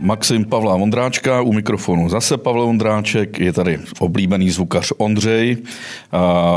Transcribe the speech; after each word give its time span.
Maxim 0.00 0.44
Pavla 0.44 0.76
Vondráčka, 0.76 1.40
u 1.40 1.52
mikrofonu 1.52 2.08
zase 2.08 2.36
Pavel 2.36 2.66
Vondráček, 2.66 3.40
je 3.40 3.52
tady 3.52 3.78
oblíbený 3.98 4.50
zvukař 4.50 4.92
Ondřej, 4.96 5.56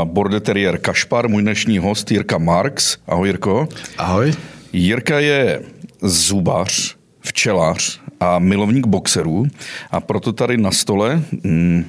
border 0.04 0.40
terrier 0.40 0.78
Kašpar, 0.78 1.28
můj 1.28 1.42
dnešní 1.42 1.78
host 1.78 2.10
Jirka 2.10 2.38
Marx. 2.38 2.96
Ahoj 3.06 3.28
Jirko. 3.28 3.68
Ahoj. 3.98 4.32
Jirka 4.72 5.20
je 5.20 5.62
zubař, 6.02 6.96
včelař 7.20 8.00
a 8.20 8.38
milovník 8.38 8.86
boxerů 8.86 9.46
a 9.90 10.00
proto 10.00 10.32
tady 10.32 10.56
na 10.56 10.70
stole 10.70 11.22
mm, 11.42 11.84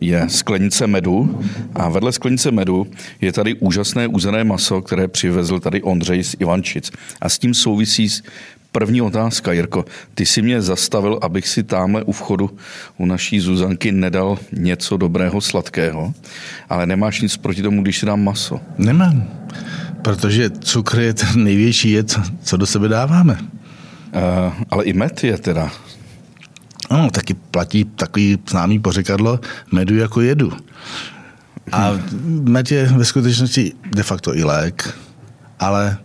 je 0.00 0.28
sklenice 0.28 0.86
medu 0.86 1.42
a 1.74 1.88
vedle 1.88 2.12
sklenice 2.12 2.50
medu 2.50 2.86
je 3.20 3.32
tady 3.32 3.54
úžasné 3.54 4.06
uzené 4.06 4.44
maso, 4.44 4.82
které 4.82 5.08
přivezl 5.08 5.60
tady 5.60 5.82
Ondřej 5.82 6.24
z 6.24 6.36
Ivančic. 6.38 6.90
A 7.20 7.28
s 7.28 7.38
tím 7.38 7.54
souvisí 7.54 8.08
První 8.72 9.02
otázka, 9.02 9.52
Jirko. 9.52 9.84
Ty 10.14 10.26
si 10.26 10.42
mě 10.42 10.62
zastavil, 10.62 11.18
abych 11.22 11.48
si 11.48 11.62
tamhle 11.62 12.02
u 12.02 12.12
vchodu 12.12 12.50
u 12.98 13.06
naší 13.06 13.40
Zuzanky 13.40 13.92
nedal 13.92 14.38
něco 14.52 14.96
dobrého, 14.96 15.40
sladkého, 15.40 16.14
ale 16.68 16.86
nemáš 16.86 17.20
nic 17.20 17.36
proti 17.36 17.62
tomu, 17.62 17.82
když 17.82 17.98
si 17.98 18.06
dám 18.06 18.24
maso. 18.24 18.60
Nemám, 18.78 19.28
protože 20.02 20.50
cukr 20.50 21.00
je 21.00 21.14
ten 21.14 21.44
největší 21.44 21.90
jed, 21.90 22.20
co 22.42 22.56
do 22.56 22.66
sebe 22.66 22.88
dáváme. 22.88 23.38
Uh, 23.40 24.52
ale 24.70 24.84
i 24.84 24.92
med 24.92 25.24
je 25.24 25.38
teda. 25.38 25.70
Ano, 26.90 27.10
taky 27.10 27.34
platí 27.34 27.84
takový 27.84 28.38
známý 28.50 28.78
pořekadlo 28.78 29.40
medu 29.72 29.96
jako 29.96 30.20
jedu. 30.20 30.52
A 31.72 31.90
med 32.24 32.70
je 32.70 32.86
ve 32.86 33.04
skutečnosti 33.04 33.72
de 33.94 34.02
facto 34.02 34.36
i 34.36 34.44
lék, 34.44 34.94
ale 35.58 35.98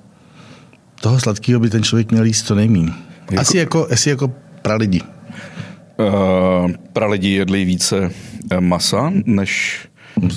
toho 1.01 1.19
sladkého 1.19 1.59
by 1.59 1.69
ten 1.69 1.83
člověk 1.83 2.11
měl 2.11 2.25
jíst 2.25 2.47
co 2.47 2.55
nejmín. 2.55 2.93
Jako... 3.31 3.41
Asi 3.41 3.57
jako, 3.57 3.87
asi 3.91 4.09
jako 4.09 4.33
pralidi. 4.61 5.01
Uh, 5.97 6.71
pralidi 6.93 7.29
jedli 7.29 7.65
více 7.65 8.11
eh, 8.51 8.61
masa 8.61 9.11
než 9.25 9.79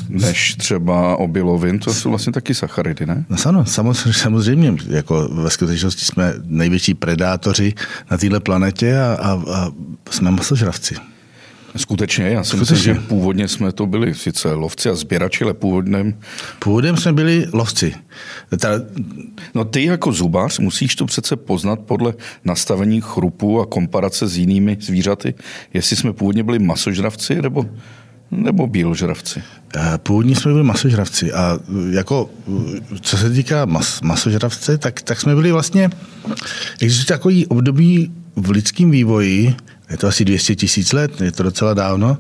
než 0.09 0.55
třeba 0.55 1.17
obilovin, 1.17 1.79
to 1.79 1.95
jsou 1.95 2.11
vlastně 2.11 2.33
taky 2.33 2.55
sacharidy, 2.55 3.07
ne? 3.07 3.25
No 3.29 3.37
ano, 3.47 3.65
samozřejmě, 3.67 4.13
samozřejmě. 4.13 4.77
Jako 4.89 5.29
ve 5.33 5.51
skutečnosti 5.51 6.05
jsme 6.05 6.35
největší 6.45 6.95
predátoři 6.95 7.75
na 8.11 8.17
této 8.17 8.41
planetě 8.41 8.99
a, 8.99 9.17
a, 9.23 9.33
a 9.33 9.71
jsme 10.11 10.31
masožravci. 10.31 10.95
Skutečně, 11.77 12.25
já 12.25 12.45
si 12.45 12.49
Skutečně. 12.49 12.75
myslím, 12.75 12.95
že 12.95 13.01
původně 13.01 13.49
jsme 13.49 13.73
to 13.73 13.87
byli 13.87 14.15
sice 14.15 14.53
lovci 14.53 14.89
a 14.89 14.95
sběrači, 14.95 15.45
ale 15.45 15.55
původem... 15.55 16.15
Původem 16.59 16.97
jsme 16.97 17.13
byli 17.13 17.47
lovci. 17.53 17.95
Ta... 18.59 18.69
No 19.55 19.65
ty 19.65 19.85
jako 19.85 20.13
zubař 20.13 20.59
musíš 20.59 20.95
to 20.97 21.07
přece 21.07 21.37
poznat 21.37 21.81
podle 21.81 22.15
nastavení 22.45 23.01
chrupu 23.01 23.61
a 23.61 23.67
komparace 23.67 24.29
s 24.29 24.37
jinými 24.37 24.77
zvířaty, 24.81 25.35
jestli 25.75 25.97
jsme 25.97 26.13
původně 26.13 26.43
byli 26.43 26.59
masožravci 26.59 27.43
nebo, 27.43 27.67
nebo 28.31 28.67
bíložravci. 28.67 29.43
Eh, 29.77 29.99
původně 29.99 30.37
jsme 30.37 30.53
byli 30.53 30.65
masožravci 30.65 31.33
a 31.33 31.59
jako, 31.91 32.31
co 33.01 33.17
se 33.17 33.31
týká 33.31 33.65
mas, 33.65 34.01
masožravce, 34.01 34.79
tak, 34.79 35.03
tak 35.03 35.21
jsme 35.21 35.35
byli 35.35 35.53
vlastně, 35.53 35.91
existuje 36.81 37.19
takový 37.19 37.47
období 37.47 38.13
v 38.37 38.51
lidském 38.51 38.91
vývoji, 38.91 39.55
je 39.91 39.97
to 39.97 40.07
asi 40.07 40.25
200 40.25 40.57
tisíc 40.57 40.93
let, 40.93 41.21
je 41.21 41.33
to 41.33 41.43
docela 41.43 41.75
dávno. 41.75 42.19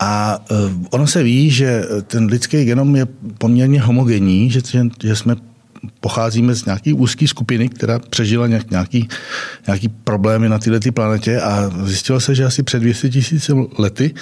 A 0.00 0.38
eh, 0.50 0.54
ono 0.90 1.06
se 1.06 1.22
ví, 1.22 1.50
že 1.50 1.84
ten 2.06 2.24
lidský 2.24 2.64
genom 2.64 2.96
je 2.96 3.06
poměrně 3.38 3.80
homogenní, 3.80 4.50
že, 4.50 4.60
že 5.02 5.16
jsme 5.16 5.36
pocházíme 6.00 6.54
z 6.54 6.64
nějaké 6.64 6.94
úzké 6.94 7.28
skupiny, 7.28 7.68
která 7.68 7.98
přežila 7.98 8.46
nějaký, 8.46 9.08
nějaký 9.66 9.88
problémy 9.88 10.48
na 10.48 10.58
této 10.58 10.92
planetě 10.92 11.40
a 11.40 11.70
zjistilo 11.84 12.20
se, 12.20 12.34
že 12.34 12.44
asi 12.44 12.62
před 12.62 12.80
200 12.80 13.08
tisíci 13.08 13.52
lety 13.78 14.14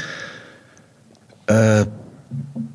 eh, 1.50 1.86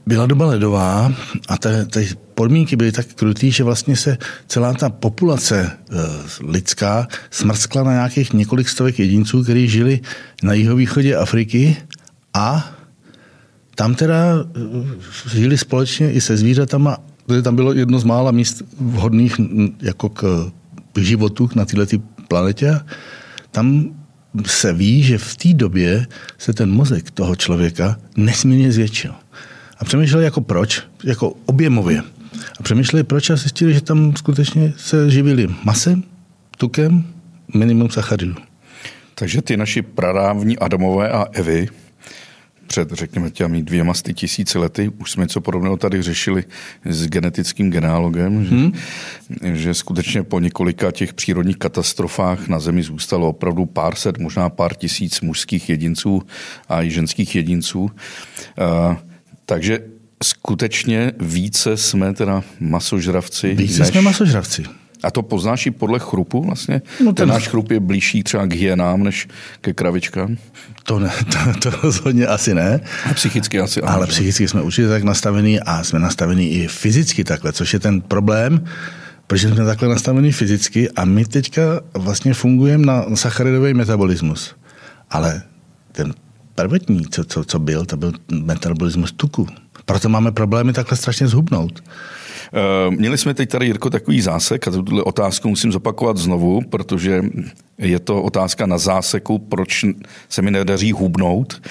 byla 0.05 0.25
doba 0.25 0.45
ledová 0.45 1.13
a 1.47 1.57
ty 1.91 2.09
podmínky 2.33 2.75
byly 2.75 2.91
tak 2.91 3.05
krutý, 3.07 3.51
že 3.51 3.63
vlastně 3.63 3.95
se 3.95 4.17
celá 4.47 4.73
ta 4.73 4.89
populace 4.89 5.61
e, 5.61 5.77
lidská 6.47 7.07
smrskla 7.29 7.83
na 7.83 7.91
nějakých 7.91 8.33
několik 8.33 8.69
stovek 8.69 8.99
jedinců, 8.99 9.43
kteří 9.43 9.67
žili 9.67 9.99
na 10.43 10.53
jihovýchodě 10.53 11.15
Afriky 11.15 11.77
a 12.33 12.71
tam 13.75 13.95
teda 13.95 14.15
e, 14.15 15.37
žili 15.37 15.57
společně 15.57 16.11
i 16.11 16.21
se 16.21 16.37
zvířatama, 16.37 16.97
protože 17.25 17.41
tam 17.41 17.55
bylo 17.55 17.73
jedno 17.73 17.99
z 17.99 18.03
mála 18.03 18.31
míst 18.31 18.61
vhodných 18.79 19.41
jako 19.81 20.09
k 20.09 20.51
životu 20.97 21.49
na 21.55 21.65
této 21.65 21.97
planetě. 22.27 22.79
Tam 23.51 23.95
se 24.45 24.73
ví, 24.73 25.03
že 25.03 25.17
v 25.17 25.37
té 25.37 25.53
době 25.53 26.07
se 26.37 26.53
ten 26.53 26.71
mozek 26.71 27.11
toho 27.11 27.35
člověka 27.35 27.97
nesmírně 28.17 28.71
zvětšil. 28.71 29.13
A 29.81 29.85
přemýšleli 29.85 30.25
jako 30.25 30.41
proč, 30.41 30.83
jako 31.03 31.33
objemově. 31.45 32.01
A 32.59 32.63
přemýšleli 32.63 33.03
proč 33.03 33.29
a 33.29 33.35
zjistili, 33.35 33.73
že 33.73 33.81
tam 33.81 34.15
skutečně 34.15 34.73
se 34.77 35.09
živili 35.09 35.47
masem, 35.63 36.03
tukem, 36.57 37.03
minimum 37.53 37.89
sacharidů. 37.89 38.35
Takže 39.15 39.41
ty 39.41 39.57
naši 39.57 39.81
pradávní 39.81 40.59
Adamové 40.59 41.09
a 41.09 41.25
Evy 41.31 41.67
před, 42.67 42.91
řekněme, 42.91 43.31
těmi 43.31 43.63
dvěma 43.63 43.93
sty 43.93 44.13
tisíci 44.13 44.57
lety, 44.57 44.91
už 44.97 45.11
jsme 45.11 45.23
něco 45.23 45.41
podobného 45.41 45.77
tady 45.77 46.01
řešili 46.01 46.43
s 46.85 47.07
genetickým 47.07 47.71
genealogem, 47.71 48.45
že, 48.45 48.55
hmm. 48.55 48.73
že 49.53 49.73
skutečně 49.73 50.23
po 50.23 50.39
několika 50.39 50.91
těch 50.91 51.13
přírodních 51.13 51.57
katastrofách 51.57 52.47
na 52.47 52.59
Zemi 52.59 52.83
zůstalo 52.83 53.29
opravdu 53.29 53.65
pár 53.65 53.95
set, 53.95 54.17
možná 54.17 54.49
pár 54.49 54.73
tisíc 54.75 55.21
mužských 55.21 55.69
jedinců 55.69 56.21
a 56.69 56.83
i 56.83 56.91
ženských 56.91 57.35
jedinců. 57.35 57.81
Uh, 57.81 58.95
takže 59.51 59.79
skutečně 60.23 61.11
více 61.19 61.77
jsme 61.77 62.13
teda 62.13 62.43
masožravci. 62.59 63.55
Více 63.55 63.79
než... 63.79 63.87
jsme 63.87 64.01
masožravci. 64.01 64.63
A 65.03 65.11
to 65.11 65.21
poznáš 65.21 65.65
i 65.65 65.71
podle 65.71 65.99
chrupu 65.99 66.43
vlastně? 66.43 66.81
No 66.99 67.05
ten... 67.05 67.15
ten 67.15 67.29
náš 67.29 67.47
chrup 67.47 67.71
je 67.71 67.79
blížší 67.79 68.23
třeba 68.23 68.45
k 68.45 68.53
hyenám 68.53 69.03
než 69.03 69.27
ke 69.61 69.73
kravičkám? 69.73 70.37
To, 70.83 70.99
ne, 70.99 71.11
to, 71.31 71.69
to 71.69 71.77
rozhodně 71.83 72.27
asi 72.27 72.53
ne. 72.53 72.79
A 73.09 73.13
psychicky 73.13 73.59
asi 73.59 73.81
Ale 73.81 74.05
že? 74.05 74.11
psychicky 74.11 74.47
jsme 74.47 74.61
určitě 74.61 74.87
tak 74.87 75.03
nastavení 75.03 75.59
a 75.59 75.83
jsme 75.83 75.99
nastavení 75.99 76.51
i 76.51 76.67
fyzicky 76.67 77.23
takhle, 77.23 77.53
což 77.53 77.73
je 77.73 77.79
ten 77.79 78.01
problém, 78.01 78.65
protože 79.27 79.49
jsme 79.49 79.65
takhle 79.65 79.89
nastavení 79.89 80.31
fyzicky 80.31 80.89
a 80.89 81.05
my 81.05 81.25
teďka 81.25 81.61
vlastně 81.93 82.33
fungujeme 82.33 82.85
na 82.85 83.05
sacharidový 83.15 83.73
metabolismus. 83.73 84.55
Ale 85.09 85.41
ten 85.91 86.13
prvotní, 86.55 87.05
co, 87.05 87.23
co, 87.23 87.43
co 87.43 87.59
byl, 87.59 87.85
to 87.85 87.97
byl 87.97 88.11
metabolismus 88.31 89.11
tuku. 89.11 89.47
Proto 89.85 90.09
máme 90.09 90.31
problémy 90.31 90.73
takhle 90.73 90.97
strašně 90.97 91.27
zhubnout. 91.27 91.83
Eh, 92.53 92.91
měli 92.91 93.17
jsme 93.17 93.33
teď 93.33 93.49
tady, 93.49 93.65
Jirko, 93.65 93.89
takový 93.89 94.21
zásek 94.21 94.67
a 94.67 94.71
tuto 94.71 95.03
otázku 95.03 95.49
musím 95.49 95.71
zopakovat 95.71 96.17
znovu, 96.17 96.61
protože 96.69 97.23
je 97.77 97.99
to 97.99 98.23
otázka 98.23 98.65
na 98.65 98.77
záseku, 98.77 99.39
proč 99.39 99.85
se 100.29 100.41
mi 100.41 100.51
nedaří 100.51 100.91
hubnout. 100.91 101.61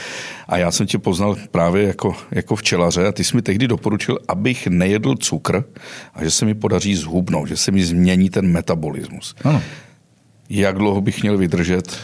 A 0.49 0.57
já 0.57 0.71
jsem 0.71 0.87
tě 0.87 0.99
poznal 0.99 1.37
právě 1.51 1.87
jako, 1.87 2.17
jako 2.31 2.57
včelaře 2.57 3.07
a 3.07 3.12
ty 3.12 3.25
jsi 3.25 3.37
mi 3.37 3.43
tehdy 3.43 3.69
doporučil, 3.69 4.19
abych 4.29 4.67
nejedl 4.67 5.15
cukr 5.15 5.65
a 6.15 6.25
že 6.25 6.31
se 6.31 6.45
mi 6.45 6.55
podaří 6.55 6.95
zhubnout, 6.95 7.49
že 7.49 7.57
se 7.57 7.71
mi 7.71 7.85
změní 7.85 8.31
ten 8.31 8.47
metabolismus. 8.53 9.35
Ano. 9.45 9.62
Jak 10.50 10.78
dlouho 10.78 11.00
bych 11.00 11.22
měl 11.22 11.38
vydržet? 11.38 11.97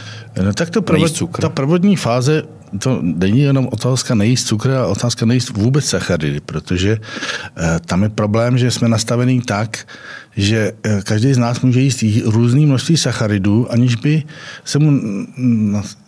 No 0.43 0.53
tak 0.53 0.71
to 0.71 0.83
prvod, 0.83 1.23
ta 1.41 1.49
prvodní 1.49 1.97
fáze 1.97 2.43
to 2.79 2.99
není 3.03 3.41
jenom 3.41 3.69
otázka 3.73 4.15
nejíst 4.15 4.47
cukr, 4.47 4.71
ale 4.71 4.87
otázka 4.87 5.27
nejíst 5.27 5.51
vůbec 5.51 5.85
sacharidy, 5.85 6.41
protože 6.41 6.99
eh, 7.57 7.81
tam 7.87 8.03
je 8.03 8.09
problém, 8.09 8.59
že 8.59 8.71
jsme 8.71 8.89
nastavení 8.89 9.41
tak, 9.41 9.87
že 10.37 10.73
eh, 10.85 11.03
každý 11.05 11.35
z 11.35 11.39
nás 11.39 11.61
může 11.61 11.81
jíst 11.81 12.05
různý 12.25 12.67
množství 12.67 12.97
sacharidů, 12.97 13.73
aniž 13.73 13.95
by 13.95 14.23
se 14.65 14.79
mu, 14.79 15.01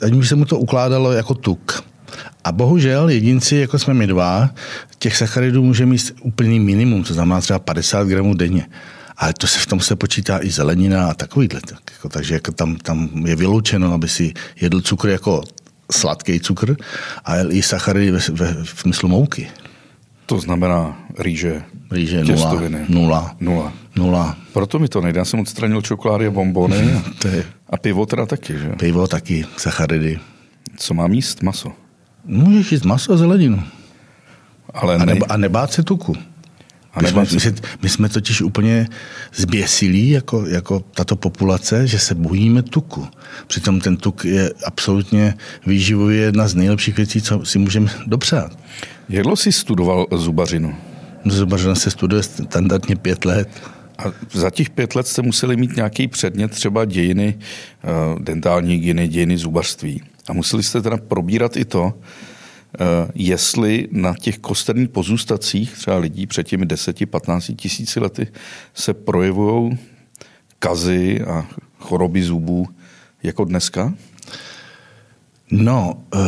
aniž 0.03 0.19
by 0.19 0.27
se 0.27 0.35
mu 0.35 0.45
to 0.45 0.59
ukládalo 0.59 1.13
jako 1.13 1.35
tuk. 1.35 1.85
A 2.45 2.53
bohužel 2.53 3.09
jedinci, 3.09 3.57
jako 3.57 3.79
jsme 3.79 3.95
my 3.95 4.07
dva, 4.07 4.51
těch 4.99 5.17
sacharidů 5.17 5.63
může 5.63 5.87
mít 5.87 6.15
úplný 6.23 6.61
minimum, 6.61 7.05
to 7.05 7.15
znamená 7.15 7.41
třeba 7.41 7.59
50 7.59 8.09
gramů 8.09 8.35
denně. 8.35 8.67
Ale 9.19 9.33
to 9.33 9.47
se 9.47 9.59
v 9.59 9.67
tom 9.67 9.81
se 9.81 9.97
počítá 9.97 10.39
i 10.43 10.51
zelenina 10.51 11.11
a 11.11 11.15
takovýhle. 11.15 11.61
Tak, 11.61 11.81
jako, 11.93 12.09
takže 12.09 12.35
jako 12.35 12.53
tam, 12.53 12.77
tam 12.77 13.27
je 13.27 13.37
vyloučeno, 13.37 13.93
aby 13.93 14.09
si 14.09 14.33
jedl 14.61 14.81
cukr 14.81 15.09
jako 15.09 15.43
sladký 15.93 16.41
cukr 16.41 16.77
a 17.25 17.37
i 17.51 17.63
sacharidy 17.63 18.11
ve, 18.11 18.21
ve, 18.33 18.65
v 18.65 18.81
smyslu 18.81 19.09
mouky. 19.09 19.49
To 20.27 20.41
znamená 20.41 20.99
rýže, 21.19 21.63
rýže 21.91 22.23
těstoviny. 22.23 22.85
Nula. 22.89 23.37
Nula. 23.41 23.73
Nula. 23.97 24.37
Proto 24.53 24.79
mi 24.79 24.89
to 24.89 25.01
nejde. 25.01 25.19
Já 25.19 25.25
jsem 25.25 25.41
odstranil 25.41 25.83
čokolády 25.83 26.27
a 26.27 26.31
bombony. 26.31 26.93
A, 26.93 27.03
to 27.19 27.29
je... 27.29 27.45
a 27.71 27.77
pivo 27.77 28.07
teda 28.07 28.27
taky, 28.27 28.59
že? 28.59 28.69
Pivo 28.69 29.07
taky, 29.07 29.45
sacharidy. 29.57 30.21
Co 30.77 30.95
má 30.95 31.07
míst? 31.07 31.43
Maso? 31.43 31.73
Můžeš 32.25 32.73
jíst 32.73 32.85
maso 32.85 33.13
a 33.13 33.17
zeleninu. 33.17 33.63
Ale 34.75 34.97
a, 34.97 35.05
neba, 35.05 35.27
a 35.29 35.37
nebát 35.37 35.73
se 35.73 35.83
tuku. 35.83 36.17
A 36.99 37.03
my, 37.03 37.09
jsme, 37.09 37.21
my, 37.21 37.41
si, 37.41 37.55
my 37.83 37.89
jsme 37.89 38.09
totiž 38.09 38.43
úplně 38.43 38.89
zběsilí 39.35 40.11
jako, 40.11 40.47
jako 40.47 40.81
tato 40.81 41.17
populace, 41.17 41.87
že 41.87 41.99
se 41.99 42.15
bojíme 42.15 42.63
tuku. 42.63 43.07
Přitom 43.47 43.81
ten 43.81 43.97
tuk 43.97 44.25
je 44.25 44.53
absolutně 44.65 45.35
výživově 45.67 46.21
jedna 46.21 46.49
z 46.49 46.55
nejlepších 46.55 46.97
věcí, 46.97 47.23
co 47.23 47.45
si 47.45 47.59
můžeme 47.59 47.91
dopřát. 48.07 48.59
Jak 49.09 49.23
dlouho 49.23 49.37
jsi 49.37 49.53
studoval 49.53 50.07
zubařinu? 50.17 50.75
Zubařina 51.25 51.75
se 51.75 51.91
studuje 51.91 52.23
standardně 52.23 52.97
pět 52.97 53.25
let. 53.25 53.49
A 53.99 54.05
za 54.33 54.51
těch 54.51 54.71
pět 54.71 54.95
let 54.95 55.07
jste 55.07 55.23
museli 55.23 55.57
mít 55.57 55.77
nějaký 55.77 56.09
předmět, 56.09 56.51
třeba 56.51 56.85
dějiny 56.85 57.39
eh, 57.39 57.89
dentální 58.19 58.75
hygieny, 58.75 59.09
dějiny 59.09 59.39
zubařství. 59.39 60.03
A 60.29 60.33
museli 60.33 60.63
jste 60.63 60.83
teda 60.83 60.97
probírat 60.97 61.57
i 61.57 61.65
to, 61.65 61.95
jestli 63.15 63.89
na 63.91 64.15
těch 64.21 64.39
kosterních 64.39 64.89
pozůstacích 64.89 65.73
třeba 65.73 65.99
lidí 65.99 66.27
před 66.27 66.47
těmi 66.47 66.67
10-15 66.67 67.57
tisíci 67.57 68.01
lety 68.01 68.27
se 68.75 68.95
projevují 68.95 69.79
kazy 70.59 71.21
a 71.21 71.47
choroby 71.79 72.23
zubů 72.23 72.67
jako 73.23 73.45
dneska? 73.45 73.95
No, 75.51 76.03
e, 76.15 76.19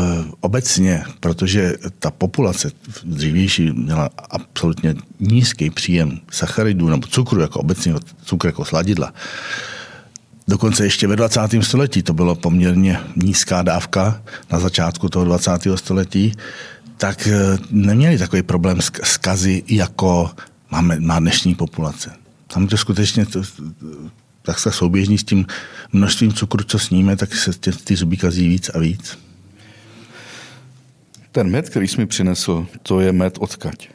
obecně, 0.40 1.02
protože 1.20 1.74
ta 1.98 2.10
populace 2.10 2.70
dřívější 3.04 3.70
měla 3.72 4.10
absolutně 4.30 4.94
nízký 5.20 5.70
příjem 5.70 6.20
sacharidů 6.30 6.88
nebo 6.88 7.06
cukru, 7.06 7.40
jako 7.40 7.60
obecně 7.60 7.94
cukru 8.24 8.48
jako 8.48 8.64
sladidla. 8.64 9.14
Dokonce 10.50 10.84
ještě 10.84 11.06
ve 11.06 11.16
20. 11.16 11.40
století 11.60 12.02
to 12.02 12.14
bylo 12.14 12.34
poměrně 12.34 13.00
nízká 13.16 13.62
dávka 13.62 14.22
na 14.52 14.58
začátku 14.58 15.08
toho 15.08 15.24
20. 15.24 15.50
století, 15.74 16.34
tak 16.96 17.26
e, 17.26 17.58
neměli 17.70 18.18
takový 18.18 18.42
problém 18.42 18.80
s 19.02 19.16
kazy, 19.16 19.62
jako 19.68 20.30
máme, 20.70 21.00
má 21.00 21.18
dnešní 21.18 21.54
populace. 21.54 22.12
Tam 22.46 22.66
to 22.66 22.76
skutečně 22.76 23.26
to, 23.26 23.42
tak 24.42 24.58
se 24.58 24.72
souběžní 24.72 25.18
s 25.18 25.24
tím 25.24 25.46
množstvím 25.92 26.32
cukru, 26.32 26.64
co 26.64 26.78
sníme, 26.78 27.16
tak 27.16 27.34
se 27.34 27.52
ty, 27.52 27.72
ty 27.72 27.96
zuby 27.96 28.16
kazí 28.16 28.48
víc 28.48 28.70
a 28.74 28.78
víc. 28.78 29.18
Ten 31.32 31.50
med, 31.50 31.68
který 31.68 31.88
jsi 31.88 31.98
mi 31.98 32.06
přinesl, 32.06 32.66
to 32.82 33.00
je 33.00 33.12
med 33.12 33.38
odkaď? 33.38 33.88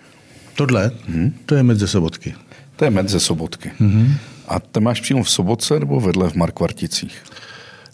Tohle? 0.55 0.91
Hmm? 1.07 1.33
To 1.45 1.55
je 1.55 1.63
med 1.63 1.79
ze 1.79 1.87
Sobotky. 1.87 2.35
To 2.75 2.85
je 2.85 2.91
med 2.91 3.09
ze 3.09 3.19
Sobotky. 3.19 3.71
Hmm. 3.79 4.15
A 4.47 4.59
ty 4.59 4.79
máš 4.79 5.01
přímo 5.01 5.23
v 5.23 5.29
Sobotce 5.29 5.79
nebo 5.79 5.99
vedle 5.99 6.29
v 6.29 6.35
Markvarticích? 6.35 7.23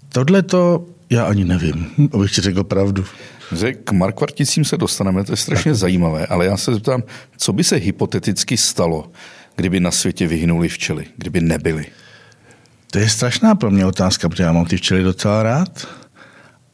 Tohle 0.10 0.42
to 0.42 0.86
já 1.10 1.26
ani 1.26 1.46
nevím, 1.46 1.88
abych 2.14 2.32
ti 2.32 2.42
řekl 2.42 2.64
pravdu. 2.64 3.06
K 3.84 3.92
Markvarticím 3.92 4.66
se 4.66 4.78
dostaneme, 4.78 5.24
to 5.24 5.34
je 5.34 5.38
strašně 5.38 5.76
zajímavé, 5.76 6.26
ale 6.26 6.46
já 6.46 6.58
se 6.58 6.74
zeptám, 6.74 7.04
co 7.38 7.54
by 7.54 7.64
se 7.64 7.76
hypoteticky 7.76 8.58
stalo, 8.58 9.12
kdyby 9.56 9.80
na 9.80 9.92
světě 9.92 10.28
vyhynuli 10.28 10.70
včely, 10.70 11.06
kdyby 11.18 11.42
nebyly? 11.42 11.86
To 12.92 13.00
je 13.00 13.10
strašná 13.10 13.56
pro 13.56 13.72
mě 13.72 13.86
otázka, 13.86 14.30
protože 14.30 14.44
já 14.44 14.52
mám 14.52 14.66
ty 14.66 14.78
včely 14.78 15.04
docela 15.04 15.44
rád, 15.44 15.88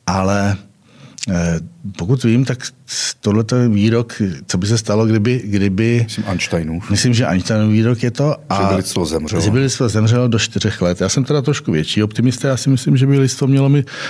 ale 0.07 0.57
pokud 1.97 2.23
vím, 2.23 2.45
tak 2.45 2.63
tohle 3.21 3.43
je 3.61 3.69
výrok, 3.69 4.21
co 4.47 4.57
by 4.57 4.67
se 4.67 4.77
stalo, 4.77 5.05
kdyby... 5.05 5.41
kdyby 5.45 6.01
myslím 6.03 6.25
Einsteinův. 6.27 6.89
Myslím, 6.89 7.13
že 7.13 7.25
Einsteinův 7.25 7.71
výrok 7.71 8.03
je 8.03 8.11
to. 8.11 8.35
A 8.49 8.61
že 8.61 8.67
by 8.69 8.75
lidstvo 8.75 9.05
zemřelo. 9.05 9.41
Že 9.41 9.51
by 9.51 9.59
lidstvo 9.59 9.89
zemřelo 9.89 10.27
do 10.27 10.39
čtyřech 10.39 10.81
let. 10.81 11.01
Já 11.01 11.09
jsem 11.09 11.23
teda 11.23 11.41
trošku 11.41 11.71
větší 11.71 12.03
optimista, 12.03 12.47
já 12.47 12.57
si 12.57 12.69
myslím, 12.69 12.97
že 12.97 13.07
by 13.07 13.19
lidstvo 13.19 13.47
mělo, 13.47 13.69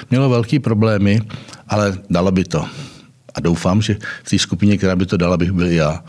mělo 0.09 0.29
velký 0.29 0.59
problémy, 0.59 1.21
ale 1.67 1.97
dalo 2.09 2.31
by 2.31 2.43
to. 2.43 2.65
A 3.33 3.39
doufám, 3.39 3.81
že 3.81 3.97
v 4.23 4.29
té 4.29 4.39
skupině, 4.39 4.77
která 4.77 4.95
by 4.95 5.05
to 5.05 5.17
dala, 5.17 5.37
bych 5.37 5.51
byl 5.51 5.67
já. 5.67 6.03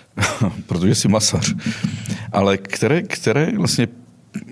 Protože 0.66 0.94
jsi 0.94 1.08
masař. 1.08 1.54
Ale 2.32 2.56
které, 2.58 3.02
které 3.02 3.58
vlastně 3.58 3.88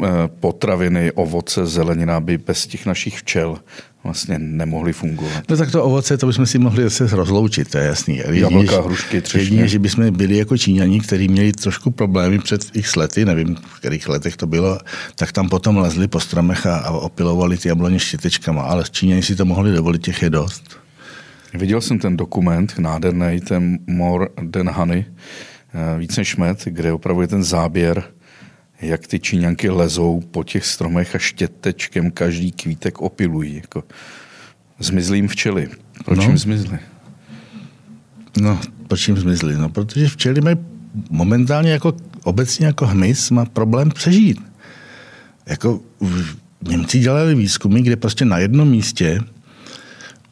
Eh, 0.04 0.28
potraviny, 0.40 1.12
ovoce, 1.12 1.66
zelenina 1.66 2.20
by 2.20 2.38
bez 2.38 2.66
těch 2.66 2.86
našich 2.86 3.18
včel 3.18 3.58
vlastně 4.08 4.38
nemohly 4.38 4.92
fungovat. 4.92 5.42
No 5.48 5.56
tak 5.56 5.70
to 5.70 5.84
ovoce, 5.84 6.16
to 6.16 6.26
bychom 6.26 6.46
si 6.46 6.58
mohli 6.58 6.82
zase 6.82 7.16
rozloučit, 7.16 7.70
to 7.70 7.78
je 7.78 7.84
jasný. 7.84 8.20
Jablka, 8.30 8.80
hrušky, 8.80 9.20
třešně. 9.20 9.44
Jedině, 9.44 9.68
že 9.68 9.78
bychom 9.78 10.10
byli 10.10 10.36
jako 10.36 10.58
Číňani, 10.58 11.00
kteří 11.00 11.28
měli 11.28 11.52
trošku 11.52 11.90
problémy 11.90 12.38
před 12.38 12.60
x 12.72 12.96
lety, 12.96 13.24
nevím, 13.24 13.56
v 13.56 13.78
kterých 13.78 14.08
letech 14.08 14.36
to 14.36 14.46
bylo, 14.46 14.78
tak 15.14 15.32
tam 15.32 15.48
potom 15.48 15.76
lezli 15.76 16.08
po 16.08 16.20
stromech 16.20 16.66
a, 16.66 16.76
a 16.76 16.90
opilovali 16.90 17.56
ty 17.56 17.68
jabloně 17.68 17.98
štětečkama, 17.98 18.62
ale 18.62 18.84
Číňani 18.90 19.22
si 19.22 19.36
to 19.36 19.44
mohli 19.44 19.72
dovolit, 19.72 20.02
těch 20.02 20.22
je 20.22 20.30
dost. 20.30 20.78
Viděl 21.54 21.80
jsem 21.80 21.98
ten 21.98 22.16
dokument, 22.16 22.74
nádherný, 22.78 23.40
ten 23.40 23.78
More 23.86 24.26
Than 24.50 24.68
Honey, 24.68 25.04
eh, 25.04 25.98
víc 25.98 26.16
než 26.16 26.36
med, 26.36 26.64
kde 26.64 26.92
opravdu 26.92 27.22
je 27.22 27.28
ten 27.28 27.44
záběr 27.44 28.04
jak 28.80 29.06
ty 29.06 29.20
číňanky 29.20 29.70
lezou 29.70 30.22
po 30.30 30.44
těch 30.44 30.66
stromech 30.66 31.14
a 31.14 31.18
štětečkem 31.18 32.10
každý 32.10 32.52
kvítek 32.52 33.00
opilují. 33.00 33.54
Jako 33.54 33.84
zmizlý 34.78 35.18
jim 35.18 35.28
včely. 35.28 35.68
Proč 36.04 36.18
no. 36.18 36.24
jim 36.24 36.38
zmizly? 36.38 36.78
No, 38.40 38.60
proč 38.88 39.08
jim 39.08 39.16
zmizly? 39.16 39.56
No, 39.56 39.68
protože 39.68 40.08
včely 40.08 40.40
mají 40.40 40.56
momentálně 41.10 41.70
jako 41.70 41.92
obecně 42.24 42.66
jako 42.66 42.86
hmyz 42.86 43.30
má 43.30 43.44
problém 43.44 43.90
přežít. 43.90 44.42
Jako 45.46 45.80
Němci 46.68 46.98
dělali 46.98 47.34
výzkumy, 47.34 47.82
kde 47.82 47.96
prostě 47.96 48.24
na 48.24 48.38
jednom 48.38 48.68
místě 48.68 49.20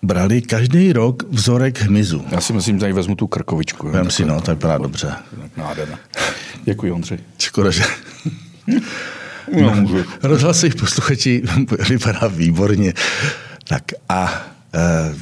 brali 0.03 0.43
každý 0.43 0.93
rok 0.93 1.23
vzorek 1.31 1.81
hmyzu. 1.81 2.25
Já 2.31 2.41
si 2.41 2.53
myslím, 2.53 2.77
že 2.77 2.81
tady 2.81 2.93
vezmu 2.93 3.15
tu 3.15 3.27
krkovičku. 3.27 3.91
Vem 3.91 4.11
si, 4.11 4.25
no, 4.25 4.41
to 4.41 4.51
vypadá 4.51 4.79
dobře. 4.79 5.13
Nádherné. 5.57 5.99
Děkuji, 6.67 6.93
Ondřej. 6.93 7.19
Škoda, 7.39 7.71
že... 7.71 7.85
No, 9.61 9.75
no, 9.81 10.05
rozhlasových 10.23 10.75
posluchači 10.75 11.43
vypadá 11.89 12.27
výborně. 12.27 12.93
Tak 13.69 13.83
a 14.09 14.47
e, 14.75 15.15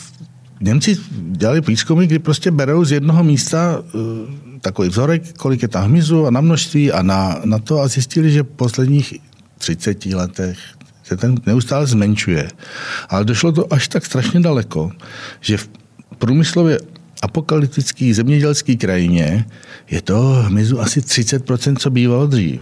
Němci 0.61 0.97
dělali 1.11 1.61
výzkumy, 1.61 2.07
kdy 2.07 2.19
prostě 2.19 2.51
berou 2.51 2.85
z 2.85 2.93
jednoho 2.93 3.25
místa 3.25 3.79
e, 3.79 4.61
takový 4.61 4.89
vzorek, 4.89 5.33
kolik 5.33 5.63
je 5.63 5.69
tam 5.69 5.85
hmyzu 5.85 6.27
a 6.27 6.31
na 6.31 6.41
množství 6.41 6.93
a 6.93 7.03
na, 7.03 7.41
na 7.45 7.59
to 7.59 7.81
a 7.81 7.89
zjistili, 7.89 8.31
že 8.31 8.43
v 8.43 8.47
posledních 8.47 9.15
30 9.59 10.07
letech 10.07 10.59
se 11.03 11.17
ten 11.17 11.35
neustále 11.47 11.87
zmenšuje. 11.87 12.51
Ale 13.09 13.25
došlo 13.25 13.53
to 13.53 13.73
až 13.73 13.89
tak 13.89 14.07
strašně 14.07 14.41
daleko, 14.41 14.91
že 15.41 15.57
v 15.57 15.69
průmyslově 16.19 16.79
apokalyptický 17.23 18.13
zemědělský 18.13 18.77
krajině 18.77 19.47
je 19.91 20.03
to 20.03 20.21
hmyzu 20.21 20.81
asi 20.81 21.01
30%, 21.01 21.77
co 21.77 21.91
bývalo 21.91 22.27
dřív. 22.27 22.61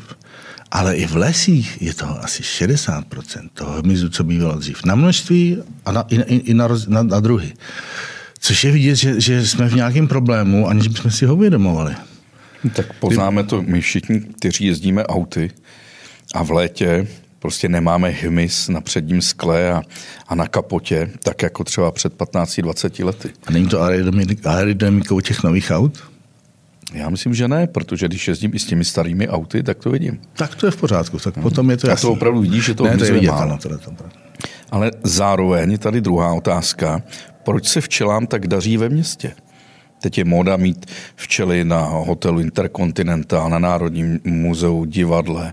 Ale 0.70 0.96
i 0.96 1.06
v 1.06 1.16
lesích 1.16 1.82
je 1.82 1.94
to 1.94 2.24
asi 2.24 2.42
60% 2.42 3.48
toho 3.54 3.82
hmyzu, 3.82 4.08
co 4.08 4.24
bývalo 4.24 4.58
dřív. 4.58 4.84
Na 4.84 4.94
množství 4.94 5.58
a 5.84 5.92
na, 5.92 6.02
i, 6.08 6.34
i 6.34 6.54
na, 6.54 6.68
na, 6.88 7.02
na 7.02 7.20
druhy. 7.20 7.52
Což 8.38 8.64
je 8.64 8.72
vidět, 8.72 8.96
že, 8.96 9.20
že 9.20 9.46
jsme 9.46 9.68
v 9.68 9.74
nějakém 9.74 10.08
problému, 10.08 10.68
aniž 10.68 10.88
bychom 10.88 11.10
si 11.10 11.26
ho 11.26 11.36
uvědomovali. 11.36 11.94
Tak 12.74 12.92
poznáme 12.92 13.44
to 13.44 13.62
my 13.62 13.80
všichni, 13.80 14.20
kteří 14.20 14.64
jezdíme 14.64 15.06
auty 15.06 15.50
a 16.34 16.42
v 16.42 16.50
létě 16.50 17.06
prostě 17.42 17.68
nemáme 17.68 18.08
hmyz 18.08 18.68
na 18.68 18.80
předním 18.80 19.22
skle 19.22 19.72
a, 19.72 19.82
a 20.28 20.34
na 20.34 20.48
kapotě, 20.48 21.10
tak 21.22 21.42
jako 21.42 21.64
třeba 21.64 21.90
před 21.90 22.18
15-20 22.18 23.04
lety. 23.04 23.30
A 23.46 23.50
není 23.50 23.66
to 23.66 23.80
aerodynamikou 24.44 25.20
těch 25.20 25.42
nových 25.42 25.70
aut? 25.70 26.04
Já 26.92 27.08
myslím, 27.08 27.34
že 27.34 27.48
ne, 27.48 27.66
protože 27.66 28.08
když 28.08 28.28
jezdím 28.28 28.54
i 28.54 28.58
s 28.58 28.64
těmi 28.64 28.84
starými 28.84 29.28
auty, 29.28 29.62
tak 29.62 29.78
to 29.78 29.90
vidím. 29.90 30.20
Tak 30.36 30.54
to 30.54 30.66
je 30.66 30.70
v 30.70 30.76
pořádku, 30.76 31.18
tak 31.18 31.36
hmm. 31.36 31.42
potom 31.42 31.70
je 31.70 31.76
to 31.76 31.90
jasné. 31.90 32.06
A 32.06 32.08
to 32.08 32.12
opravdu 32.12 32.40
vidíš, 32.40 32.64
že 32.64 32.74
to 32.74 32.84
ne, 32.84 32.96
to 32.98 33.04
je 33.04 33.12
vidět. 33.12 33.30
Ano, 33.30 33.58
to 33.58 33.72
je 33.72 33.78
to 33.78 33.92
Ale 34.70 34.90
zároveň 35.02 35.78
tady 35.78 36.00
druhá 36.00 36.32
otázka. 36.32 37.02
Proč 37.44 37.68
se 37.68 37.80
včelám 37.80 38.26
tak 38.26 38.46
daří 38.46 38.76
ve 38.76 38.88
městě? 38.88 39.32
Teď 40.02 40.18
je 40.18 40.24
móda 40.24 40.56
mít 40.56 40.86
včely 41.16 41.64
na 41.64 41.80
hotelu 41.80 42.40
Intercontinental, 42.40 43.50
na 43.50 43.58
Národním 43.58 44.20
muzeu, 44.24 44.84
divadle, 44.84 45.52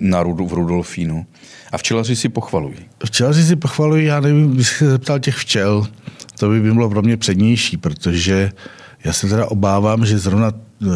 na 0.00 0.22
Rudu, 0.22 0.46
v 0.46 0.52
Rudolfínu. 0.52 1.26
A 1.72 1.78
včelaři 1.78 2.16
si 2.16 2.28
pochvalují. 2.28 2.76
Včelaři 3.04 3.44
si 3.44 3.56
pochvalují, 3.56 4.06
já 4.06 4.20
nevím, 4.20 4.56
bych 4.56 4.68
se 4.68 4.90
zeptal 4.90 5.18
těch 5.18 5.36
včel, 5.36 5.86
to 6.38 6.48
by 6.48 6.60
bylo 6.60 6.90
pro 6.90 7.02
mě 7.02 7.16
přednější, 7.16 7.76
protože 7.76 8.52
já 9.04 9.12
se 9.12 9.28
teda 9.28 9.46
obávám, 9.46 10.06
že 10.06 10.18
zrovna 10.18 10.52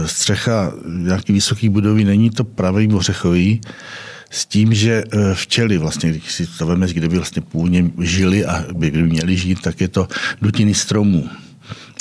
střecha 0.07 0.73
nějaký 0.89 1.33
vysoký 1.33 1.69
budovy 1.69 2.05
není 2.05 2.31
to 2.31 2.45
pravý 2.45 2.89
ořechový, 2.95 3.61
s 4.31 4.47
tím, 4.47 4.75
že 4.75 5.05
e, 5.13 5.35
včely, 5.35 5.79
vlastně, 5.79 6.11
když 6.11 6.33
si 6.33 6.47
to 6.47 6.67
veme, 6.67 6.87
kde 6.87 7.09
by 7.09 7.17
vlastně 7.17 7.43
původně 7.43 7.91
žili 8.01 8.45
a 8.45 8.65
by 8.73 8.91
měli 8.91 9.37
žít, 9.37 9.63
tak 9.63 9.81
je 9.81 9.89
to 9.89 10.09
dutiny 10.43 10.75
stromů. 10.75 11.29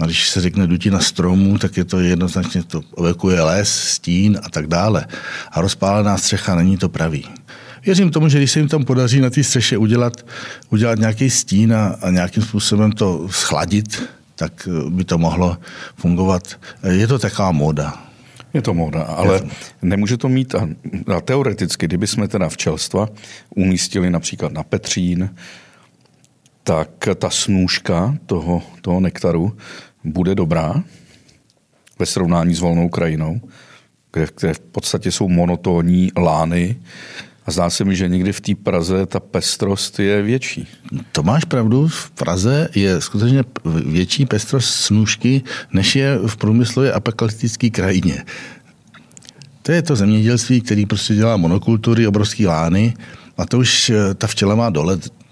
A 0.01 0.05
když 0.05 0.29
se 0.29 0.41
řekne 0.41 0.67
dutina 0.67 0.99
stromů, 0.99 1.57
tak 1.57 1.77
je 1.77 1.83
to 1.83 1.99
jednoznačně, 1.99 2.63
to 2.63 2.81
evokuje 2.97 3.41
les, 3.41 3.79
stín 3.79 4.39
a 4.43 4.49
tak 4.49 4.67
dále. 4.67 5.05
A 5.51 5.61
rozpálená 5.61 6.17
střecha 6.17 6.55
není 6.55 6.77
to 6.77 6.89
pravý. 6.89 7.25
Věřím 7.85 8.11
tomu, 8.11 8.29
že 8.29 8.37
když 8.37 8.51
se 8.51 8.59
jim 8.59 8.67
tam 8.67 8.85
podaří 8.85 9.21
na 9.21 9.29
té 9.29 9.43
střeše 9.43 9.77
udělat, 9.77 10.25
udělat 10.69 10.99
nějaký 10.99 11.29
stín 11.29 11.73
a, 11.73 11.95
a 12.01 12.09
nějakým 12.09 12.43
způsobem 12.43 12.91
to 12.91 13.27
schladit, 13.29 14.03
tak 14.35 14.67
by 14.89 15.03
to 15.03 15.17
mohlo 15.17 15.57
fungovat. 15.95 16.59
Je 16.89 17.07
to 17.07 17.19
taková 17.19 17.51
móda. 17.51 18.03
Je 18.53 18.61
to 18.61 18.73
móda, 18.73 19.01
ale 19.01 19.35
je. 19.35 19.41
nemůže 19.81 20.17
to 20.17 20.29
mít, 20.29 20.55
a, 20.55 20.67
a 21.15 21.21
teoreticky, 21.21 21.85
kdyby 21.85 22.07
jsme 22.07 22.27
teda 22.27 22.49
včelstva 22.49 23.09
umístili 23.55 24.09
například 24.09 24.51
na 24.51 24.63
Petřín, 24.63 25.29
tak 26.63 26.89
ta 27.15 27.29
snůžka 27.29 28.17
toho, 28.25 28.61
toho 28.81 28.99
nektaru 28.99 29.57
bude 30.03 30.35
dobrá 30.35 30.83
ve 31.99 32.05
srovnání 32.05 32.55
s 32.55 32.59
volnou 32.59 32.89
krajinou, 32.89 33.41
kde, 34.13 34.27
kde 34.39 34.53
v 34.53 34.59
podstatě 34.59 35.11
jsou 35.11 35.29
monotónní 35.29 36.11
lány 36.17 36.75
a 37.45 37.51
zdá 37.51 37.69
se 37.69 37.83
mi, 37.83 37.95
že 37.95 38.09
někdy 38.09 38.33
v 38.33 38.41
té 38.41 38.55
Praze 38.55 39.05
ta 39.05 39.19
pestrost 39.19 39.99
je 39.99 40.21
větší. 40.21 40.67
To 41.11 41.23
máš 41.23 41.45
pravdu, 41.45 41.87
v 41.87 42.11
Praze 42.11 42.69
je 42.75 43.01
skutečně 43.01 43.43
větší 43.85 44.25
pestrost 44.25 44.69
snůžky, 44.69 45.41
než 45.73 45.95
je 45.95 46.17
v 46.27 46.37
průmyslově 46.37 46.93
apokalyptické 46.93 47.69
krajině. 47.69 48.25
To 49.61 49.71
je 49.71 49.81
to 49.81 49.95
zemědělství, 49.95 50.61
který 50.61 50.85
prostě 50.85 51.15
dělá 51.15 51.37
monokultury, 51.37 52.07
obrovský 52.07 52.47
lány 52.47 52.93
a 53.37 53.45
to 53.45 53.59
už 53.59 53.89
eh, 53.89 54.13
ta 54.13 54.27
včela 54.27 54.55
má 54.55 54.69
dolet 54.69 55.22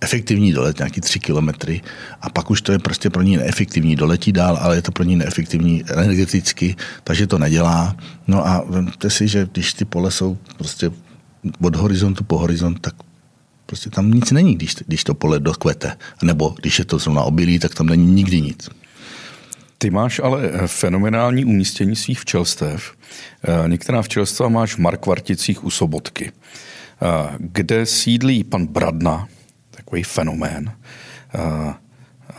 efektivní 0.00 0.52
dolet, 0.52 0.78
nějaký 0.78 1.00
tři 1.00 1.20
kilometry 1.20 1.80
a 2.20 2.30
pak 2.30 2.50
už 2.50 2.62
to 2.62 2.72
je 2.72 2.78
prostě 2.78 3.10
pro 3.10 3.22
ní 3.22 3.36
neefektivní, 3.36 3.96
doletí 3.96 4.32
dál, 4.32 4.58
ale 4.60 4.76
je 4.76 4.82
to 4.82 4.92
pro 4.92 5.04
ní 5.04 5.16
neefektivní 5.16 5.84
energeticky, 5.88 6.76
takže 7.04 7.26
to 7.26 7.38
nedělá. 7.38 7.96
No 8.26 8.46
a 8.46 8.64
vemte 8.68 9.10
si, 9.10 9.28
že 9.28 9.48
když 9.52 9.74
ty 9.74 9.84
pole 9.84 10.10
jsou 10.10 10.38
prostě 10.58 10.90
od 11.62 11.76
horizontu 11.76 12.24
po 12.24 12.38
horizont, 12.38 12.80
tak 12.80 12.94
prostě 13.66 13.90
tam 13.90 14.10
nic 14.10 14.30
není, 14.30 14.54
když, 14.54 14.74
když 14.86 15.04
to 15.04 15.14
pole 15.14 15.40
dokvete. 15.40 15.96
Nebo 16.22 16.54
když 16.60 16.78
je 16.78 16.84
to 16.84 16.98
zrovna 16.98 17.22
obilí, 17.22 17.58
tak 17.58 17.74
tam 17.74 17.86
není 17.86 18.06
nikdy 18.06 18.40
nic. 18.40 18.68
Ty 19.78 19.90
máš 19.90 20.20
ale 20.24 20.50
fenomenální 20.66 21.44
umístění 21.44 21.96
svých 21.96 22.20
včelstev. 22.20 22.92
Eh, 23.44 23.68
některá 23.68 24.02
včelstva 24.02 24.48
máš 24.48 24.74
v 24.74 24.78
Markvarticích 24.78 25.64
u 25.64 25.70
Sobotky, 25.70 26.32
eh, 26.32 27.28
kde 27.38 27.86
sídlí 27.86 28.44
pan 28.44 28.66
Bradna, 28.66 29.28
takový 29.90 30.02
fenomén, 30.02 30.70
eh, 31.34 31.74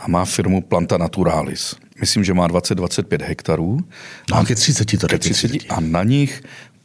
a 0.00 0.08
má 0.08 0.24
firmu 0.24 0.60
Planta 0.60 0.96
Naturalis. 0.96 1.76
Myslím, 2.00 2.24
že 2.24 2.34
má 2.34 2.48
20-25 2.48 3.22
hektarů. 3.22 3.78
No 4.30 4.36
a 4.36 4.44
ke 4.44 4.54
30 4.54 4.96
to 4.96 5.06
ke 5.06 5.18
30, 5.18 5.52
A 5.68 5.80
na 5.80 6.02
nich 6.02 6.42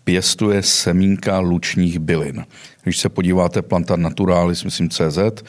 pěstuje 0.08 0.64
semínka 0.64 1.40
lučních 1.40 2.00
bylin. 2.00 2.46
Když 2.84 2.98
se 2.98 3.10
podíváte 3.10 3.62
Planta 3.62 3.96
Naturalis, 3.96 4.64
myslím 4.64 4.90
CZ, 4.90 5.44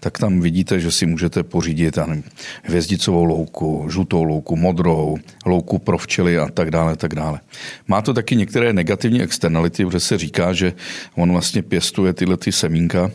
tak 0.00 0.18
tam 0.18 0.40
vidíte, 0.40 0.80
že 0.80 0.90
si 0.90 1.06
můžete 1.06 1.42
pořídit 1.42 1.96
nevím, 1.96 2.24
hvězdicovou 2.62 3.24
louku, 3.24 3.86
žlutou 3.90 4.22
louku, 4.22 4.56
modrou, 4.56 5.18
louku 5.46 5.78
pro 5.78 5.98
včely 5.98 6.38
a 6.38 6.48
tak 6.48 6.70
dále, 6.70 6.96
tak 6.96 7.14
dále. 7.14 7.40
Má 7.88 8.02
to 8.02 8.14
taky 8.14 8.36
některé 8.36 8.72
negativní 8.72 9.22
externality, 9.22 9.84
protože 9.84 10.00
se 10.00 10.18
říká, 10.18 10.52
že 10.52 10.72
on 11.14 11.32
vlastně 11.32 11.62
pěstuje 11.62 12.12
tyhle 12.12 12.36
ty 12.36 12.52
semínka, 12.52 13.10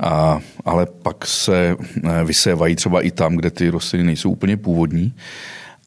a, 0.00 0.40
ale 0.64 0.86
pak 0.86 1.26
se 1.26 1.76
eh, 2.04 2.24
vysévají 2.24 2.76
třeba 2.76 3.00
i 3.00 3.10
tam, 3.10 3.36
kde 3.36 3.50
ty 3.50 3.68
rostliny 3.70 4.04
nejsou 4.04 4.30
úplně 4.30 4.56
původní. 4.56 5.14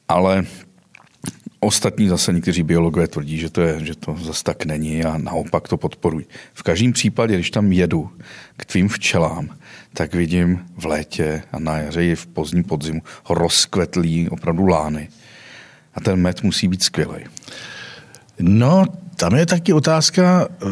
Ale 0.08 0.46
Ostatní 1.64 2.08
zase 2.08 2.34
někteří 2.34 2.64
biologové 2.64 3.08
tvrdí, 3.08 3.38
že 3.38 3.50
to, 3.50 3.62
je, 3.62 3.86
že 3.86 3.96
to 3.96 4.16
zase 4.22 4.44
tak 4.44 4.66
není 4.66 5.04
a 5.04 5.18
naopak 5.18 5.68
to 5.68 5.78
podporují. 5.78 6.26
V 6.54 6.64
každém 6.64 6.94
případě, 6.94 7.36
když 7.36 7.52
tam 7.52 7.72
jedu 7.72 8.10
k 8.58 8.66
tvým 8.66 8.90
včelám, 8.90 9.50
tak 9.94 10.16
vidím 10.16 10.66
v 10.78 10.86
létě 10.86 11.44
a 11.52 11.60
na 11.60 11.78
jaře 11.78 12.06
i 12.06 12.16
v 12.16 12.28
pozdním 12.28 12.64
podzimu 12.64 13.02
rozkvetlý 13.30 14.30
opravdu 14.30 14.68
lány. 14.68 15.10
A 15.96 16.02
ten 16.02 16.16
med 16.16 16.44
musí 16.44 16.68
být 16.68 16.84
skvělý. 16.84 17.24
No, 18.40 18.86
tam 19.22 19.36
je 19.36 19.46
taky 19.46 19.74
otázka, 19.74 20.48
eh, 20.50 20.66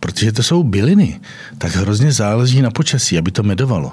protože 0.00 0.32
to 0.32 0.42
jsou 0.42 0.62
byliny, 0.62 1.20
tak 1.58 1.76
hrozně 1.76 2.12
záleží 2.12 2.62
na 2.62 2.70
počasí, 2.70 3.18
aby 3.18 3.30
to 3.30 3.42
medovalo. 3.42 3.92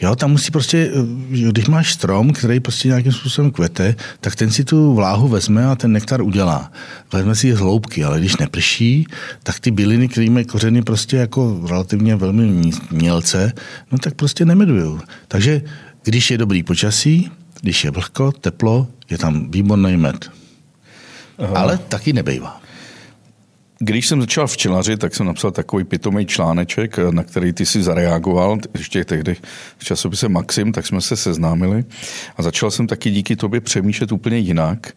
Jo, 0.00 0.16
tam 0.16 0.30
musí 0.36 0.50
prostě, 0.50 0.92
eh, 0.92 1.48
když 1.48 1.66
máš 1.66 1.92
strom, 1.92 2.32
který 2.32 2.60
prostě 2.60 2.88
nějakým 2.88 3.12
způsobem 3.12 3.50
kvete, 3.50 3.96
tak 4.20 4.36
ten 4.36 4.50
si 4.52 4.64
tu 4.64 4.94
vláhu 4.94 5.28
vezme 5.28 5.64
a 5.66 5.74
ten 5.74 5.92
nektar 5.92 6.22
udělá. 6.22 6.72
Vezme 7.12 7.34
si 7.34 7.48
je 7.48 7.56
z 7.56 7.58
hloubky, 7.58 8.04
ale 8.04 8.20
když 8.20 8.36
neprší, 8.36 9.06
tak 9.42 9.60
ty 9.60 9.70
byliny, 9.70 10.08
které 10.08 10.30
mají 10.30 10.44
kořeny 10.44 10.82
prostě 10.82 11.16
jako 11.16 11.60
relativně 11.68 12.16
velmi 12.16 12.70
mělce, 12.90 13.52
no 13.92 13.98
tak 13.98 14.14
prostě 14.14 14.44
nemedují. 14.44 15.00
Takže 15.28 15.62
když 16.04 16.30
je 16.30 16.38
dobrý 16.38 16.62
počasí, 16.62 17.30
když 17.60 17.84
je 17.84 17.90
vlhko, 17.90 18.32
teplo, 18.32 18.86
je 19.10 19.18
tam 19.18 19.50
výborný 19.50 19.96
med. 19.96 20.28
Aha. 21.38 21.56
Ale 21.56 21.78
taky 21.78 22.12
nebejvá. 22.12 22.65
Když 23.78 24.06
jsem 24.06 24.20
začal 24.20 24.46
včelařit, 24.46 25.00
tak 25.00 25.14
jsem 25.14 25.26
napsal 25.26 25.50
takový 25.50 25.84
pitomý 25.84 26.26
článeček, 26.26 26.98
na 27.10 27.22
který 27.22 27.52
ty 27.52 27.66
si 27.66 27.82
zareagoval, 27.82 28.58
ještě 28.74 29.04
tehdy 29.04 29.36
v 29.78 29.84
časopise 29.84 30.28
Maxim, 30.28 30.72
tak 30.72 30.86
jsme 30.86 31.00
se 31.00 31.16
seznámili 31.16 31.84
a 32.36 32.42
začal 32.42 32.70
jsem 32.70 32.86
taky 32.86 33.10
díky 33.10 33.36
tobě 33.36 33.60
přemýšlet 33.60 34.12
úplně 34.12 34.38
jinak. 34.38 34.92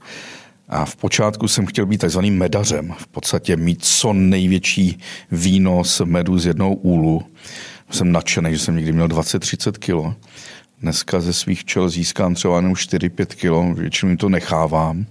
A 0.69 0.86
v 0.86 0.95
počátku 0.95 1.48
jsem 1.48 1.65
chtěl 1.65 1.86
být 1.86 1.98
takzvaným 1.98 2.38
medařem, 2.38 2.93
v 2.98 3.07
podstatě 3.07 3.55
mít 3.55 3.86
co 3.86 4.13
největší 4.13 5.00
výnos 5.31 6.01
medu 6.05 6.39
z 6.39 6.45
jednoho 6.45 6.74
úlu. 6.74 7.24
Jsem 7.91 8.12
nadšený, 8.12 8.51
že 8.51 8.59
jsem 8.59 8.75
někdy 8.75 8.91
měl 8.91 9.07
20-30 9.07 9.71
kilo. 9.71 10.15
Dneska 10.81 11.19
ze 11.19 11.33
svých 11.33 11.65
čel 11.65 11.89
získám 11.89 12.36
třeba 12.36 12.55
jenom 12.55 12.74
4-5 12.74 13.25
kilo, 13.25 13.74
většinou 13.74 14.15
to 14.15 14.29
nechávám. 14.29 15.05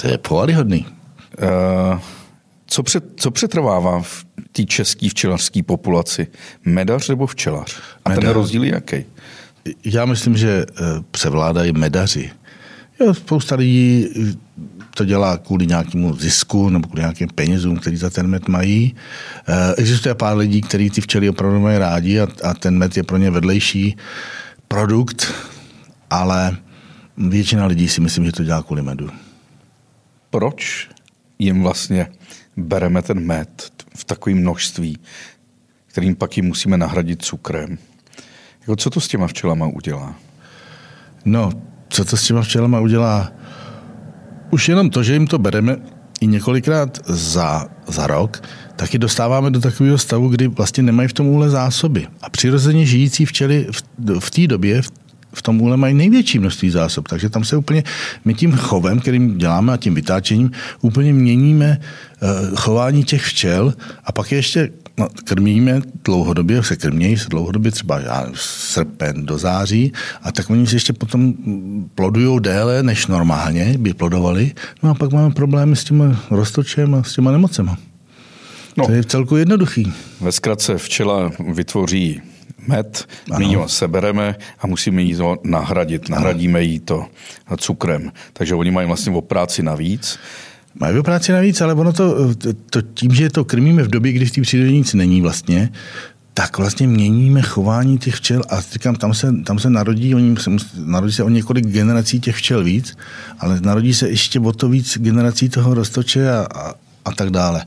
To 0.00 0.08
je 0.08 0.18
povadyhodný. 0.18 0.86
Uh, 1.42 2.00
co, 2.78 2.82
před, 2.82 3.04
co 3.16 3.30
přetrvává 3.30 4.02
v 4.02 4.24
té 4.52 4.64
české 4.64 5.08
včelařské 5.08 5.62
populaci? 5.62 6.26
Medař 6.64 7.08
nebo 7.08 7.26
včelař? 7.26 7.76
A 8.04 8.08
Medař. 8.08 8.24
ten 8.24 8.32
rozdíl 8.32 8.64
je 8.64 8.72
jaký? 8.72 9.04
Já 9.84 10.04
myslím, 10.04 10.36
že 10.36 10.66
eh, 10.70 10.84
převládají 11.10 11.72
medaři. 11.72 12.30
Jo, 13.00 13.14
spousta 13.14 13.56
lidí 13.56 14.06
eh, 14.06 14.34
to 14.94 15.04
dělá 15.04 15.38
kvůli 15.38 15.66
nějakému 15.66 16.16
zisku 16.16 16.68
nebo 16.68 16.88
kvůli 16.88 17.00
nějakým 17.00 17.28
penězům, 17.34 17.76
který 17.76 17.96
za 17.96 18.10
ten 18.10 18.26
med 18.26 18.48
mají. 18.48 18.94
Eh, 19.48 19.74
existuje 19.76 20.14
pár 20.14 20.36
lidí, 20.36 20.60
kteří 20.60 20.90
ty 20.90 21.00
včely 21.00 21.28
opravdu 21.28 21.60
mají 21.60 21.78
rádi 21.78 22.20
a, 22.20 22.28
a 22.44 22.54
ten 22.54 22.78
med 22.78 22.96
je 22.96 23.02
pro 23.02 23.16
ně 23.16 23.30
vedlejší 23.30 23.96
produkt, 24.68 25.34
ale 26.10 26.56
většina 27.16 27.66
lidí 27.66 27.88
si 27.88 28.00
myslím, 28.00 28.24
že 28.24 28.32
to 28.32 28.44
dělá 28.44 28.62
kvůli 28.62 28.82
medu. 28.82 29.10
Proč 30.30 30.88
jim 31.38 31.62
vlastně 31.62 32.06
bereme 32.58 33.02
ten 33.02 33.20
med 33.26 33.72
v 33.96 34.04
takovém 34.04 34.38
množství, 34.38 34.98
kterým 35.86 36.16
pak 36.16 36.36
ji 36.36 36.42
musíme 36.42 36.76
nahradit 36.76 37.22
cukrem. 37.22 37.78
Jako 38.60 38.76
co 38.76 38.90
to 38.90 39.00
s 39.00 39.08
těma 39.08 39.26
včelama 39.26 39.66
udělá? 39.66 40.14
No, 41.24 41.52
co 41.88 42.04
to 42.04 42.16
s 42.16 42.26
těma 42.26 42.42
včelama 42.42 42.80
udělá? 42.80 43.32
Už 44.50 44.68
jenom 44.68 44.90
to, 44.90 45.02
že 45.02 45.12
jim 45.12 45.26
to 45.26 45.38
bereme 45.38 45.76
i 46.20 46.26
několikrát 46.26 46.98
za, 47.06 47.66
za 47.86 48.06
rok, 48.06 48.42
taky 48.76 48.98
dostáváme 48.98 49.50
do 49.50 49.60
takového 49.60 49.98
stavu, 49.98 50.28
kdy 50.28 50.48
vlastně 50.48 50.82
nemají 50.82 51.08
v 51.08 51.12
tom 51.12 51.26
úle 51.26 51.50
zásoby. 51.50 52.06
A 52.22 52.30
přirozeně 52.30 52.86
žijící 52.86 53.24
včely 53.24 53.66
v, 53.70 53.82
v 54.20 54.30
té 54.30 54.46
době, 54.46 54.82
v 54.82 54.90
v 55.32 55.42
tom 55.42 55.62
úle 55.62 55.76
mají 55.76 55.94
největší 55.94 56.38
množství 56.38 56.70
zásob. 56.70 57.08
Takže 57.08 57.28
tam 57.28 57.44
se 57.44 57.56
úplně, 57.56 57.84
my 58.24 58.34
tím 58.34 58.52
chovem, 58.52 59.00
kterým 59.00 59.38
děláme 59.38 59.72
a 59.72 59.76
tím 59.76 59.94
vytáčením, 59.94 60.50
úplně 60.80 61.12
měníme 61.12 61.80
uh, 62.22 62.56
chování 62.56 63.04
těch 63.04 63.24
včel 63.24 63.74
a 64.04 64.12
pak 64.12 64.32
ještě 64.32 64.70
no, 64.98 65.08
krmíme 65.24 65.80
dlouhodobě, 66.04 66.62
se 66.62 66.76
krmějí 66.76 67.16
se 67.16 67.28
dlouhodobě 67.28 67.70
třeba 67.70 68.00
já, 68.00 68.26
srpen 68.34 69.26
do 69.26 69.38
září 69.38 69.92
a 70.22 70.32
tak 70.32 70.50
oni 70.50 70.66
se 70.66 70.76
ještě 70.76 70.92
potom 70.92 71.34
plodují 71.94 72.40
déle, 72.40 72.82
než 72.82 73.06
normálně 73.06 73.78
by 73.78 73.94
plodovali. 73.94 74.52
No 74.82 74.90
a 74.90 74.94
pak 74.94 75.12
máme 75.12 75.34
problémy 75.34 75.76
s 75.76 75.84
tím 75.84 76.18
roztočem 76.30 76.94
a 76.94 77.02
s 77.02 77.14
těma 77.14 77.30
nemocema. 77.30 77.76
No, 78.76 78.86
to 78.86 78.92
je 78.92 79.02
v 79.02 79.06
celku 79.06 79.36
jednoduchý. 79.36 79.92
Ve 80.20 80.32
zkratce 80.32 80.78
včela 80.78 81.30
vytvoří 81.54 82.20
med, 82.68 83.04
my 83.38 83.44
ji 83.44 83.58
sebereme 83.66 84.34
a 84.60 84.66
musíme 84.66 85.02
ji 85.02 85.16
to 85.16 85.36
nahradit. 85.44 86.08
Nahradíme 86.08 86.62
jí 86.62 86.80
to 86.80 87.06
cukrem. 87.56 88.12
Takže 88.32 88.54
oni 88.54 88.70
mají 88.70 88.86
vlastně 88.86 89.12
o 89.12 89.20
práci 89.20 89.62
navíc. 89.62 90.18
Mají 90.74 90.98
o 90.98 91.02
práci 91.02 91.32
navíc, 91.32 91.60
ale 91.60 91.74
ono 91.74 91.92
to, 91.92 92.34
to, 92.70 92.82
tím, 92.82 93.14
že 93.14 93.30
to 93.30 93.44
krmíme 93.44 93.82
v 93.82 93.88
době, 93.88 94.12
kdy 94.12 94.26
v 94.26 94.30
té 94.30 94.40
přírodě 94.40 94.72
nic 94.72 94.94
není 94.94 95.20
vlastně, 95.20 95.72
tak 96.34 96.58
vlastně 96.58 96.86
měníme 96.86 97.42
chování 97.42 97.98
těch 97.98 98.14
včel 98.14 98.42
a 98.48 98.60
říkám, 98.60 98.94
tam 98.94 99.14
se, 99.14 99.34
tam 99.44 99.58
se 99.58 99.70
narodí, 99.70 100.14
oni 100.14 100.36
se, 100.36 100.50
narodí 100.84 101.12
se 101.12 101.22
o 101.22 101.28
několik 101.28 101.66
generací 101.66 102.20
těch 102.20 102.36
včel 102.36 102.64
víc, 102.64 102.96
ale 103.38 103.60
narodí 103.60 103.94
se 103.94 104.08
ještě 104.08 104.40
o 104.40 104.52
to 104.52 104.68
víc 104.68 104.98
generací 104.98 105.48
toho 105.48 105.74
roztoče 105.74 106.30
a, 106.30 106.46
a, 106.54 106.74
a 107.04 107.12
tak 107.12 107.30
dále. 107.30 107.64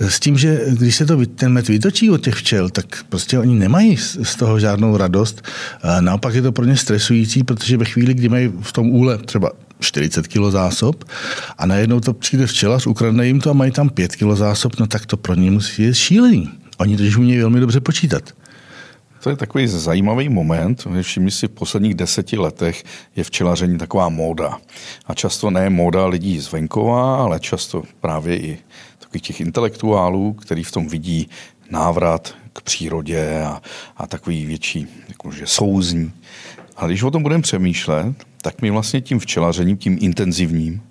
S 0.00 0.20
tím, 0.20 0.38
že 0.38 0.60
když 0.68 0.96
se 0.96 1.06
to, 1.06 1.26
ten 1.26 1.52
med 1.52 1.68
vytočí 1.68 2.10
od 2.10 2.20
těch 2.20 2.34
včel, 2.34 2.70
tak 2.70 3.04
prostě 3.08 3.38
oni 3.38 3.54
nemají 3.54 3.96
z 4.22 4.36
toho 4.36 4.60
žádnou 4.60 4.96
radost. 4.96 5.42
Naopak 6.00 6.34
je 6.34 6.42
to 6.42 6.52
pro 6.52 6.64
ně 6.64 6.76
stresující, 6.76 7.44
protože 7.44 7.76
ve 7.76 7.84
chvíli, 7.84 8.14
kdy 8.14 8.28
mají 8.28 8.52
v 8.60 8.72
tom 8.72 8.90
úle 8.90 9.18
třeba 9.18 9.50
40 9.80 10.28
kg 10.28 10.50
zásob 10.50 11.04
a 11.58 11.66
najednou 11.66 12.00
to 12.00 12.14
přijde 12.14 12.46
včelař, 12.46 12.86
ukradne 12.86 13.26
jim 13.26 13.40
to 13.40 13.50
a 13.50 13.52
mají 13.52 13.72
tam 13.72 13.88
5 13.88 14.16
kg 14.16 14.32
zásob, 14.34 14.78
no 14.80 14.86
tak 14.86 15.06
to 15.06 15.16
pro 15.16 15.34
ně 15.34 15.50
musí 15.50 15.82
je 15.82 15.94
šílený. 15.94 16.50
Oni 16.78 16.96
totiž 16.96 17.16
umějí 17.16 17.40
velmi 17.40 17.60
dobře 17.60 17.80
počítat. 17.80 18.22
To 19.24 19.30
je 19.30 19.36
takový 19.36 19.66
zajímavý 19.66 20.28
moment. 20.28 20.86
Všimni 21.02 21.30
si, 21.30 21.46
v 21.46 21.50
posledních 21.50 21.94
deseti 21.94 22.38
letech 22.38 22.84
je 23.16 23.24
včelaření 23.24 23.78
taková 23.78 24.08
móda. 24.08 24.58
A 25.06 25.14
často 25.14 25.50
ne 25.50 25.70
móda 25.70 26.06
lidí 26.06 26.40
z 26.40 26.52
venkova, 26.52 27.16
ale 27.16 27.40
často 27.40 27.82
právě 28.00 28.36
i 28.36 28.58
takových 28.98 29.22
těch 29.22 29.40
intelektuálů, 29.40 30.32
který 30.32 30.64
v 30.64 30.72
tom 30.72 30.88
vidí 30.88 31.28
návrat 31.70 32.34
k 32.52 32.60
přírodě 32.60 33.42
a, 33.42 33.62
a 33.96 34.06
takový 34.06 34.46
větší 34.46 34.86
jakože 35.08 35.46
souzní. 35.46 36.12
Ale 36.76 36.88
když 36.88 37.02
o 37.02 37.10
tom 37.10 37.22
budeme 37.22 37.42
přemýšlet, 37.42 38.16
tak 38.42 38.62
my 38.62 38.70
vlastně 38.70 39.00
tím 39.00 39.18
včelařením, 39.18 39.76
tím 39.76 39.98
intenzivním, 40.00 40.82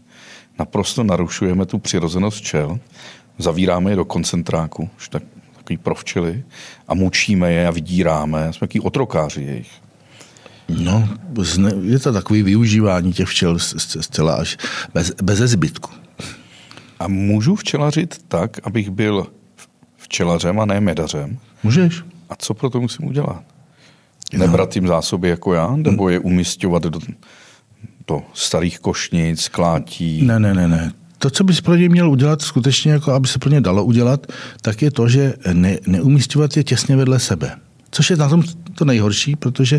naprosto 0.60 1.04
narušujeme 1.04 1.66
tu 1.66 1.80
přirozenost 1.80 2.38
včel, 2.38 2.80
zavíráme 3.38 3.92
je 3.92 3.96
do 3.96 4.06
koncentráku, 4.06 4.90
už 4.98 5.10
tak 5.10 5.24
takový 5.64 5.78
pro 5.78 5.96
včely, 5.96 6.44
a 6.88 6.94
mučíme 6.94 7.52
je 7.52 7.68
a 7.68 7.72
vydíráme. 7.72 8.54
Jsme 8.54 8.68
takový 8.68 8.82
otrokáři 8.82 9.42
jejich. 9.42 9.72
No, 10.70 11.10
je 11.82 12.00
to 12.00 12.14
takový 12.14 12.44
využívání 12.44 13.14
těch 13.14 13.28
včel 13.28 13.60
zcela 13.60 14.36
až 14.36 14.58
bez, 14.94 15.12
bez 15.24 15.40
zbytku. 15.40 15.92
A 17.00 17.08
můžu 17.08 17.56
včelařit 17.56 18.26
tak, 18.28 18.60
abych 18.64 18.90
byl 18.90 19.28
včelařem 19.98 20.60
a 20.60 20.66
ne 20.66 20.82
medařem? 20.82 21.38
Můžeš. 21.64 22.04
A 22.30 22.36
co 22.36 22.54
pro 22.54 22.70
to 22.70 22.82
musím 22.82 23.08
udělat? 23.08 23.44
No. 24.34 24.40
Nebrat 24.40 24.76
jim 24.76 24.88
zásoby 24.88 25.30
jako 25.30 25.54
já, 25.54 25.76
nebo 25.76 26.10
je 26.10 26.20
umistovat 26.20 26.84
do, 26.84 27.00
do 28.08 28.22
starých 28.34 28.80
košnic, 28.80 29.48
klátí? 29.48 30.22
Ne, 30.22 30.40
ne, 30.40 30.54
ne, 30.54 30.68
ne 30.68 30.94
to, 31.24 31.30
co 31.30 31.44
bys 31.44 31.62
pro 31.62 31.76
ně 31.76 31.90
měl 31.90 32.10
udělat, 32.10 32.42
skutečně, 32.42 32.92
jako 32.92 33.12
aby 33.12 33.28
se 33.28 33.40
pro 33.40 33.50
ně 33.50 33.62
dalo 33.62 33.86
udělat, 33.86 34.28
tak 34.62 34.82
je 34.82 34.92
to, 34.92 35.10
že 35.10 35.34
ne, 35.54 35.78
neumístěvat 35.88 36.58
je 36.58 36.64
těsně 36.64 36.96
vedle 36.96 37.20
sebe. 37.20 37.52
Což 37.92 38.10
je 38.10 38.16
na 38.16 38.30
tom 38.30 38.44
to 38.76 38.86
nejhorší, 38.86 39.36
protože 39.36 39.76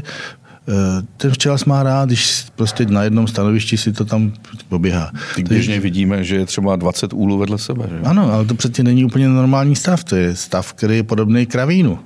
eh, 0.69 0.73
ten 1.17 1.31
včelař 1.31 1.65
má 1.65 1.83
rád, 1.83 2.07
když 2.09 2.47
prostě 2.57 2.87
na 2.87 3.03
jednom 3.03 3.29
stanovišti 3.29 3.77
si 3.77 3.93
to 3.93 4.05
tam 4.05 4.33
poběhá. 4.69 5.13
Běžně 5.49 5.81
vidíme, 5.81 6.25
že 6.25 6.37
je 6.37 6.47
třeba 6.47 6.77
20 6.77 7.13
úlů 7.13 7.39
vedle 7.39 7.59
sebe. 7.59 7.85
Že? 7.89 8.01
Ano, 8.05 8.33
ale 8.33 8.45
to 8.45 8.55
přece 8.55 8.83
není 8.83 9.05
úplně 9.05 9.29
normální 9.29 9.77
stav. 9.77 10.05
To 10.05 10.17
je 10.17 10.37
stav, 10.37 10.73
který 10.73 10.97
je 10.97 11.03
podobný 11.03 11.47
kravínu. 11.47 11.99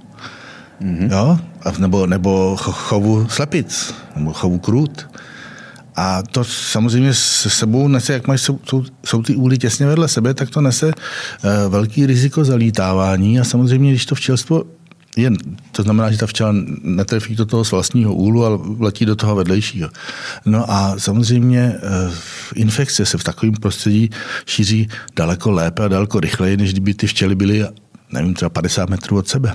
Mm-hmm. 0.83 1.13
Jo? 1.13 1.39
Nebo, 1.79 2.07
nebo 2.07 2.57
chovu 2.57 3.29
slepic, 3.29 3.95
nebo 4.17 4.33
chovu 4.33 4.59
krůt. 4.59 5.07
A 6.01 6.23
to 6.23 6.45
samozřejmě 6.45 7.15
se 7.15 7.51
sebou 7.51 7.89
nese, 7.89 8.13
jak 8.13 8.27
mají, 8.27 8.39
jsou, 8.39 8.61
jsou, 8.65 8.85
jsou 9.07 9.23
ty 9.23 9.35
úly 9.35 9.59
těsně 9.59 9.87
vedle 9.87 10.09
sebe, 10.09 10.35
tak 10.35 10.51
to 10.51 10.61
nese 10.61 10.87
uh, 10.87 10.93
velký 11.69 12.07
riziko 12.07 12.45
zalítávání 12.45 13.41
a 13.41 13.45
samozřejmě, 13.45 13.91
když 13.91 14.07
to 14.07 14.15
včelstvo 14.15 14.65
je, 15.17 15.31
to 15.73 15.83
znamená, 15.83 16.11
že 16.11 16.19
ta 16.19 16.27
včela 16.27 16.55
netrefí 16.83 17.35
do 17.35 17.47
toho 17.47 17.65
z 17.65 17.71
vlastního 17.71 18.15
úlu, 18.15 18.45
ale 18.45 18.59
letí 18.79 19.05
do 19.05 19.17
toho 19.17 19.35
vedlejšího. 19.35 19.91
No 20.47 20.71
a 20.71 20.95
samozřejmě 20.99 21.75
uh, 21.83 22.15
infekce 22.55 23.07
se 23.07 23.19
v 23.19 23.25
takovém 23.25 23.55
prostředí 23.55 24.11
šíří 24.47 24.89
daleko 25.17 25.51
lépe 25.51 25.85
a 25.85 25.89
daleko 25.89 26.21
rychleji, 26.21 26.57
než 26.57 26.73
kdyby 26.73 26.95
ty 26.95 27.07
včely 27.07 27.35
byly, 27.35 27.65
nevím, 28.13 28.35
třeba 28.35 28.49
50 28.49 28.91
metrů 28.91 29.19
od 29.19 29.29
sebe. 29.29 29.55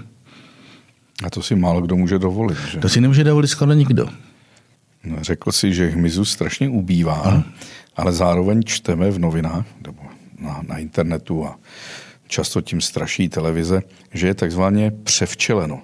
A 1.26 1.30
to 1.30 1.42
si 1.42 1.56
málo 1.56 1.82
kdo 1.82 1.96
může 1.96 2.20
dovolit. 2.20 2.58
Že? 2.72 2.80
To 2.80 2.90
si 2.90 3.02
nemůže 3.02 3.24
dovolit 3.24 3.48
skoro 3.48 3.74
nikdo. 3.74 4.08
No, 5.03 5.17
řekl 5.22 5.51
si, 5.51 5.74
že 5.74 5.88
hmyzu 5.88 6.25
strašně 6.25 6.69
ubývá, 6.69 7.13
ano. 7.13 7.43
ale 7.95 8.12
zároveň 8.13 8.63
čteme 8.63 9.12
v 9.12 9.19
novinách 9.19 9.65
nebo 9.86 10.01
na, 10.39 10.62
na 10.67 10.77
internetu 10.77 11.45
a 11.45 11.60
často 12.27 12.62
tím 12.62 12.81
straší 12.81 13.29
televize, 13.29 13.81
že 14.13 14.27
je 14.27 14.33
takzvaně 14.33 14.91
převčeleno. 14.91 15.81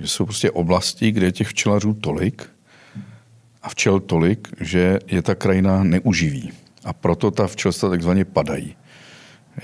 Že 0.00 0.08
jsou 0.08 0.24
prostě 0.24 0.50
oblasti, 0.50 1.12
kde 1.12 1.26
je 1.26 1.32
těch 1.32 1.48
včelařů 1.48 1.94
tolik 1.94 2.50
a 3.62 3.68
včel 3.68 4.00
tolik, 4.00 4.48
že 4.60 4.98
je 5.06 5.22
ta 5.22 5.34
krajina 5.34 5.84
neuživí. 5.84 6.52
A 6.84 6.92
proto 6.92 7.30
ta 7.30 7.46
včelstva 7.46 7.88
takzvaně 7.88 8.24
padají. 8.24 8.76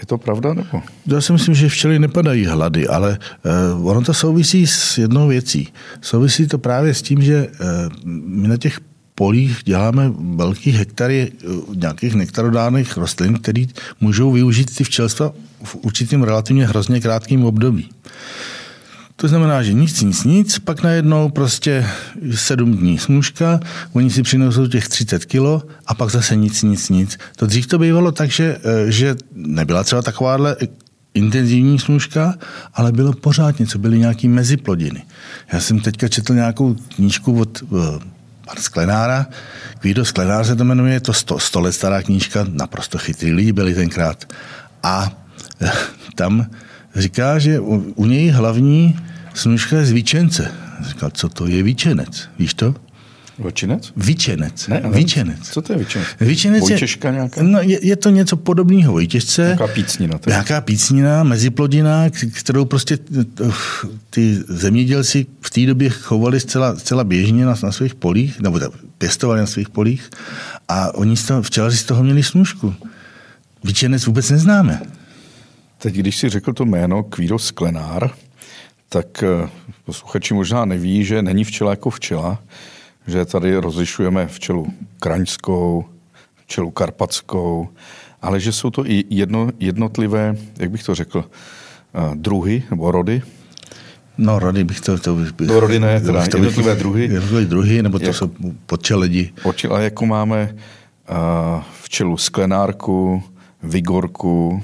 Je 0.00 0.06
to 0.06 0.18
pravda? 0.18 0.54
Nebo? 0.54 0.82
Já 1.06 1.20
si 1.20 1.32
myslím, 1.32 1.54
že 1.54 1.68
včely 1.68 1.98
nepadají 1.98 2.46
hlady, 2.46 2.88
ale 2.88 3.18
uh, 3.78 3.88
ono 3.88 4.02
to 4.02 4.14
souvisí 4.14 4.66
s 4.66 4.98
jednou 4.98 5.28
věcí. 5.28 5.68
Souvisí 6.00 6.46
to 6.46 6.58
právě 6.58 6.94
s 6.94 7.02
tím, 7.02 7.22
že 7.22 7.48
uh, 7.48 7.66
my 8.04 8.48
na 8.48 8.56
těch 8.56 8.80
polích 9.14 9.60
děláme 9.64 10.12
velký 10.36 10.70
hektary 10.70 11.32
uh, 11.32 11.76
nějakých 11.76 12.14
nektarodárných 12.14 12.96
rostlin, 12.96 13.34
které 13.34 13.64
můžou 14.00 14.32
využít 14.32 14.76
ty 14.76 14.84
včelstva 14.84 15.32
v 15.62 15.74
určitém 15.74 16.22
relativně 16.22 16.66
hrozně 16.66 17.00
krátkém 17.00 17.44
období. 17.44 17.88
To 19.22 19.28
znamená, 19.28 19.62
že 19.62 19.72
nic, 19.72 20.02
nic, 20.02 20.24
nic, 20.24 20.58
pak 20.58 20.82
najednou 20.82 21.28
prostě 21.28 21.86
sedm 22.34 22.76
dní 22.76 22.98
snůžka, 22.98 23.60
oni 23.92 24.10
si 24.10 24.22
přinesou 24.22 24.66
těch 24.66 24.88
30 24.88 25.24
kilo 25.24 25.62
a 25.86 25.94
pak 25.94 26.10
zase 26.10 26.36
nic, 26.36 26.62
nic, 26.62 26.88
nic. 26.88 27.18
To 27.36 27.46
dřív 27.46 27.66
to 27.66 27.78
bývalo 27.78 28.12
tak, 28.12 28.30
že, 28.30 28.58
eh, 28.64 28.90
že 28.90 29.16
nebyla 29.34 29.84
třeba 29.84 30.02
takováhle 30.02 30.56
intenzivní 31.14 31.78
snůžka, 31.78 32.34
ale 32.74 32.92
bylo 32.92 33.12
pořád 33.12 33.58
něco, 33.58 33.78
byly 33.78 33.98
nějaký 33.98 34.28
meziplodiny. 34.28 35.02
Já 35.52 35.60
jsem 35.60 35.80
teďka 35.80 36.08
četl 36.08 36.34
nějakou 36.34 36.74
knížku 36.74 37.40
od 37.40 37.62
uh, 37.62 37.80
pan 38.46 38.56
Sklenára, 38.58 39.26
Kvído 39.78 40.04
Sklenár 40.04 40.44
se 40.44 40.56
to 40.56 40.64
jmenuje, 40.64 40.92
je 40.92 41.00
to 41.00 41.12
sto, 41.12 41.38
sto 41.38 41.60
let 41.60 41.72
stará 41.72 42.02
knížka, 42.02 42.46
naprosto 42.50 42.98
chytrý 42.98 43.32
lidi 43.32 43.52
byli 43.52 43.74
tenkrát. 43.74 44.32
A 44.82 45.12
uh, 45.62 45.68
tam 46.14 46.46
říká, 46.96 47.38
že 47.38 47.60
u, 47.60 47.92
u 47.94 48.06
něj 48.06 48.28
hlavní 48.28 48.98
Snužka 49.34 49.76
je 49.76 49.86
z 49.86 49.92
Víčence. 49.92 50.52
Říkal, 50.80 51.10
co 51.10 51.28
to 51.28 51.46
je 51.46 51.62
Víčenec, 51.62 52.28
víš 52.38 52.54
to? 52.54 52.74
Vlčinec? 53.38 53.92
Víčenec. 53.96 54.68
Ne, 54.68 54.82
Víčenec. 54.92 55.38
Co 55.50 55.62
to 55.62 55.72
je 55.72 55.78
Víčenec? 55.78 56.08
Víčenec 56.20 56.60
Vojtěžka 56.60 57.10
nějaká? 57.10 57.42
No, 57.42 57.60
je, 57.60 57.86
je, 57.86 57.96
to 57.96 58.10
něco 58.10 58.36
podobného 58.36 58.92
Vojtěžce. 58.92 59.42
Nějaká 59.42 59.66
pícnina. 59.66 60.14
Je. 60.26 60.30
Nějaká 60.30 60.60
pícnina, 60.60 61.22
meziplodina, 61.22 62.04
kterou 62.32 62.64
prostě 62.64 62.98
ty 64.10 64.38
zemědělci 64.48 65.26
v 65.40 65.50
té 65.50 65.66
době 65.66 65.90
chovali 65.90 66.40
zcela, 66.40 66.76
zcela 66.76 67.04
běžně 67.04 67.46
na, 67.46 67.54
na 67.62 67.72
svých 67.72 67.94
polích, 67.94 68.40
nebo 68.40 68.60
pěstovali 68.98 69.40
na 69.40 69.46
svých 69.46 69.68
polích 69.68 70.10
a 70.68 70.94
oni 70.94 71.16
z 71.16 71.24
toho, 71.24 71.42
včelaři 71.42 71.76
z 71.76 71.84
toho 71.84 72.02
měli 72.02 72.22
snužku. 72.22 72.74
Víčenec 73.64 74.06
vůbec 74.06 74.30
neznáme. 74.30 74.80
Teď, 75.82 75.94
když 75.94 76.16
si 76.16 76.28
řekl 76.28 76.52
to 76.52 76.64
jméno 76.64 77.02
Kvíro 77.02 77.38
Sklenár, 77.38 78.10
tak 78.88 79.22
eh, 79.22 79.48
posluchači 79.84 80.34
možná 80.34 80.64
neví, 80.64 81.04
že 81.04 81.22
není 81.22 81.44
včela 81.44 81.70
jako 81.70 81.90
včela, 81.90 82.42
že 83.06 83.24
tady 83.24 83.56
rozlišujeme 83.56 84.26
včelu 84.26 84.66
kraňskou, 85.00 85.84
včelu 86.46 86.70
karpatskou, 86.70 87.68
ale 88.22 88.40
že 88.40 88.52
jsou 88.52 88.70
to 88.70 88.86
i 88.86 89.04
jedno, 89.10 89.50
jednotlivé, 89.60 90.36
jak 90.58 90.70
bych 90.70 90.82
to 90.82 90.94
řekl, 90.94 91.24
eh, 91.24 92.10
druhy 92.14 92.62
nebo 92.70 92.90
rody. 92.90 93.22
No, 94.18 94.38
rody 94.38 94.64
bych 94.64 94.80
to... 94.80 94.98
to 94.98 95.14
bych, 95.14 95.28
no, 95.40 95.60
rody 95.60 95.80
ne, 95.80 96.00
teda 96.00 96.26
to 96.26 96.36
jednotlivé 96.36 96.74
druhy. 96.74 97.02
Jednotlivé 97.02 97.44
druhy, 97.44 97.82
nebo 97.82 97.98
to 97.98 98.04
jak, 98.04 98.14
jsou 98.16 98.30
podčeledi. 98.66 99.30
Počel, 99.42 99.74
a 99.74 99.80
jako 99.80 100.06
máme 100.06 100.54
uh, 101.10 101.16
včelu 101.82 102.16
sklenárku, 102.16 103.22
vigorku, 103.62 104.62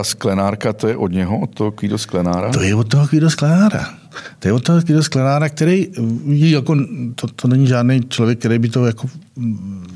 ta 0.00 0.04
sklenárka, 0.04 0.72
to 0.72 0.88
je 0.88 0.96
od 0.96 1.12
něho, 1.12 1.40
od 1.40 1.54
toho 1.54 1.70
Kvído 1.72 1.98
Sklenára? 1.98 2.50
To 2.50 2.62
je 2.62 2.74
od 2.74 2.88
toho 2.88 3.06
Kvído 3.08 3.30
Sklenára. 3.30 3.90
To 4.38 4.48
je 4.48 4.52
od 4.52 4.64
toho 4.64 4.82
Kvído 4.82 5.02
Sklenára, 5.02 5.48
který 5.48 5.88
jako, 6.26 6.76
to, 7.14 7.26
to 7.26 7.48
není 7.48 7.66
žádný 7.66 8.00
člověk, 8.08 8.38
který 8.38 8.58
by 8.58 8.68
to 8.68 8.86
jako 8.86 9.06
mm, 9.36 9.86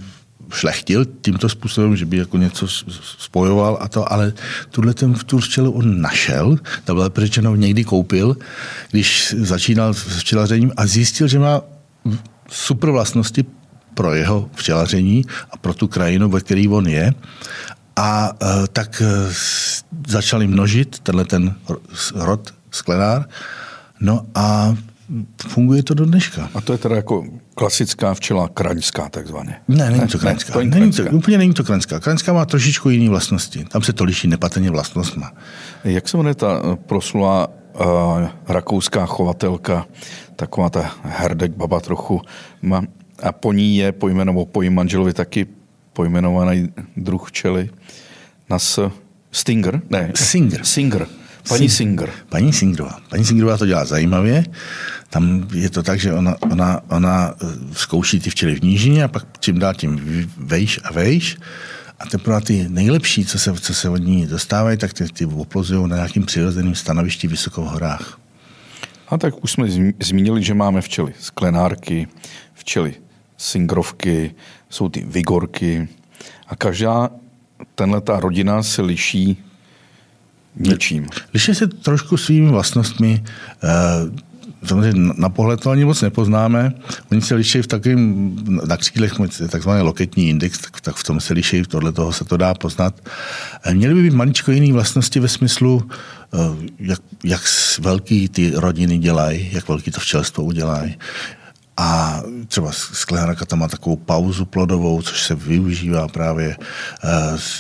šlechtil 0.53 1.05
tímto 1.05 1.49
způsobem, 1.49 1.97
že 1.97 2.05
by 2.05 2.17
jako 2.17 2.37
něco 2.37 2.67
spojoval 3.19 3.79
a 3.81 3.89
to, 3.89 4.13
ale 4.13 4.33
tuhle 4.71 4.95
ten 4.95 5.15
tu 5.15 5.39
včelu 5.39 5.73
on 5.73 6.01
našel, 6.01 6.57
to 6.85 6.95
bylo 6.95 7.11
řečeno 7.17 7.57
někdy 7.57 7.85
koupil, 7.85 8.37
když 8.91 9.35
začínal 9.39 9.95
s 9.95 10.21
včelařením 10.21 10.73
a 10.77 10.87
zjistil, 10.87 11.29
že 11.29 11.39
má 11.39 11.61
super 12.51 12.91
vlastnosti 12.91 13.45
pro 13.95 14.15
jeho 14.15 14.51
včelaření 14.55 15.25
a 15.51 15.57
pro 15.57 15.75
tu 15.75 15.89
krajinu, 15.89 16.29
ve 16.29 16.41
které 16.41 16.69
on 16.69 16.89
je. 16.89 17.15
A 17.97 18.31
uh, 18.43 18.67
tak 18.73 19.03
uh, 19.05 19.33
začali 20.09 20.47
množit 20.47 20.99
tenhle 20.99 21.25
ten 21.25 21.55
rod 22.15 22.55
sklenár. 22.71 23.29
No 24.01 24.27
a 24.35 24.77
funguje 25.49 25.83
to 25.83 25.95
do 25.95 26.05
dneška. 26.05 26.51
A 26.55 26.61
to 26.61 26.73
je 26.73 26.79
teda 26.79 26.97
jako 26.97 27.25
klasická 27.55 28.15
včela 28.15 28.49
kraňská 28.49 29.09
takzvaně. 29.09 29.57
Ne, 29.69 29.91
není 29.91 30.09
to 30.09 30.19
kraňská. 30.19 30.61
Ne, 30.61 30.71
to 30.71 30.79
není 30.79 30.93
to, 30.93 31.03
úplně 31.03 31.39
není 31.39 31.55
to 31.55 31.65
kraňská. 31.65 32.01
Kraňská 32.01 32.33
má 32.33 32.45
trošičku 32.45 32.91
jiné 32.91 33.11
vlastnosti. 33.11 33.65
Tam 33.65 33.83
se 33.83 33.93
to 33.93 34.05
liší 34.05 34.29
nepatrně 34.29 34.71
vlastnostma. 34.71 35.33
Jak 35.85 36.09
se 36.09 36.17
jmenuje 36.17 36.35
ta 36.35 36.63
eh, 36.65 36.77
proslulá 36.77 37.49
uh, 37.49 38.29
rakouská 38.49 39.07
chovatelka, 39.07 39.87
taková 40.37 40.71
ta 40.71 40.95
herdek 41.03 41.53
baba 41.53 41.81
trochu, 41.81 42.21
má, 42.63 42.83
a 43.23 43.33
po 43.33 43.53
ní 43.53 43.77
je 43.77 43.93
pojmenovaný, 43.93 44.47
po 44.53 44.63
jejím 44.63 44.75
manželovi 44.75 45.13
taky 45.13 45.47
pojmenovaný 45.93 46.69
druh 46.97 47.29
včely. 47.29 47.71
Nas 48.51 48.79
Stinger? 49.35 49.83
Ne. 49.91 50.13
Singer. 50.15 50.65
Singer. 50.65 51.07
Paní 51.49 51.69
Singer. 51.69 52.11
Paní 52.29 52.53
Singerová. 52.53 52.99
Paní 53.09 53.25
Singerová 53.25 53.57
to 53.57 53.67
dělá 53.67 53.85
zajímavě. 53.85 54.45
Tam 55.11 55.49
je 55.55 55.71
to 55.71 55.83
tak, 55.83 56.01
že 56.01 56.13
ona, 56.13 56.37
ona, 56.43 56.81
ona 56.89 57.35
eh, 57.43 57.47
zkouší 57.73 58.21
ty 58.21 58.31
včely 58.31 58.55
v 58.55 58.63
nížině 58.63 59.05
a 59.05 59.09
pak 59.09 59.27
čím 59.41 59.59
dál 59.59 59.75
tím 59.75 60.01
vejš 60.37 60.81
a 60.85 60.93
vejš. 60.93 61.37
A 61.99 62.07
teprve 62.07 62.41
ty 62.41 62.67
nejlepší, 62.69 63.27
co 63.27 63.39
se, 63.39 63.53
co 63.55 63.75
se 63.75 63.89
od 63.89 63.97
ní 63.97 64.27
dostávají, 64.27 64.79
tak 64.79 64.93
ty, 64.93 65.09
ty 65.09 65.27
oplozují 65.27 65.89
na 65.89 65.97
nějakým 65.97 66.27
přirozeným 66.27 66.75
stanovišti 66.75 67.29
vysoko 67.29 67.63
v 67.63 67.67
horách. 67.67 68.19
A 69.09 69.19
tak 69.19 69.45
už 69.45 69.53
jsme 69.53 69.69
zmínili, 70.03 70.43
že 70.43 70.55
máme 70.55 70.81
včely 70.81 71.13
sklenárky, 71.21 72.09
včely 72.55 72.95
singrovky, 73.37 74.35
jsou 74.71 74.89
ty 74.89 75.05
vigorky 75.09 75.89
a 76.49 76.57
každá 76.57 77.11
tenhle 77.75 78.01
ta 78.01 78.21
rodina 78.21 78.63
se 78.63 78.83
liší 78.83 79.45
něčím. 80.57 81.07
Liší 81.35 81.55
se 81.55 81.67
trošku 81.67 82.17
svými 82.17 82.51
vlastnostmi. 82.51 83.25
Eh, 83.65 84.35
samozřejmě 84.67 85.13
na 85.17 85.29
pohled 85.29 85.61
to 85.61 85.71
ani 85.71 85.85
moc 85.85 86.03
nepoznáme. 86.03 86.73
Oni 87.13 87.21
se 87.21 87.35
liší 87.35 87.63
v 87.63 87.67
takovém, 87.67 88.37
na 88.69 88.77
křídlech 88.77 89.13
takzvaný 89.49 89.83
loketní 89.83 90.29
index, 90.29 90.59
tak, 90.59 90.81
tak 90.81 90.97
v 90.97 91.05
tom 91.05 91.21
se 91.21 91.35
liší, 91.35 91.63
tohle 91.63 91.93
toho 91.93 92.13
se 92.13 92.25
to 92.25 92.37
dá 92.37 92.55
poznat. 92.55 93.09
Eh, 93.65 93.75
měly 93.75 93.95
by 93.95 94.03
být 94.03 94.15
maličko 94.15 94.51
jiné 94.51 94.73
vlastnosti 94.73 95.21
ve 95.21 95.29
smyslu, 95.29 95.91
eh, 96.35 96.39
jak, 96.79 97.01
jak 97.25 97.43
velký 97.81 98.29
ty 98.29 98.53
rodiny 98.55 98.99
dělají, 98.99 99.49
jak 99.53 99.69
velký 99.69 99.91
to 99.91 100.01
včelstvo 100.01 100.45
udělají. 100.45 100.97
A 101.77 102.23
třeba 102.49 102.73
sklenáka 102.73 103.45
tam 103.45 103.59
má 103.59 103.69
takovou 103.69 103.97
pauzu 103.97 104.45
plodovou, 104.45 105.03
což 105.03 105.23
se 105.23 105.35
využívá 105.35 106.09
právě. 106.09 106.57
Eh, 107.05 107.09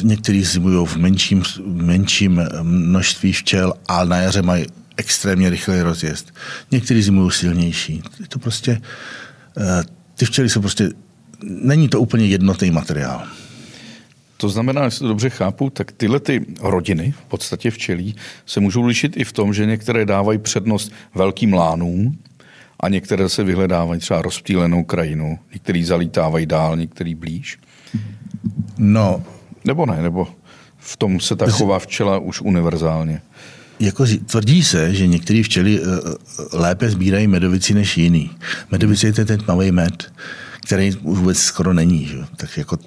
některý 0.03 0.45
zimují 0.45 0.87
v 0.87 0.97
menším, 0.97 1.43
menším 1.67 2.43
množství 2.63 3.33
včel, 3.33 3.75
a 3.89 4.05
na 4.05 4.17
jaře 4.17 4.43
mají 4.43 4.67
extrémně 4.97 5.51
rychlý 5.51 5.81
rozjezd. 5.81 6.35
Některý 6.71 7.03
zimují 7.03 7.31
silnější. 7.31 8.03
Je 8.21 8.27
to 8.29 8.39
prostě, 8.39 8.81
eh, 9.59 9.85
ty 10.15 10.25
včely 10.25 10.49
jsou 10.49 10.61
prostě, 10.61 10.91
není 11.43 11.89
to 11.89 12.01
úplně 12.01 12.27
jednotný 12.27 12.71
materiál. 12.71 13.23
To 14.37 14.49
znamená, 14.49 14.85
jestli 14.85 14.99
to 14.99 15.09
dobře 15.09 15.31
chápu, 15.31 15.71
tak 15.71 15.93
tyhle 15.93 16.21
ty 16.21 16.47
rodiny, 16.61 17.15
v 17.27 17.29
podstatě 17.29 17.71
včelí, 17.71 18.17
se 18.47 18.61
můžou 18.61 18.83
lišit 18.83 19.17
i 19.17 19.25
v 19.25 19.33
tom, 19.33 19.55
že 19.55 19.67
některé 19.67 20.07
dávají 20.07 20.39
přednost 20.39 20.93
velkým 21.15 21.55
lánům, 21.55 22.19
a 22.81 22.89
některé 22.89 23.29
se 23.29 23.45
vyhledávají 23.45 24.01
třeba 24.01 24.23
rozptýlenou 24.23 24.85
krajinu, 24.85 25.39
některý 25.53 25.85
zalítávají 25.85 26.47
dál, 26.47 26.77
některý 26.77 27.15
blíž. 27.15 27.59
No. 28.79 29.23
Nebo 29.65 29.87
ne, 29.87 30.03
nebo 30.03 30.29
v 30.79 30.97
tom 30.97 31.21
se 31.21 31.37
ta 31.37 31.47
chová 31.47 31.79
včela 31.79 32.19
už 32.19 32.41
univerzálně. 32.41 33.23
Jako 33.81 34.07
tvrdí 34.27 34.63
se, 34.63 34.95
že 34.95 35.07
některé 35.07 35.43
včely 35.43 35.81
eh, 35.81 35.85
eh, 35.85 36.57
lépe 36.57 36.91
sbírají 36.91 37.27
medovici 37.27 37.75
než 37.75 37.99
jiný. 37.99 38.31
Medovice 38.71 39.07
je 39.07 39.13
ten 39.13 39.41
tmavý 39.41 39.73
med, 39.73 40.13
který 40.67 40.97
už 40.97 41.19
vůbec 41.19 41.39
skoro 41.39 41.73
není. 41.73 42.07
Že? 42.07 42.19
Tak 42.37 42.59
jako 42.59 42.79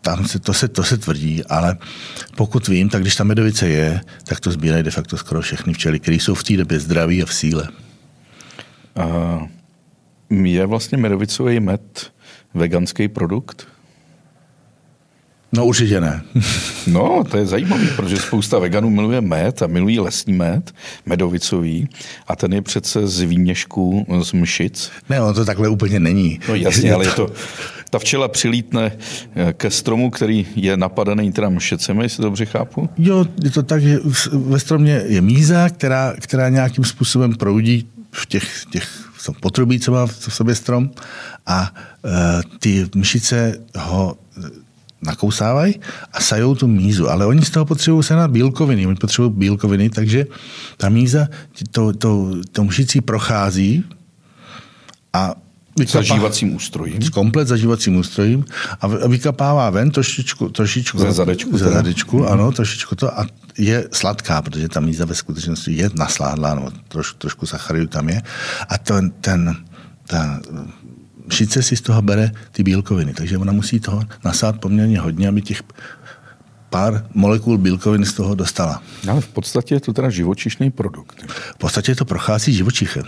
tam 0.00 0.28
se, 0.28 0.38
to, 0.38 0.54
se, 0.54 0.68
to 0.68 0.84
se 0.84 0.98
tvrdí, 0.98 1.44
ale 1.44 1.76
pokud 2.36 2.68
vím, 2.68 2.88
tak 2.88 3.00
když 3.02 3.16
ta 3.16 3.24
medovice 3.24 3.68
je, 3.68 4.00
tak 4.24 4.40
to 4.40 4.50
sbírají 4.50 4.82
de 4.82 4.90
facto 4.90 5.16
skoro 5.16 5.40
všechny 5.40 5.72
včely, 5.72 6.00
které 6.00 6.16
jsou 6.16 6.34
v 6.34 6.44
té 6.44 6.56
době 6.56 6.80
zdraví 6.80 7.22
a 7.22 7.26
v 7.26 7.34
síle. 7.34 7.68
A 8.96 9.40
je 10.30 10.66
vlastně 10.66 10.98
medovicový 10.98 11.60
med 11.60 12.12
veganský 12.54 13.08
produkt? 13.08 13.66
No 15.52 15.66
určitě 15.66 16.00
ne. 16.00 16.22
no, 16.86 17.24
to 17.30 17.36
je 17.36 17.46
zajímavé, 17.46 17.86
protože 17.96 18.16
spousta 18.16 18.58
veganů 18.58 18.90
miluje 18.90 19.20
med 19.20 19.62
a 19.62 19.66
milují 19.66 20.00
lesní 20.00 20.32
med, 20.32 20.74
medovicový, 21.06 21.88
a 22.26 22.36
ten 22.36 22.52
je 22.52 22.62
přece 22.62 23.06
z 23.06 23.20
výměšku 23.20 24.06
z 24.22 24.32
mšic. 24.32 24.90
Ne, 25.08 25.22
on 25.22 25.34
to 25.34 25.44
takhle 25.44 25.68
úplně 25.68 26.00
není. 26.00 26.40
No 26.48 26.54
jasně, 26.54 26.92
ale 26.92 27.04
je 27.04 27.10
to, 27.10 27.32
ta 27.90 27.98
včela 27.98 28.28
přilítne 28.28 28.92
eh, 29.34 29.52
ke 29.52 29.70
stromu, 29.70 30.10
který 30.10 30.46
je 30.56 30.76
napadený 30.76 31.32
teda 31.32 31.48
mšicemi, 31.48 32.04
jestli 32.04 32.22
dobře 32.22 32.44
chápu? 32.44 32.88
Jo, 32.98 33.26
je 33.44 33.50
to 33.50 33.62
tak, 33.62 33.82
že 33.82 33.98
ve 34.32 34.58
stromě 34.58 35.02
je 35.06 35.20
míza, 35.20 35.68
která, 35.68 36.14
která 36.20 36.48
nějakým 36.48 36.84
způsobem 36.84 37.34
proudí 37.34 37.88
v 38.12 38.26
těch, 38.26 38.64
těch 38.70 39.10
potrubí, 39.40 39.80
co 39.80 39.92
má 39.92 40.06
v 40.06 40.34
sobě 40.34 40.54
strom 40.54 40.90
a 41.46 41.74
e, 42.04 42.42
ty 42.58 42.88
mšice 42.94 43.60
ho 43.76 44.16
nakousávají 45.02 45.80
a 46.12 46.20
sajou 46.20 46.54
tu 46.54 46.66
mízu, 46.66 47.10
ale 47.10 47.26
oni 47.26 47.44
z 47.44 47.50
toho 47.50 47.64
potřebují 47.64 48.02
se 48.02 48.14
na 48.14 48.28
bílkoviny, 48.28 48.86
oni 48.86 48.96
potřebují 48.96 49.32
bílkoviny, 49.34 49.90
takže 49.90 50.26
ta 50.76 50.88
míza 50.88 51.28
to, 51.70 51.92
to, 51.92 52.30
to 52.52 52.64
mšicí 52.64 53.00
prochází 53.00 53.84
a 55.12 55.34
zažívacím 55.86 56.54
ústrojím. 56.54 56.98
Komplet 57.12 57.48
zažívacím 57.48 57.96
ústrojím 57.96 58.44
a 58.80 58.86
vykapává 58.86 59.70
ven 59.70 59.90
trošičku, 59.90 60.48
trošičku 60.48 60.98
ze 60.98 61.12
zadečku, 61.12 61.58
ze 61.58 61.70
zadečku 61.70 62.18
mm. 62.18 62.28
ano, 62.28 62.52
trošičku 62.52 62.96
to 62.96 63.18
a 63.20 63.26
je 63.58 63.88
sladká, 63.92 64.42
protože 64.42 64.68
ta 64.68 64.80
míza 64.80 65.04
ve 65.04 65.14
skutečnosti 65.14 65.72
je 65.72 65.90
nasládlá, 65.94 66.54
no, 66.54 66.68
troš, 66.88 67.14
trošku 67.18 67.46
sacharidu 67.46 67.86
tam 67.86 68.08
je 68.08 68.22
a 68.68 68.78
ten, 68.78 69.10
ten 69.10 69.56
ta 70.10 70.40
šice 71.30 71.62
si 71.62 71.76
z 71.76 71.80
toho 71.80 72.02
bere 72.02 72.30
ty 72.52 72.62
bílkoviny, 72.62 73.14
takže 73.14 73.38
ona 73.38 73.52
musí 73.52 73.80
toho 73.80 74.02
nasát 74.24 74.60
poměrně 74.60 75.00
hodně, 75.00 75.28
aby 75.28 75.42
těch 75.42 75.62
pár 76.70 77.06
molekul 77.14 77.58
bílkovin 77.58 78.04
z 78.04 78.12
toho 78.12 78.34
dostala. 78.34 78.82
Ale 79.08 79.20
v 79.20 79.28
podstatě 79.28 79.74
je 79.74 79.80
to 79.80 79.92
teda 79.92 80.10
živočišný 80.10 80.70
produkt. 80.70 81.22
V 81.54 81.58
podstatě 81.58 81.94
to 81.94 82.04
prochází 82.04 82.52
živočichem. 82.52 83.04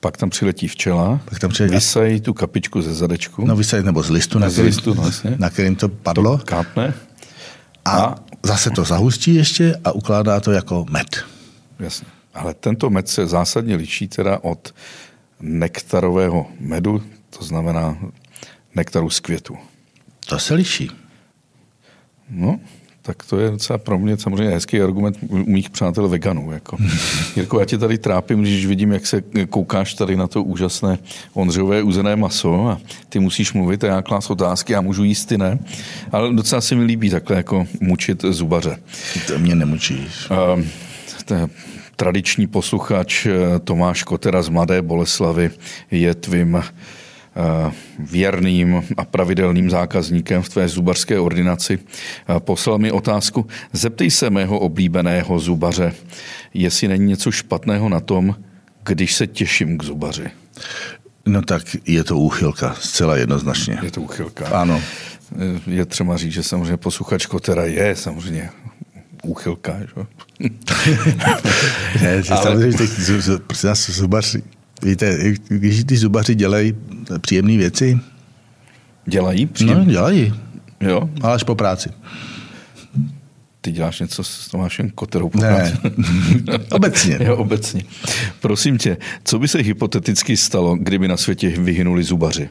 Pak 0.00 0.16
tam 0.16 0.30
přiletí 0.30 0.68
včela, 0.68 1.20
Pak 1.24 1.38
tam 1.38 1.50
přiletí... 1.50 1.74
vysají 1.74 2.20
tu 2.20 2.34
kapičku 2.34 2.82
ze 2.82 2.94
zadečku. 2.94 3.44
No 3.46 3.56
vysají, 3.56 3.84
nebo 3.84 4.02
z 4.02 4.10
listu, 4.10 4.38
na, 4.38 4.50
z 4.50 4.58
listu 4.58 4.94
no, 4.94 5.10
na 5.38 5.50
kterým 5.50 5.76
to 5.76 5.88
padlo. 5.88 6.38
To 6.38 6.44
kápne. 6.44 6.94
A, 7.84 7.90
a 7.90 8.14
zase 8.42 8.70
to 8.70 8.84
zahustí 8.84 9.34
ještě 9.34 9.80
a 9.84 9.92
ukládá 9.92 10.40
to 10.40 10.52
jako 10.52 10.86
med. 10.90 11.24
Jasně. 11.78 12.06
Ale 12.34 12.54
tento 12.54 12.90
med 12.90 13.08
se 13.08 13.26
zásadně 13.26 13.76
liší 13.76 14.08
teda 14.08 14.38
od 14.42 14.74
nektarového 15.40 16.46
medu, 16.60 17.02
to 17.38 17.44
znamená 17.44 17.98
nektaru 18.74 19.10
z 19.10 19.20
květu. 19.20 19.56
To 20.26 20.38
se 20.38 20.54
liší. 20.54 20.90
No, 22.30 22.60
tak 23.02 23.24
to 23.24 23.40
je 23.40 23.50
docela 23.50 23.78
pro 23.78 23.98
mě 23.98 24.16
samozřejmě 24.16 24.54
hezký 24.54 24.80
argument 24.80 25.16
u 25.28 25.36
mých 25.36 25.70
přátel 25.70 26.08
veganů. 26.08 26.52
Jako. 26.52 26.76
Jirko, 27.36 27.60
já 27.60 27.66
tě 27.66 27.78
tady 27.78 27.98
trápím, 27.98 28.40
když 28.40 28.66
vidím, 28.66 28.92
jak 28.92 29.06
se 29.06 29.22
koukáš 29.50 29.94
tady 29.94 30.16
na 30.16 30.26
to 30.26 30.42
úžasné 30.42 30.98
ondřejové 31.34 31.82
uzené 31.82 32.16
maso 32.16 32.68
a 32.68 32.80
ty 33.08 33.18
musíš 33.18 33.52
mluvit 33.52 33.84
a 33.84 33.86
já 33.86 34.02
klás 34.02 34.30
otázky, 34.30 34.72
já 34.72 34.80
můžu 34.80 35.04
jíst, 35.04 35.24
ty 35.24 35.38
ne. 35.38 35.58
Ale 36.12 36.32
docela 36.32 36.60
se 36.60 36.74
mi 36.74 36.84
líbí 36.84 37.10
takhle 37.10 37.36
jako 37.36 37.66
mučit 37.80 38.22
zubaře. 38.22 38.78
To 39.26 39.38
mě 39.38 39.54
nemučíš. 39.54 40.30
Uh, 40.30 40.62
to 41.24 41.34
je 41.34 41.48
tradiční 41.96 42.46
posluchač 42.46 43.26
eh, 43.26 43.58
Tomáš 43.58 44.02
Kotera 44.02 44.42
z 44.42 44.48
Mladé 44.48 44.82
Boleslavy 44.82 45.50
je 45.90 46.14
tvým 46.14 46.62
věrným 47.98 48.82
a 48.96 49.04
pravidelným 49.04 49.70
zákazníkem 49.70 50.42
v 50.42 50.48
tvé 50.48 50.68
zubařské 50.68 51.20
ordinaci, 51.20 51.78
eh, 51.78 52.40
poslal 52.40 52.78
mi 52.78 52.92
otázku, 52.92 53.46
zeptej 53.72 54.10
se 54.10 54.30
mého 54.30 54.58
oblíbeného 54.58 55.38
zubaře, 55.38 55.92
jestli 56.54 56.88
není 56.88 57.06
něco 57.06 57.30
špatného 57.30 57.88
na 57.88 58.00
tom, 58.00 58.36
když 58.84 59.14
se 59.14 59.26
těším 59.26 59.78
k 59.78 59.84
zubaři. 59.84 60.24
No 61.26 61.42
tak 61.42 61.62
je 61.86 62.04
to 62.04 62.18
úchylka, 62.18 62.76
zcela 62.80 63.16
jednoznačně. 63.16 63.78
Je 63.82 63.90
to 63.90 64.00
úchylka. 64.00 64.48
Ano. 64.48 64.82
Eh, 65.38 65.60
je 65.70 65.84
třeba 65.84 66.16
říct, 66.16 66.32
že 66.32 66.42
samozřejmě 66.42 66.76
posluchač 66.76 67.26
Kotera 67.26 67.64
je 67.64 67.96
samozřejmě 67.96 68.50
úchylka. 69.22 69.76
Že? 69.80 70.06
ne, 72.02 72.12
Ale... 72.30 72.42
samozřejmě, 72.42 72.78
teď, 72.78 72.90
prostě 73.46 73.66
nás 73.66 73.90
zubař 73.90 74.36
Víte, 74.82 75.34
když 75.48 75.84
ty 75.84 75.96
zubaři 75.96 76.34
dělají 76.34 76.74
příjemné 77.20 77.56
věci? 77.56 77.98
Dělají 79.06 79.46
příjemné? 79.46 79.84
No, 79.84 79.90
dělají. 79.90 80.34
Jo? 80.80 81.10
Ale 81.20 81.34
až 81.34 81.42
po 81.42 81.54
práci. 81.54 81.90
Ty 83.60 83.72
děláš 83.72 84.00
něco 84.00 84.24
s 84.24 84.48
Tomášem 84.48 84.90
Koterou 84.90 85.28
po 85.28 85.38
ne. 85.38 85.78
obecně. 86.70 87.18
jo, 87.24 87.36
obecně. 87.36 87.82
Prosím 88.40 88.78
tě, 88.78 88.96
co 89.24 89.38
by 89.38 89.48
se 89.48 89.58
hypoteticky 89.58 90.36
stalo, 90.36 90.76
kdyby 90.76 91.08
na 91.08 91.16
světě 91.16 91.48
vyhynuli 91.48 92.04
zubaři? 92.04 92.48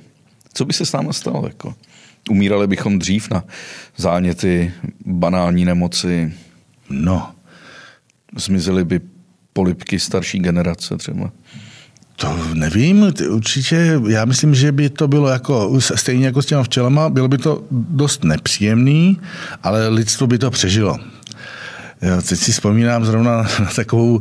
Co 0.54 0.66
by 0.66 0.74
se 0.74 0.86
s 0.86 0.92
námi 0.92 1.14
stalo? 1.14 1.48
Jako? 1.48 1.76
Umírali 2.30 2.68
bychom 2.68 3.00
dřív 3.00 3.30
na 3.32 3.44
záněty, 3.98 4.74
banální 5.06 5.66
nemoci? 5.66 6.34
No. 6.90 7.32
Zmizely 8.38 8.84
by 8.84 9.02
polipky 9.54 10.00
starší 10.00 10.40
generace 10.40 10.98
třeba? 10.98 11.32
To 12.20 12.38
nevím, 12.54 13.14
určitě, 13.30 14.00
já 14.08 14.26
myslím, 14.26 14.56
že 14.56 14.72
by 14.72 14.90
to 14.90 15.08
bylo 15.08 15.28
jako, 15.28 15.80
stejně 15.82 16.26
jako 16.26 16.42
s 16.42 16.46
těma 16.46 16.64
včelama, 16.64 17.10
bylo 17.10 17.28
by 17.28 17.38
to 17.38 17.64
dost 17.72 18.24
nepříjemný, 18.24 19.20
ale 19.64 19.88
lidstvo 19.88 20.28
by 20.28 20.38
to 20.38 20.52
přežilo. 20.52 20.98
Jo, 22.02 22.22
teď 22.22 22.40
si 22.40 22.52
vzpomínám 22.52 23.06
zrovna 23.06 23.38
na 23.60 23.70
takovou 23.76 24.20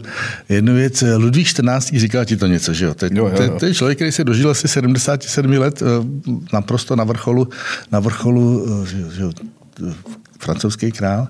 jednu 0.48 0.74
věc. 0.74 1.04
Ludvík 1.16 1.46
14. 1.46 1.90
říkal 1.96 2.24
ti 2.24 2.36
to 2.36 2.46
něco, 2.46 2.72
že 2.72 2.84
jo? 2.84 2.94
Teď, 2.94 3.12
jo, 3.12 3.26
jo, 3.26 3.42
jo. 3.42 3.56
To 3.58 3.66
je 3.66 3.74
člověk, 3.74 3.98
který 3.98 4.12
se 4.12 4.24
dožil 4.24 4.50
asi 4.50 4.68
77 4.68 5.52
let, 5.52 5.82
eh, 5.82 5.86
naprosto 6.52 6.96
na 6.96 7.04
vrcholu, 7.04 7.48
na 7.92 8.00
vrcholu 8.00 8.66
eh, 8.82 8.86
že, 8.86 8.96
že, 9.16 9.24
francouzský 10.38 10.92
král. 10.92 11.28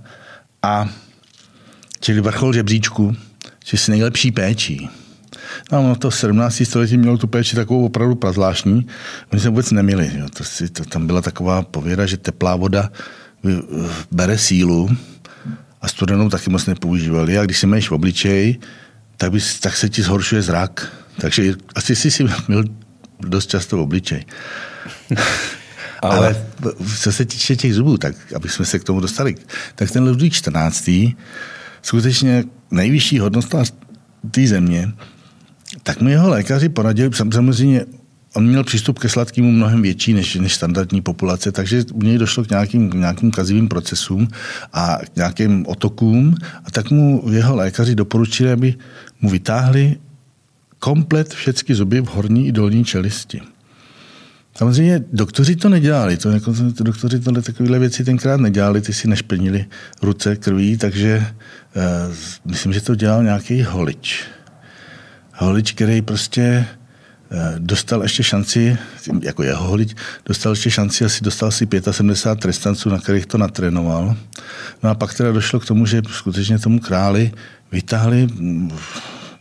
A 0.63 0.89
čili 2.01 2.21
vrchol 2.21 2.53
žebříčku, 2.53 3.17
že 3.65 3.77
si 3.77 3.91
nejlepší 3.91 4.31
péčí. 4.33 4.91
No, 5.73 5.83
no 5.83 5.97
to 5.97 6.11
17. 6.11 6.63
století 6.65 6.97
mělo 6.97 7.19
tu 7.19 7.27
péči 7.27 7.57
takovou 7.57 7.87
opravdu 7.87 8.15
prazvláštní. 8.15 8.87
Oni 9.33 9.41
se 9.41 9.49
vůbec 9.49 9.71
neměli. 9.71 10.11
Jo. 10.15 10.27
To, 10.37 10.45
si, 10.45 10.69
to, 10.69 10.85
tam 10.85 11.07
byla 11.07 11.23
taková 11.23 11.63
pověra, 11.63 12.07
že 12.07 12.17
teplá 12.17 12.57
voda 12.57 12.91
bere 14.11 14.39
sílu 14.39 14.89
a 15.81 15.89
studenou 15.89 16.29
taky 16.29 16.51
moc 16.51 16.67
nepoužívali. 16.67 17.39
A 17.39 17.45
když 17.45 17.59
si 17.59 17.67
máš 17.67 17.89
v 17.89 17.93
obličej, 17.93 18.59
tak, 19.17 19.33
bys, 19.33 19.61
tak 19.61 19.77
se 19.77 19.89
ti 19.89 20.03
zhoršuje 20.03 20.43
zrak. 20.43 20.93
Takže 21.21 21.55
asi 21.75 21.97
si 21.97 22.11
si 22.11 22.25
měl 22.49 22.65
dost 23.21 23.51
často 23.51 23.77
v 23.77 23.81
obličej. 23.81 24.25
Ale... 26.03 26.17
Ale 26.17 26.37
co 26.99 27.13
se 27.13 27.25
týče 27.25 27.57
těch 27.57 27.75
zubů, 27.75 27.99
tak 27.99 28.15
aby 28.37 28.49
jsme 28.49 28.65
se 28.65 28.79
k 28.79 28.85
tomu 28.85 29.01
dostali, 29.01 29.35
tak 29.75 29.91
ten 29.91 30.05
Ludvík 30.05 30.33
14. 30.33 30.91
skutečně 31.83 32.45
nejvyšší 32.71 33.19
hodnost 33.19 33.55
té 34.31 34.47
země, 34.47 34.93
tak 35.89 36.01
mu 36.01 36.09
jeho 36.09 36.29
lékaři 36.29 36.69
poradili, 36.69 37.11
samozřejmě 37.15 37.85
on 38.35 38.47
měl 38.47 38.65
přístup 38.65 38.99
ke 38.99 39.09
sladkému 39.09 39.53
mnohem 39.53 39.83
větší 39.83 40.15
než, 40.15 40.35
než 40.35 40.55
standardní 40.55 41.01
populace, 41.01 41.53
takže 41.53 41.85
u 41.93 42.03
něj 42.03 42.19
došlo 42.19 42.45
k 42.45 42.51
nějakým, 42.51 42.91
nějakým 42.91 43.31
kazivým 43.31 43.69
procesům 43.69 44.29
a 44.73 44.99
k 45.13 45.17
nějakým 45.17 45.67
otokům 45.67 46.35
a 46.65 46.71
tak 46.71 46.91
mu 46.91 47.23
jeho 47.33 47.57
lékaři 47.57 47.95
doporučili, 47.95 48.53
aby 48.53 48.75
mu 49.21 49.31
vytáhli 49.31 49.97
komplet 50.79 51.35
všechny 51.35 51.75
zuby 51.75 52.01
v 52.01 52.07
horní 52.07 52.47
i 52.49 52.53
dolní 52.53 52.85
čelisti. 52.85 53.41
Samozřejmě 54.57 55.05
doktoři 55.13 55.57
to 55.57 55.69
nedělali, 55.69 56.17
to 56.17 56.31
jako, 56.31 56.55
to, 56.77 56.85
doktoři 56.85 57.21
tohle 57.21 57.43
takovéhle 57.43 57.79
věci 57.79 58.05
tenkrát 58.05 58.41
nedělali, 58.41 58.81
ty 58.81 58.93
si 58.93 59.09
nešplnili 59.09 59.67
ruce 60.03 60.37
krví, 60.37 60.77
takže 60.77 61.27
uh, 61.77 62.15
myslím, 62.45 62.73
že 62.73 62.81
to 62.81 62.95
dělal 62.95 63.25
nějaký 63.25 63.63
holič. 63.63 64.25
Holič, 65.41 65.73
který 65.73 66.03
prostě 66.03 66.67
uh, 67.31 67.39
dostal 67.59 68.03
ještě 68.03 68.23
šanci, 68.23 68.79
jako 69.23 69.43
jeho 69.43 69.65
holič, 69.65 69.95
dostal 70.27 70.53
ještě 70.53 70.71
šanci, 70.71 71.05
asi 71.05 71.25
dostal 71.25 71.51
si 71.51 71.69
75 71.91 72.43
trestanců, 72.43 72.89
na 72.89 72.99
kterých 72.99 73.27
to 73.27 73.39
natrénoval. 73.39 74.17
No 74.83 74.91
a 74.91 74.95
pak 74.95 75.15
teda 75.15 75.33
došlo 75.33 75.61
k 75.61 75.67
tomu, 75.67 75.87
že 75.87 76.03
skutečně 76.11 76.59
tomu 76.59 76.81
králi 76.81 77.33
vytáhli 77.73 78.27
mm, 78.27 78.71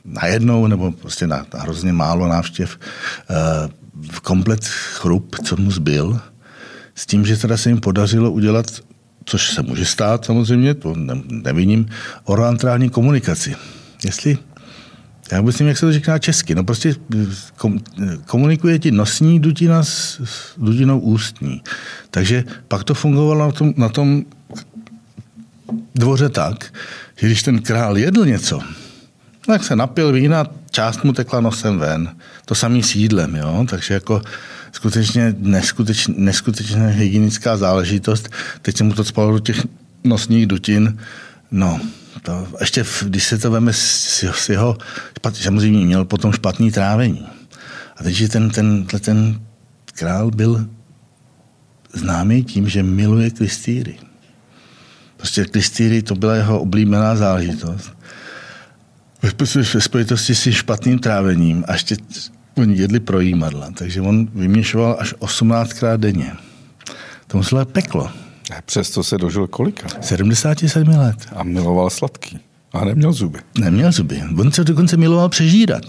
najednou, 0.05 0.67
nebo 0.67 0.91
prostě 0.91 1.27
na, 1.27 1.45
na 1.53 1.61
hrozně 1.61 1.93
málo 1.93 2.27
návštěv, 2.27 2.79
uh, 3.29 4.15
komplet 4.21 4.65
chrup, 4.65 5.35
co 5.43 5.57
mu 5.57 5.71
zbyl, 5.71 6.19
s 6.95 7.05
tím, 7.05 7.25
že 7.25 7.37
teda 7.37 7.57
se 7.57 7.69
jim 7.69 7.79
podařilo 7.79 8.31
udělat, 8.31 8.65
což 9.25 9.49
se 9.53 9.61
může 9.61 9.85
stát 9.85 10.25
samozřejmě, 10.25 10.73
to 10.73 10.93
neviním, 11.29 11.85
oralantální 12.23 12.89
komunikaci. 12.89 13.55
Jestli 14.05 14.37
já 15.31 15.41
nevím, 15.41 15.67
jak 15.67 15.77
se 15.77 15.85
to 15.85 15.93
říká 15.93 16.19
česky. 16.19 16.55
No 16.55 16.63
prostě 16.63 16.95
kom, 17.57 17.79
komunikuje 18.25 18.79
ti 18.79 18.91
nosní 18.91 19.39
dutina 19.39 19.83
s, 19.83 20.21
dutinou 20.57 20.99
ústní. 20.99 21.61
Takže 22.11 22.43
pak 22.67 22.83
to 22.83 22.93
fungovalo 22.93 23.45
na 23.45 23.51
tom, 23.51 23.73
na 23.77 23.89
tom 23.89 24.23
dvoře 25.95 26.29
tak, 26.29 26.73
že 27.15 27.27
když 27.27 27.43
ten 27.43 27.61
král 27.61 27.97
jedl 27.97 28.25
něco, 28.25 28.59
tak 29.45 29.63
se 29.63 29.75
napil 29.75 30.11
vína, 30.11 30.45
část 30.71 31.03
mu 31.03 31.13
tekla 31.13 31.41
nosem 31.41 31.79
ven. 31.79 32.15
To 32.45 32.55
samý 32.55 32.83
s 32.83 32.95
jídlem, 32.95 33.35
jo? 33.35 33.65
takže 33.69 33.93
jako 33.93 34.21
skutečně 34.71 35.35
neskuteč, 35.37 36.07
neskutečně 36.07 36.87
hygienická 36.87 37.57
záležitost. 37.57 38.29
Teď 38.61 38.77
se 38.77 38.83
mu 38.83 38.93
to 38.93 39.03
spalo 39.03 39.31
do 39.31 39.39
těch 39.39 39.63
nosních 40.03 40.45
dutin. 40.45 40.97
No, 41.51 41.79
to, 42.27 42.47
ještě 42.59 42.83
když 43.05 43.23
se 43.23 43.37
to 43.37 43.51
veme 43.51 43.73
s, 43.73 44.23
s 44.23 44.49
jeho, 44.49 44.77
samozřejmě 45.33 45.85
měl 45.85 46.05
potom 46.05 46.33
špatný 46.33 46.71
trávení. 46.71 47.27
A 47.97 48.03
teď 48.03 48.31
ten, 48.31 48.49
ten, 48.49 48.85
ten 48.85 49.41
král 49.85 50.31
byl 50.31 50.67
známý 51.93 52.43
tím, 52.43 52.69
že 52.69 52.83
miluje 52.83 53.29
klistýry. 53.29 53.95
Prostě 55.17 55.45
klistýry 55.45 56.01
to 56.01 56.15
byla 56.15 56.35
jeho 56.35 56.59
oblíbená 56.59 57.15
záležitost 57.15 57.91
ve 59.21 59.81
spojitosti 59.81 60.35
s 60.35 60.51
špatným 60.51 60.99
trávením 60.99 61.63
a 61.67 61.73
ještě 61.73 61.97
oni 62.55 62.77
jedli 62.77 62.99
projímadla, 62.99 63.71
takže 63.71 64.01
on 64.01 64.27
vyměšoval 64.35 64.97
až 64.99 65.13
18krát 65.13 65.97
denně. 65.97 66.31
To 67.27 67.37
muselo 67.37 67.65
peklo. 67.65 68.26
A 68.57 68.61
přesto 68.65 69.03
se 69.03 69.17
dožil 69.17 69.47
kolika? 69.47 69.87
77 70.01 70.89
let. 70.89 71.17
A 71.35 71.43
miloval 71.43 71.89
sladký. 71.89 72.39
A 72.73 72.85
neměl 72.85 73.13
zuby. 73.13 73.39
Neměl 73.59 73.91
zuby. 73.91 74.21
On 74.39 74.51
se 74.51 74.63
dokonce 74.63 74.97
miloval 74.97 75.29
přežírat. 75.29 75.83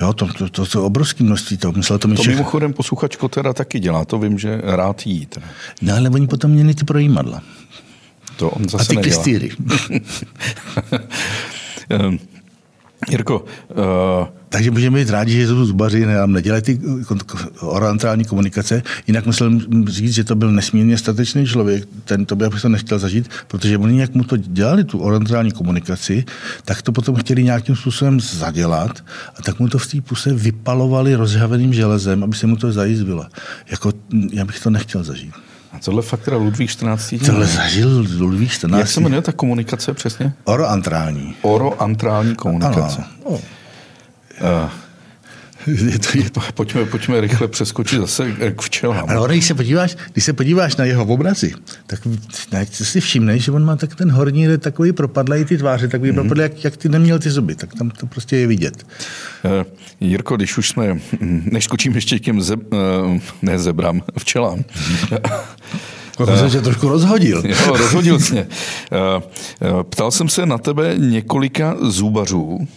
Jo, 0.00 0.12
to, 0.12 0.32
to, 0.32 0.48
to, 0.48 0.66
to 0.66 0.86
obrovské 0.86 1.24
množství. 1.24 1.56
To, 1.56 1.72
myslel 1.72 1.98
to, 1.98 2.08
to 2.14 2.22
mimochodem 2.22 2.72
posluchač 2.72 3.16
Kotera 3.16 3.52
taky 3.52 3.80
dělá, 3.80 4.04
to 4.04 4.18
vím, 4.18 4.38
že 4.38 4.60
rád 4.64 5.06
jít. 5.06 5.36
Ne? 5.36 5.42
No 5.82 5.94
ale 5.96 6.10
oni 6.10 6.26
potom 6.26 6.50
měli 6.50 6.74
ty 6.74 6.84
projímadla. 6.84 7.42
To 8.36 8.50
on 8.50 8.68
zase 8.68 8.84
A 8.84 8.86
ty 8.86 8.96
nedělá. 8.96 9.14
klistýry. 9.14 9.50
Jirko, 13.10 13.44
uh... 13.70 14.26
takže 14.48 14.70
můžeme 14.70 14.98
být 14.98 15.10
rádi, 15.10 15.32
že 15.32 15.46
jsou 15.46 15.64
zubaři, 15.64 16.06
nám 16.06 16.32
nedělají 16.32 16.62
ty 16.62 16.80
orantální 17.60 18.24
komunikace. 18.24 18.82
Jinak 19.06 19.26
musím 19.26 19.84
říct, 19.88 20.14
že 20.14 20.24
to 20.24 20.34
byl 20.34 20.52
nesmírně 20.52 20.98
statečný 20.98 21.46
člověk, 21.46 21.88
ten 22.04 22.26
to 22.26 22.36
by 22.36 22.46
to 22.62 22.68
nechtěl 22.68 22.98
zažít, 22.98 23.30
protože 23.48 23.78
oni, 23.78 24.00
jak 24.00 24.14
mu 24.14 24.24
to 24.24 24.36
dělali, 24.36 24.84
tu 24.84 24.98
orantální 24.98 25.52
komunikaci, 25.52 26.24
tak 26.64 26.82
to 26.82 26.92
potom 26.92 27.14
chtěli 27.14 27.44
nějakým 27.44 27.76
způsobem 27.76 28.20
zadělat 28.20 29.04
a 29.38 29.42
tak 29.42 29.58
mu 29.58 29.68
to 29.68 29.78
v 29.78 29.86
té 29.86 30.00
puse 30.00 30.34
vypalovali 30.34 31.14
rozhaveným 31.14 31.72
železem, 31.72 32.24
aby 32.24 32.36
se 32.36 32.46
mu 32.46 32.56
to 32.56 32.72
zajizvilo. 32.72 33.26
Jako, 33.70 33.92
já 34.32 34.44
bych 34.44 34.60
to 34.60 34.70
nechtěl 34.70 35.04
zažít. 35.04 35.34
A 35.72 35.78
tohle 35.78 36.02
fakt 36.02 36.20
teda 36.20 36.36
Ludvík 36.36 36.70
14. 36.70 37.14
Tohle 37.26 37.46
zažil 37.46 38.06
Ludvík 38.18 38.50
14. 38.50 38.78
Jak 38.78 38.88
se 38.88 39.00
jmenuje 39.00 39.22
ta 39.22 39.32
komunikace 39.32 39.94
přesně? 39.94 40.32
Oroantrální. 40.44 41.34
Oroantrální 41.42 42.34
komunikace. 42.34 43.04
Ano. 43.26 43.30
Uh, 43.30 43.40
to, 44.40 44.46
je... 44.46 44.68
Pojďme, 46.54 46.84
pojďme 46.84 47.20
rychle 47.20 47.48
přeskočit 47.48 48.00
zase 48.00 48.32
k 48.32 48.62
včelám. 48.62 49.10
Ale 49.10 49.28
když 49.28 49.46
se 49.46 49.54
podíváš, 49.54 49.96
když 50.12 50.24
se 50.24 50.32
podíváš 50.32 50.76
na 50.76 50.84
jeho 50.84 51.04
obrazy, 51.04 51.52
tak 51.86 52.00
jak 52.52 52.68
si 52.74 53.00
všimneš, 53.00 53.44
že 53.44 53.52
on 53.52 53.64
má 53.64 53.76
tak 53.76 53.94
ten 53.94 54.10
horní 54.10 54.58
takový 54.58 54.92
propadlej 54.92 55.44
ty 55.44 55.58
tváře, 55.58 55.88
takový 55.88 56.10
mm-hmm. 56.10 56.14
propadlej, 56.14 56.42
jak, 56.42 56.64
jak 56.64 56.76
ty 56.76 56.88
neměl 56.88 57.18
ty 57.18 57.30
zuby, 57.30 57.54
tak 57.54 57.74
tam 57.74 57.90
to 57.90 58.06
prostě 58.06 58.36
je 58.36 58.46
vidět. 58.46 58.86
Uh, 59.44 59.50
Jirko, 60.00 60.36
když 60.36 60.58
už 60.58 60.68
jsme, 60.68 60.98
než 61.20 61.64
skočím 61.64 61.94
ještě 61.94 62.18
k 62.18 62.22
těm 62.22 62.42
zeb, 62.42 62.60
uh, 62.72 63.18
ne 63.42 63.58
zebram, 63.58 64.02
včelám. 64.18 64.64
To 66.16 66.36
jsem 66.36 66.50
se 66.50 66.62
trošku 66.62 66.88
rozhodil. 66.88 67.42
Jo, 67.46 67.76
rozhodil 67.76 68.20
jsi 68.20 68.32
mě. 68.32 68.46
Ptal 69.82 70.10
jsem 70.10 70.28
se 70.28 70.46
na 70.46 70.58
tebe 70.58 70.94
několika 70.98 71.76
zubařů, 71.80 72.68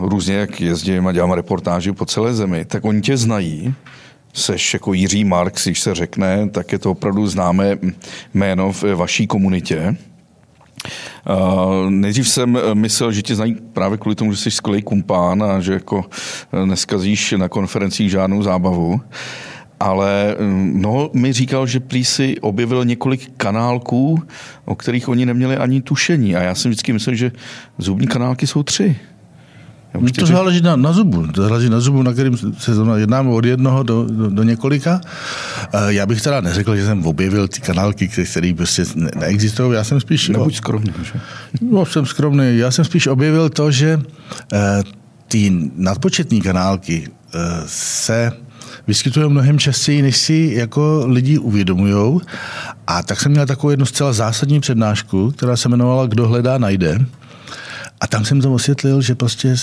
různě 0.00 0.34
jak 0.34 0.60
jezdím 0.60 1.06
a 1.06 1.12
dělám 1.12 1.32
reportáži 1.32 1.92
po 1.92 2.06
celé 2.06 2.34
zemi, 2.34 2.64
tak 2.64 2.84
oni 2.84 3.00
tě 3.00 3.16
znají, 3.16 3.74
seš 4.32 4.74
jako 4.74 4.92
Jiří 4.92 5.24
Marx, 5.24 5.64
když 5.64 5.80
se 5.80 5.94
řekne, 5.94 6.48
tak 6.48 6.72
je 6.72 6.78
to 6.78 6.90
opravdu 6.90 7.26
známé 7.26 7.78
jméno 8.34 8.72
v 8.72 8.82
vaší 8.82 9.26
komunitě. 9.26 9.96
Uh, 11.28 11.90
nejdřív 11.90 12.28
jsem 12.28 12.58
myslel, 12.74 13.12
že 13.12 13.22
tě 13.22 13.34
znají 13.34 13.56
právě 13.72 13.98
kvůli 13.98 14.14
tomu, 14.14 14.32
že 14.32 14.38
jsi 14.38 14.50
skvělý 14.50 14.82
kumpán 14.82 15.42
a 15.42 15.60
že 15.60 15.72
jako 15.72 16.04
neskazíš 16.64 17.34
na 17.36 17.48
konferencích 17.48 18.10
žádnou 18.10 18.42
zábavu. 18.42 19.00
Ale 19.80 20.36
no, 20.72 21.10
mi 21.12 21.32
říkal, 21.32 21.66
že 21.66 21.80
prý 21.80 22.04
si 22.04 22.40
objevil 22.40 22.84
několik 22.84 23.32
kanálků, 23.36 24.22
o 24.64 24.74
kterých 24.74 25.08
oni 25.08 25.26
neměli 25.26 25.56
ani 25.56 25.82
tušení. 25.82 26.36
A 26.36 26.42
já 26.42 26.54
jsem 26.54 26.70
vždycky 26.70 26.92
myslel, 26.92 27.14
že 27.14 27.32
zubní 27.78 28.06
kanálky 28.06 28.46
jsou 28.46 28.62
tři. 28.62 28.96
No 29.94 30.08
to 30.18 30.26
záleží 30.26 30.60
na, 30.60 30.76
na 30.76 30.92
zubu. 30.92 31.26
To 31.26 31.42
záleží 31.42 31.70
na 31.70 31.80
zubu, 31.80 32.02
na 32.02 32.12
kterým 32.12 32.36
se 32.36 32.72
jednáme 32.96 33.30
od 33.30 33.44
jednoho 33.44 33.82
do, 33.82 34.04
do, 34.04 34.30
do 34.30 34.42
několika. 34.42 35.00
Já 35.88 36.06
bych 36.06 36.22
teda 36.22 36.40
neřekl, 36.40 36.76
že 36.76 36.86
jsem 36.86 37.06
objevil 37.06 37.48
ty 37.48 37.60
kanálky, 37.60 38.08
které 38.08 38.52
prostě 38.56 38.84
ne, 38.94 39.10
neexistují. 39.20 39.74
Já 39.74 39.84
jsem 39.84 40.00
spíš... 40.00 40.28
Nebuď 40.28 40.56
skromný. 40.56 40.92
Že? 41.02 41.20
No, 41.60 41.86
jsem 41.86 42.06
skromný. 42.06 42.58
Já 42.58 42.70
jsem 42.70 42.84
spíš 42.84 43.06
objevil 43.06 43.48
to, 43.48 43.70
že 43.70 44.00
eh, 44.52 44.82
ty 45.28 45.70
nadpočetní 45.76 46.40
kanálky 46.40 47.08
eh, 47.34 47.38
se 47.66 48.32
vyskytují 48.86 49.30
mnohem 49.30 49.58
častěji, 49.58 50.02
než 50.02 50.16
si 50.16 50.52
jako 50.54 51.04
lidi 51.06 51.38
uvědomují. 51.38 52.20
A 52.86 53.02
tak 53.02 53.20
jsem 53.20 53.32
měl 53.32 53.46
takovou 53.46 53.70
jednu 53.70 53.86
zcela 53.86 54.12
zásadní 54.12 54.60
přednášku, 54.60 55.30
která 55.30 55.56
se 55.56 55.68
jmenovala 55.68 56.06
Kdo 56.06 56.28
hledá, 56.28 56.58
najde. 56.58 56.98
A 58.00 58.06
tam 58.06 58.24
jsem 58.24 58.40
to 58.40 58.54
osvětlil, 58.54 59.02
že 59.02 59.14
prostě 59.14 59.54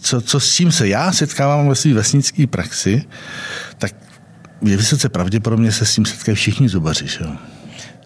co, 0.00 0.20
co 0.20 0.40
s 0.40 0.56
tím 0.56 0.72
se 0.72 0.88
já 0.88 1.12
setkávám 1.12 1.68
ve 1.68 1.74
své 1.74 1.94
vesnické 1.94 2.46
praxi, 2.46 3.04
tak 3.78 3.94
je 4.62 4.76
vysoce 4.76 5.08
pravděpodobně 5.08 5.72
se 5.72 5.84
s 5.86 5.94
tím 5.94 6.06
setkají 6.06 6.36
všichni 6.36 6.68
zubaři. 6.68 7.06
Že? 7.06 7.24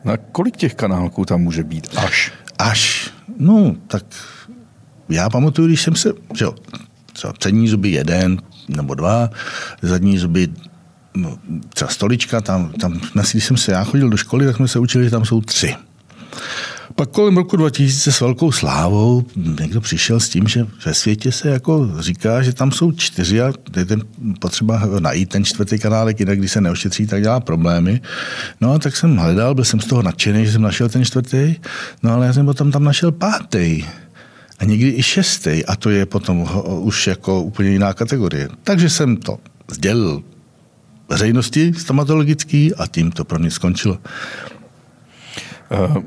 Na 0.05 0.17
kolik 0.17 0.57
těch 0.57 0.75
kanálků 0.75 1.25
tam 1.25 1.41
může 1.41 1.65
být 1.65 1.89
až? 1.97 2.33
Až, 2.59 3.11
no 3.39 3.77
tak 3.87 4.05
já 5.09 5.31
pamatuju, 5.31 5.69
když 5.69 5.83
jsem 5.83 5.97
se, 5.97 6.13
že 6.35 6.45
jo, 6.45 6.55
třeba 7.13 7.33
přední 7.33 7.69
zuby 7.69 7.91
jeden 7.91 8.39
nebo 8.69 8.95
dva, 8.95 9.31
zadní 9.83 10.19
zuby 10.19 10.49
no, 11.15 11.39
třeba 11.69 11.91
stolička, 11.91 12.41
tam, 12.41 12.73
tam, 12.73 13.01
když 13.33 13.45
jsem 13.45 13.57
se 13.57 13.73
já 13.73 13.85
chodil 13.85 14.11
do 14.11 14.17
školy, 14.17 14.47
tak 14.47 14.57
jsme 14.57 14.69
se 14.69 14.79
učili, 14.79 15.05
že 15.05 15.11
tam 15.11 15.25
jsou 15.25 15.41
tři. 15.41 15.77
Pak 16.97 17.11
kolem 17.11 17.37
roku 17.37 17.57
2000 17.57 18.13
s 18.13 18.21
velkou 18.21 18.53
slávou 18.53 19.25
někdo 19.61 19.81
přišel 19.81 20.21
s 20.21 20.29
tím, 20.29 20.49
že 20.49 20.67
ve 20.87 20.95
světě 20.95 21.33
se 21.33 21.49
jako 21.49 21.91
říká, 21.99 22.43
že 22.43 22.53
tam 22.53 22.73
jsou 22.73 22.93
čtyři 22.93 23.41
a 23.43 23.53
je 23.77 23.85
ten 23.85 24.03
potřeba 24.41 24.83
najít 25.01 25.29
ten 25.29 25.45
čtvrtý 25.45 25.79
kanálek, 25.79 26.21
jinak 26.21 26.39
když 26.39 26.53
se 26.53 26.61
neošetří, 26.61 27.07
tak 27.07 27.23
dělá 27.23 27.41
problémy. 27.41 28.01
No 28.61 28.73
a 28.73 28.79
tak 28.79 28.97
jsem 28.97 29.17
hledal, 29.17 29.55
byl 29.55 29.65
jsem 29.65 29.81
z 29.81 29.87
toho 29.87 30.03
nadšený, 30.03 30.47
že 30.47 30.53
jsem 30.53 30.63
našel 30.63 30.89
ten 30.89 31.05
čtvrtý, 31.05 31.55
no 32.03 32.13
ale 32.13 32.27
já 32.27 32.33
jsem 32.33 32.47
potom 32.47 32.73
tam 32.73 32.85
našel 32.85 33.13
pátý 33.13 33.85
a 34.59 34.65
někdy 34.65 34.95
i 34.97 35.03
šestý 35.03 35.65
a 35.65 35.77
to 35.77 35.91
je 35.91 36.07
potom 36.07 36.49
už 36.65 37.07
jako 37.07 37.43
úplně 37.43 37.71
jiná 37.71 37.93
kategorie. 37.93 38.49
Takže 38.63 38.91
jsem 38.91 39.17
to 39.17 39.39
sdělil 39.71 40.23
veřejnosti 41.09 41.73
stomatologický 41.77 42.75
a 42.75 42.87
tím 42.87 43.11
to 43.11 43.25
pro 43.25 43.39
mě 43.39 43.51
skončilo. 43.51 43.99
Uh, 45.71 46.03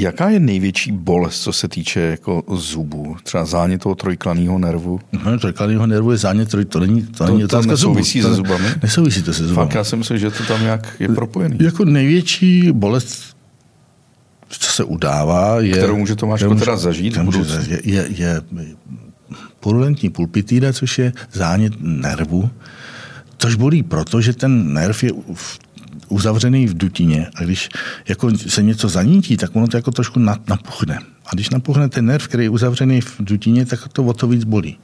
jaká 0.00 0.28
je 0.28 0.40
největší 0.40 0.92
bolest, 0.92 1.42
co 1.42 1.52
se 1.52 1.68
týče 1.68 2.00
jako 2.00 2.42
zubů? 2.56 3.16
Třeba 3.22 3.44
zánět 3.44 3.82
toho 3.82 3.94
trojklaného 3.94 4.58
nervu? 4.58 5.00
No, 5.24 5.38
trojklaného 5.38 5.86
nervu 5.86 6.12
je 6.12 6.18
zánět, 6.18 6.50
troj, 6.50 6.64
to 6.64 6.80
není, 6.80 7.02
to, 7.02 7.24
to 7.24 7.32
není 7.32 7.44
otázka 7.44 7.70
nesouvisí 7.70 8.22
se 8.22 8.34
zubami? 8.34 8.64
Nesouvisí 8.82 9.22
to 9.22 9.32
se 9.32 9.46
zubami. 9.46 9.66
Fakt, 9.66 9.74
já 9.74 9.84
si 9.84 9.96
myslím, 9.96 10.18
že 10.18 10.30
to 10.30 10.42
tam 10.42 10.62
nějak 10.62 10.88
je 10.98 11.08
propojený. 11.08 11.58
Jako 11.60 11.84
největší 11.84 12.72
bolest 12.72 13.38
co 14.48 14.70
se 14.72 14.84
udává, 14.84 15.60
je... 15.60 15.72
Kterou 15.72 15.96
může 15.96 16.16
Tomáš 16.16 16.42
může, 16.42 16.60
teda 16.60 16.76
zažít 16.76 17.16
v 17.16 17.22
budoucnu. 17.22 17.56
Je, 17.68 17.80
je, 17.84 18.06
je 18.08 18.42
purulentní 19.60 20.10
pulpitída, 20.10 20.72
což 20.72 20.98
je 20.98 21.12
zánět 21.32 21.72
nervu, 21.80 22.50
což 23.38 23.54
bolí 23.54 23.82
proto, 23.82 24.20
že 24.20 24.32
ten 24.32 24.72
nerv 24.72 25.04
je 25.04 25.12
uzavřený 26.08 26.66
v 26.66 26.76
dutině 26.76 27.26
a 27.34 27.44
když 27.44 27.68
jako 28.08 28.38
se 28.38 28.62
něco 28.62 28.88
zanítí, 28.88 29.36
tak 29.36 29.56
ono 29.56 29.68
to 29.68 29.76
jako 29.76 29.90
trošku 29.90 30.20
napuchne. 30.48 30.98
A 31.26 31.34
když 31.34 31.50
napuchne 31.50 31.88
ten 31.88 32.06
nerv, 32.06 32.28
který 32.28 32.44
je 32.44 32.50
uzavřený 32.50 33.00
v 33.00 33.16
dutině, 33.20 33.66
tak 33.66 33.88
to 33.88 34.04
o 34.04 34.12
to 34.12 34.28
víc 34.28 34.44
bolí. 34.44 34.78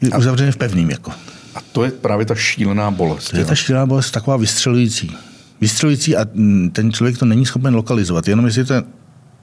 Je 0.00 0.10
a, 0.10 0.18
uzavřený 0.18 0.52
v 0.52 0.56
pevným. 0.56 0.90
Jako. 0.90 1.12
A 1.54 1.60
to 1.72 1.84
je 1.84 1.90
právě 1.90 2.26
ta 2.26 2.34
šílená 2.34 2.90
bolest. 2.90 3.30
To 3.30 3.36
je 3.36 3.44
ta 3.44 3.54
šílená 3.54 3.86
bolest 3.86 4.10
taková 4.10 4.36
vystřelující 4.36 5.10
vystřelující 5.62 6.16
a 6.16 6.26
mm, 6.34 6.70
ten 6.70 6.92
člověk 6.92 7.18
to 7.18 7.24
není 7.24 7.46
schopen 7.46 7.74
lokalizovat. 7.74 8.28
Jenom 8.28 8.46
jestli 8.46 8.64
to 8.64 8.74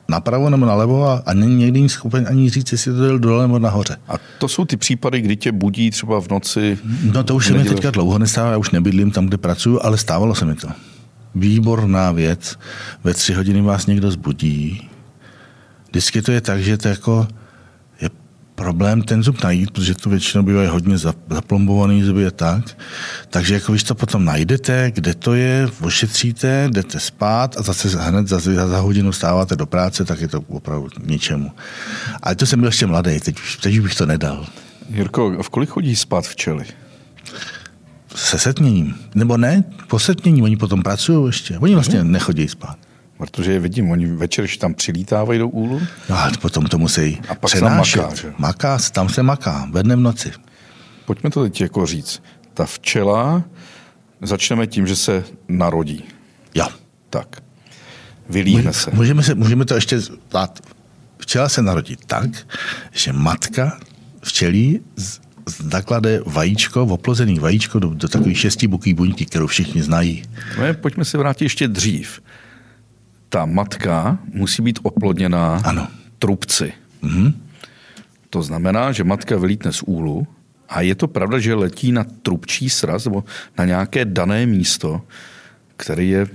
napravo 0.09 0.49
nebo 0.49 0.65
nalevo 0.65 1.05
a, 1.05 1.23
a 1.25 1.33
není 1.33 1.55
někdy 1.55 1.89
schopen 1.89 2.25
ani 2.29 2.49
říct, 2.49 2.71
jestli 2.71 2.93
to 2.93 3.07
jde 3.07 3.19
dole 3.19 3.43
nebo 3.43 3.59
nahoře. 3.59 3.97
A 4.07 4.13
to 4.37 4.47
jsou 4.47 4.65
ty 4.65 4.77
případy, 4.77 5.21
kdy 5.21 5.35
tě 5.35 5.51
budí 5.51 5.91
třeba 5.91 6.21
v 6.21 6.29
noci? 6.29 6.77
No 7.13 7.23
to 7.23 7.35
už 7.35 7.47
se 7.47 7.53
mi 7.53 7.63
teďka 7.63 7.91
dlouho 7.91 8.19
nestává, 8.19 8.51
já 8.51 8.57
už 8.57 8.71
nebydlím 8.71 9.11
tam, 9.11 9.25
kde 9.25 9.37
pracuji, 9.37 9.79
ale 9.81 9.97
stávalo 9.97 10.35
se 10.35 10.45
mi 10.45 10.55
to. 10.55 10.67
Výborná 11.35 12.11
věc. 12.11 12.59
Ve 13.03 13.13
tři 13.13 13.33
hodiny 13.33 13.61
vás 13.61 13.85
někdo 13.85 14.11
zbudí. 14.11 14.89
Vždycky 15.89 16.21
to 16.21 16.31
je 16.31 16.41
tak, 16.41 16.63
že 16.63 16.77
to 16.77 16.87
jako 16.87 17.27
problém 18.59 19.01
ten 19.01 19.23
zub 19.23 19.43
najít, 19.43 19.71
protože 19.71 19.95
to 19.95 20.09
většinou 20.09 20.43
bývají 20.43 20.67
hodně 20.67 20.97
zaplombovaný 21.29 22.03
zuby 22.03 22.21
je 22.21 22.31
tak. 22.31 22.77
Takže 23.29 23.53
jako 23.53 23.71
když 23.71 23.83
to 23.83 23.95
potom 23.95 24.25
najdete, 24.25 24.91
kde 24.95 25.13
to 25.13 25.33
je, 25.33 25.67
ošetříte, 25.81 26.69
jdete 26.71 26.99
spát 26.99 27.57
a 27.57 27.61
zase 27.61 27.87
hned 27.99 28.27
za, 28.27 28.39
za 28.39 28.79
hodinu 28.79 29.11
stáváte 29.11 29.55
do 29.55 29.65
práce, 29.65 30.05
tak 30.05 30.21
je 30.21 30.27
to 30.27 30.41
opravdu 30.41 30.87
ničemu. 31.05 31.51
Ale 32.21 32.35
to 32.35 32.45
jsem 32.45 32.59
byl 32.59 32.67
ještě 32.67 32.85
mladý, 32.85 33.19
teď, 33.19 33.35
teď 33.61 33.79
bych 33.79 33.95
to 33.95 34.05
nedal. 34.05 34.45
Jirko, 34.89 35.43
v 35.43 35.49
kolik 35.49 35.69
chodí 35.69 35.95
spát 35.95 36.27
včely? 36.27 36.65
Se 38.15 38.39
setněním. 38.39 38.95
Nebo 39.15 39.37
ne, 39.37 39.63
po 39.87 39.99
setnění, 39.99 40.41
oni 40.41 40.57
potom 40.57 40.83
pracují 40.83 41.27
ještě. 41.27 41.59
Oni 41.59 41.73
vlastně 41.73 42.03
nechodí 42.03 42.47
spát. 42.47 42.88
Protože 43.19 43.51
je 43.51 43.59
vidím, 43.59 43.91
oni 43.91 44.05
večer, 44.05 44.45
když 44.45 44.57
tam 44.57 44.73
přilítávají 44.73 45.39
do 45.39 45.47
úlu. 45.47 45.81
No 46.09 46.17
a 46.17 46.31
potom 46.41 46.65
to 46.65 46.77
musí 46.77 47.19
a 47.29 47.35
pak 47.35 47.51
přenášet. 47.51 48.01
Maká, 48.01 48.15
že? 48.15 48.33
maká, 48.37 48.77
tam 48.91 49.09
se 49.09 49.23
maká, 49.23 49.67
ve 49.71 49.83
dne 49.83 49.95
v 49.95 49.99
noci. 49.99 50.31
Pojďme 51.05 51.29
to 51.29 51.43
teď 51.43 51.61
jako 51.61 51.85
říct. 51.85 52.23
Ta 52.53 52.65
včela, 52.65 53.43
začneme 54.21 54.67
tím, 54.67 54.87
že 54.87 54.95
se 54.95 55.23
narodí. 55.47 56.03
Jo. 56.55 56.67
Tak. 57.09 57.43
Vylíhne 58.29 58.73
se. 58.73 58.91
Můžeme, 58.93 59.23
se, 59.23 59.35
můžeme 59.35 59.65
to 59.65 59.75
ještě 59.75 59.99
dát. 60.31 60.59
Včela 61.17 61.49
se 61.49 61.61
narodí 61.61 61.97
tak, 62.05 62.29
že 62.91 63.13
matka 63.13 63.79
včelí 64.23 64.79
zaklade 65.45 66.21
vajíčko, 66.25 66.83
oplozený 66.83 67.39
vajíčko 67.39 67.79
do, 67.79 67.89
do 67.93 68.07
takových 68.07 68.39
šesti 68.39 68.67
buký 68.67 68.93
buňky, 68.93 69.25
kterou 69.25 69.47
všichni 69.47 69.83
znají. 69.83 70.23
No 70.57 70.65
je, 70.65 70.73
pojďme 70.73 71.05
se 71.05 71.17
vrátit 71.17 71.45
ještě 71.45 71.67
dřív 71.67 72.21
ta 73.29 73.45
matka 73.45 74.17
musí 74.33 74.61
být 74.61 74.79
oplodněná 74.83 75.61
ano. 75.65 75.87
trubci. 76.19 76.73
Mm-hmm. 77.03 77.33
To 78.29 78.41
znamená, 78.41 78.91
že 78.91 79.03
matka 79.03 79.37
vylítne 79.37 79.73
z 79.73 79.81
úlu 79.81 80.27
a 80.69 80.81
je 80.81 80.95
to 80.95 81.07
pravda, 81.07 81.39
že 81.39 81.55
letí 81.55 81.91
na 81.91 82.03
trubčí 82.03 82.69
sraz 82.69 83.05
nebo 83.05 83.23
na 83.57 83.65
nějaké 83.65 84.05
dané 84.05 84.45
místo, 84.45 85.01
které 85.77 86.03
je 86.03 86.27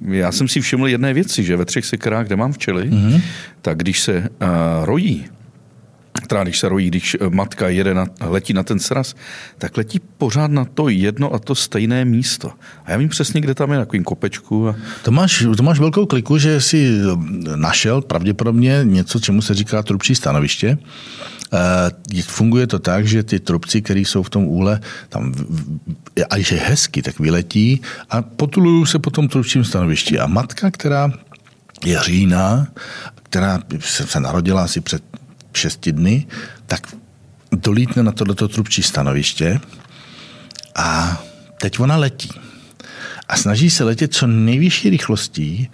já 0.00 0.32
jsem 0.32 0.48
si 0.48 0.60
všiml 0.60 0.88
jedné 0.88 1.14
věci, 1.14 1.44
že 1.44 1.56
ve 1.56 1.64
třech 1.64 1.86
sekerách, 1.86 2.26
kde 2.26 2.36
mám 2.36 2.52
včely, 2.52 2.90
mm-hmm. 2.90 3.22
tak 3.62 3.78
když 3.78 4.00
se 4.00 4.18
uh, 4.20 4.26
rojí, 4.84 5.28
teda 6.26 6.42
když 6.42 6.58
se 6.58 6.68
rojí, 6.68 6.88
když 6.88 7.16
eh, 7.20 7.30
matka 7.30 7.68
jede 7.68 7.94
na, 7.94 8.06
letí 8.20 8.52
na 8.52 8.62
ten 8.62 8.78
sraz, 8.78 9.14
tak 9.58 9.76
letí 9.76 10.00
pořád 10.18 10.50
na 10.50 10.64
to 10.64 10.88
jedno 10.88 11.34
a 11.34 11.38
to 11.38 11.54
stejné 11.54 12.04
místo. 12.04 12.52
A 12.84 12.90
já 12.90 12.96
vím 12.96 13.08
přesně, 13.08 13.40
kde 13.40 13.54
tam 13.54 13.70
je 13.70 13.78
na 13.78 13.84
takovým 13.84 14.04
kopečku. 14.04 14.68
A... 14.68 14.74
To, 15.02 15.10
máš, 15.10 15.46
to 15.56 15.62
máš 15.62 15.78
velkou 15.78 16.06
kliku, 16.06 16.38
že 16.38 16.60
jsi 16.60 16.98
eh, 17.00 17.56
našel 17.56 18.02
pravděpodobně 18.02 18.80
něco, 18.82 19.20
čemu 19.20 19.42
se 19.42 19.54
říká 19.54 19.82
trubčí 19.82 20.14
stanoviště. 20.14 20.78
E, 21.52 22.22
funguje 22.22 22.66
to 22.66 22.78
tak, 22.78 23.06
že 23.06 23.22
ty 23.22 23.40
trubci, 23.40 23.82
které 23.82 24.00
jsou 24.00 24.22
v 24.22 24.30
tom 24.30 24.44
úle, 24.44 24.80
tam, 25.08 25.34
a 26.30 26.36
je 26.36 26.44
hezky, 26.44 27.02
tak 27.02 27.18
vyletí 27.18 27.80
a 28.10 28.22
potulují 28.22 28.86
se 28.86 28.98
po 28.98 29.10
tom 29.10 29.28
trubčím 29.28 29.64
stanovišti. 29.64 30.18
A 30.18 30.26
matka, 30.26 30.70
která 30.70 31.12
je 31.84 32.00
říjná, 32.02 32.66
která 33.22 33.58
se 33.80 34.20
narodila 34.20 34.64
asi 34.64 34.80
před 34.80 35.02
šesti 35.52 35.92
dny, 35.92 36.26
tak 36.66 36.94
dolítne 37.52 38.02
na 38.02 38.12
tohleto 38.12 38.48
trubčí 38.48 38.82
stanoviště 38.82 39.60
a 40.76 41.20
teď 41.60 41.80
ona 41.80 41.96
letí. 41.96 42.30
A 43.28 43.36
snaží 43.36 43.70
se 43.70 43.84
letět 43.84 44.14
co 44.14 44.26
nejvyšší 44.26 44.90
rychlostí, 44.90 45.70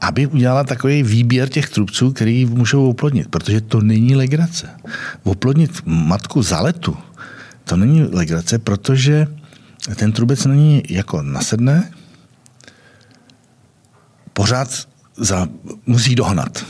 aby 0.00 0.26
udělala 0.26 0.64
takový 0.64 1.02
výběr 1.02 1.48
těch 1.48 1.68
trubců, 1.68 2.12
který 2.12 2.46
můžou 2.46 2.90
oplodnit, 2.90 3.28
protože 3.28 3.60
to 3.60 3.80
není 3.80 4.16
legrace. 4.16 4.70
Oplodnit 5.22 5.82
matku 5.84 6.42
za 6.42 6.60
letu, 6.60 6.96
to 7.64 7.76
není 7.76 8.02
legrace, 8.02 8.58
protože 8.58 9.26
ten 9.94 10.12
trubec 10.12 10.44
není 10.44 10.82
jako 10.88 11.22
nasedne, 11.22 11.90
pořád 14.32 14.88
za, 15.16 15.48
musí 15.86 16.14
dohnat. 16.14 16.64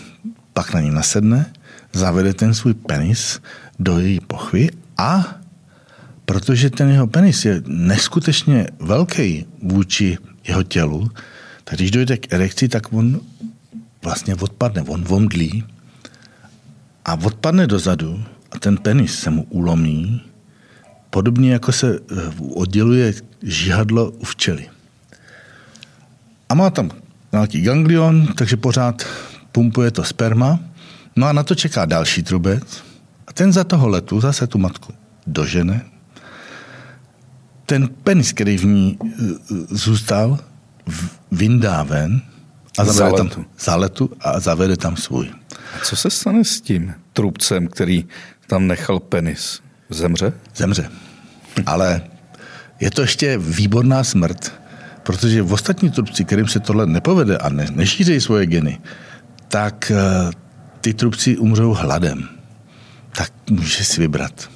Pak 0.53 0.75
na 0.75 0.81
ní 0.81 0.91
nasedne 0.91 1.53
zavede 1.99 2.35
ten 2.35 2.55
svůj 2.55 2.75
penis 2.75 3.41
do 3.79 3.99
její 3.99 4.21
pochvy 4.21 4.69
a 4.99 5.39
protože 6.25 6.71
ten 6.71 6.89
jeho 6.89 7.07
penis 7.07 7.45
je 7.45 7.63
neskutečně 7.67 8.67
velký 8.81 9.47
vůči 9.63 10.19
jeho 10.49 10.63
tělu, 10.63 11.11
tak 11.65 11.75
když 11.75 11.91
dojde 11.91 12.17
k 12.17 12.33
erekci, 12.33 12.69
tak 12.69 12.93
on 12.93 13.21
vlastně 14.03 14.35
odpadne, 14.35 14.83
on 14.83 15.05
vomdlí 15.05 15.65
a 17.05 17.15
odpadne 17.15 17.67
dozadu 17.67 18.25
a 18.53 18.59
ten 18.59 18.77
penis 18.77 19.19
se 19.19 19.31
mu 19.31 19.47
ulomí, 19.49 20.21
podobně 21.11 21.53
jako 21.53 21.73
se 21.73 21.97
eh, 21.97 22.15
odděluje 22.55 23.15
žihadlo 23.43 24.11
u 24.11 24.25
včely. 24.25 24.69
A 26.49 26.55
má 26.55 26.71
tam 26.71 26.91
nějaký 27.33 27.61
ganglion, 27.61 28.27
takže 28.27 28.57
pořád 28.57 29.07
pumpuje 29.53 29.91
to 29.91 30.05
sperma 30.05 30.61
No 31.19 31.27
a 31.27 31.33
na 31.33 31.43
to 31.43 31.55
čeká 31.55 31.85
další 31.85 32.23
trubec 32.23 32.83
A 33.27 33.33
ten 33.33 33.53
za 33.53 33.65
toho 33.65 33.89
letu 33.89 34.21
zase 34.21 34.47
tu 34.47 34.59
matku 34.59 34.95
dožene. 35.27 35.85
Ten 37.67 37.89
penis, 37.89 38.33
který 38.33 38.59
v 38.59 38.65
ní 38.65 38.99
eh, 39.03 39.09
zůstal, 39.71 40.39
vyndá 41.31 41.83
ven 41.83 42.23
a 42.79 42.85
zavede 42.85 43.17
tam 43.17 43.45
zaletu 43.59 44.11
a 44.21 44.41
zavede 44.41 44.77
tam 44.77 44.97
svůj. 44.97 45.31
A 45.77 45.85
co 45.85 45.97
se 45.97 46.11
stane 46.11 46.45
s 46.45 46.61
tím 46.61 46.95
trubcem, 47.13 47.67
který 47.67 48.05
tam 48.47 48.67
nechal 48.67 49.01
penis? 49.01 49.61
Zemře? 49.91 50.33
Zemře. 50.57 50.91
Ale 51.67 52.03
je 52.81 52.91
to 52.91 53.01
ještě 53.01 53.39
výborná 53.39 54.05
smrt, 54.05 54.53
protože 55.03 55.43
v 55.43 55.53
ostatní 55.53 55.91
trubci, 55.91 56.25
kterým 56.25 56.49
se 56.49 56.61
tohle 56.61 56.87
nepovede 56.87 57.39
a 57.39 57.49
ne, 57.49 57.67
nešířejí 57.71 58.21
svoje 58.21 58.47
geny, 58.47 58.79
tak 59.49 59.93
uh, 59.95 60.33
ty 60.81 60.95
trubci 60.95 61.37
umřou 61.37 61.73
hladem. 61.73 62.29
Tak 63.17 63.33
můžeš 63.51 63.87
si 63.87 64.01
vybrat. 64.01 64.51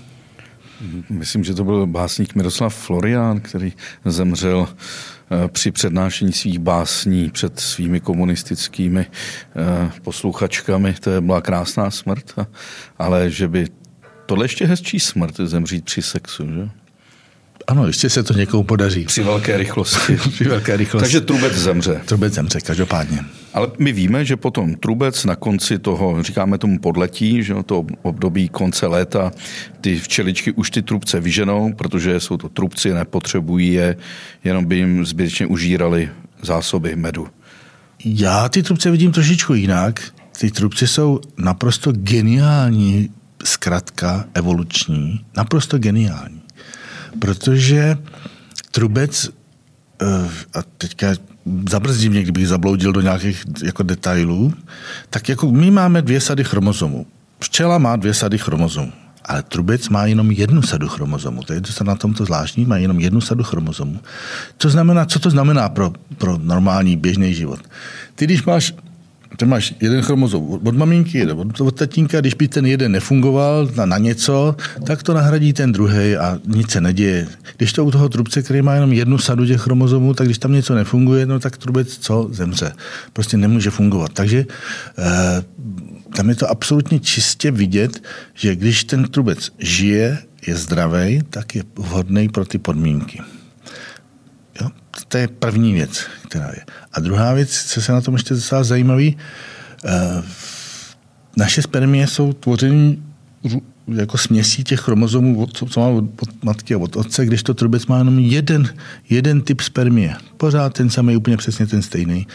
Myslím, 1.11 1.45
že 1.45 1.55
to 1.55 1.65
byl 1.65 1.87
básník 1.87 2.35
Miroslav 2.35 2.75
Florián, 2.75 3.41
který 3.41 3.73
zemřel 4.05 4.69
eh, 4.69 5.49
při 5.49 5.71
přednášení 5.71 6.33
svých 6.33 6.59
básní 6.59 7.31
před 7.31 7.61
svými 7.61 8.01
komunistickými 8.01 9.07
eh, 9.07 9.91
posluchačkami. 10.03 10.95
To 11.01 11.21
byla 11.21 11.41
krásná 11.41 11.91
smrt, 11.91 12.35
ale 12.99 13.31
že 13.31 13.49
by 13.49 13.67
tohle 14.27 14.45
ještě 14.45 14.67
hezčí 14.67 15.01
smrt, 15.01 15.37
zemřít 15.37 15.85
při 15.85 16.03
sexu, 16.03 16.47
že? 16.47 16.82
Ano, 17.67 17.87
ještě 17.87 18.11
se 18.11 18.23
to 18.23 18.35
někomu 18.35 18.63
podaří. 18.63 19.05
Při 19.05 19.23
velké 19.23 19.57
rychlosti. 19.57 20.17
Při 20.31 20.45
velké 20.45 20.77
rychlosti. 20.77 21.05
Takže 21.05 21.21
trubec 21.21 21.53
zemře. 21.53 22.01
Trubec 22.05 22.35
zemře, 22.35 22.61
každopádně. 22.61 23.19
Ale 23.55 23.69
my 23.79 23.93
víme, 23.93 24.25
že 24.25 24.37
potom 24.37 24.75
trubec 24.75 25.25
na 25.25 25.37
konci 25.37 25.79
toho, 25.79 26.23
říkáme 26.23 26.59
tomu 26.59 26.79
podletí, 26.79 27.43
že 27.43 27.55
to 27.67 27.87
období 28.03 28.49
konce 28.49 28.87
léta, 28.87 29.33
ty 29.81 29.99
včeličky 29.99 30.53
už 30.53 30.71
ty 30.71 30.83
trubce 30.83 31.21
vyženou, 31.21 31.73
protože 31.73 32.21
jsou 32.21 32.37
to 32.37 32.49
trubci, 32.49 32.95
nepotřebují 32.95 33.73
je, 33.73 33.97
jenom 34.45 34.65
by 34.65 34.77
jim 34.77 35.07
zbytečně 35.07 35.47
užírali 35.47 36.11
zásoby 36.43 36.97
medu. 36.97 37.29
Já 38.05 38.49
ty 38.49 38.63
trubce 38.63 38.91
vidím 38.91 39.13
trošičku 39.13 39.55
jinak. 39.55 40.01
Ty 40.39 40.51
trubci 40.51 40.87
jsou 40.87 41.21
naprosto 41.39 41.93
geniální 41.93 43.11
zkratka 43.45 44.25
evoluční, 44.35 45.21
naprosto 45.37 45.79
geniální 45.79 46.42
protože 47.19 47.99
Trubec, 48.73 49.31
eh, 50.03 50.31
a 50.55 50.63
teďka 50.79 51.07
zabrzdím 51.69 52.13
mě, 52.13 52.23
kdybych 52.23 52.49
zabloudil 52.49 52.93
do 52.93 53.01
nějakých 53.01 53.45
jako 53.65 53.83
detailů, 53.83 54.55
tak 55.11 55.29
jako 55.29 55.53
my 55.53 55.71
máme 55.71 56.03
dvě 56.03 56.21
sady 56.21 56.45
chromozomů. 56.45 57.07
Včela 57.41 57.79
má 57.79 57.97
dvě 57.97 58.15
sady 58.15 58.39
chromozomů, 58.39 58.93
ale 59.25 59.43
trubec 59.43 59.89
má 59.89 60.07
jenom 60.07 60.31
jednu 60.31 60.63
sadu 60.63 60.89
chromozomů. 60.89 61.43
To 61.43 61.53
je 61.53 61.61
to 61.61 61.85
na 61.85 61.95
tomto 61.95 62.25
zvláštní, 62.25 62.65
má 62.65 62.77
jenom 62.77 63.01
jednu 63.01 63.21
sadu 63.21 63.45
chromozomů. 63.45 64.01
Co 64.59 64.71
znamená, 64.71 65.05
co 65.05 65.19
to 65.19 65.31
znamená 65.31 65.69
pro, 65.69 65.93
pro 66.19 66.39
normální 66.39 66.97
běžný 66.97 67.35
život? 67.35 67.61
Ty, 68.15 68.25
když 68.25 68.45
máš 68.45 68.75
ty 69.37 69.45
máš 69.45 69.75
jeden 69.81 70.03
chromozom 70.03 70.61
od 70.65 70.77
maminky, 70.77 71.27
od, 71.33 71.61
od 71.61 71.79
tatínka, 71.79 72.21
když 72.21 72.35
by 72.35 72.49
ten 72.49 72.67
jeden 72.67 72.93
nefungoval 72.93 73.69
na, 73.77 73.87
na 73.87 73.99
něco, 73.99 74.57
tak 74.87 75.03
to 75.03 75.15
nahradí 75.15 75.53
ten 75.53 75.73
druhý 75.73 76.17
a 76.17 76.39
nic 76.47 76.71
se 76.71 76.81
neděje. 76.81 77.27
Když 77.57 77.73
to 77.73 77.85
u 77.85 77.91
toho 77.91 78.09
trubce, 78.09 78.43
který 78.43 78.63
má 78.63 78.75
jenom 78.75 78.93
jednu 78.93 79.19
sadu 79.19 79.47
těch 79.47 79.61
chromozomů, 79.61 80.15
tak 80.15 80.27
když 80.27 80.39
tam 80.39 80.53
něco 80.53 80.75
nefunguje, 80.75 81.27
no 81.27 81.41
tak 81.41 81.57
trubec 81.57 81.99
co? 81.99 82.29
Zemře. 82.31 82.73
Prostě 83.13 83.37
nemůže 83.37 83.71
fungovat. 83.71 84.11
Takže 84.13 84.47
eh, 84.99 85.43
tam 86.17 86.29
je 86.29 86.35
to 86.35 86.51
absolutně 86.51 87.01
čistě 87.01 87.51
vidět, 87.51 88.03
že 88.35 88.57
když 88.57 88.85
ten 88.85 89.05
trubec 89.05 89.51
žije, 89.59 90.19
je 90.47 90.57
zdravý, 90.57 91.23
tak 91.31 91.55
je 91.55 91.63
vhodný 91.77 92.29
pro 92.29 92.45
ty 92.45 92.59
podmínky. 92.59 93.21
Jo? 94.61 94.69
To 95.09 95.19
je 95.19 95.29
první 95.29 95.73
věc, 95.73 96.07
která 96.29 96.49
je. 96.49 96.65
A 96.93 97.01
druhá 97.01 97.35
věc, 97.35 97.65
co 97.65 97.83
se 97.83 97.93
na 97.93 98.01
tom 98.01 98.15
ještě 98.15 98.35
docela 98.35 98.65
zajímavý, 98.65 99.17
eh, 99.85 100.23
naše 101.37 101.63
spermie 101.63 102.07
jsou 102.07 102.33
tvořeny 102.33 102.99
jako 103.89 104.19
směsí 104.19 104.65
těch 104.65 104.81
chromozomů, 104.81 105.47
co 105.47 105.81
má 105.81 105.87
od, 105.87 106.05
od 106.23 106.45
matky 106.45 106.75
a 106.75 106.79
od 106.79 106.97
otce, 106.97 107.27
když 107.27 107.43
to 107.43 107.55
trubec 107.55 107.87
má 107.87 107.99
jenom 107.99 108.19
jeden, 108.19 108.75
jeden 109.11 109.41
typ 109.41 109.61
spermie. 109.61 110.15
Pořád 110.37 110.75
ten 110.75 110.91
samý, 110.91 111.17
úplně 111.17 111.37
přesně 111.37 111.67
ten 111.67 111.83
stejný. 111.83 112.27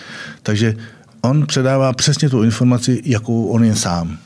Takže 0.44 0.76
on 1.22 1.46
předává 1.46 1.94
přesně 1.94 2.30
tu 2.30 2.44
informaci, 2.44 3.02
jakou 3.06 3.48
on 3.48 3.64
je 3.64 3.76
sám. 3.76 4.18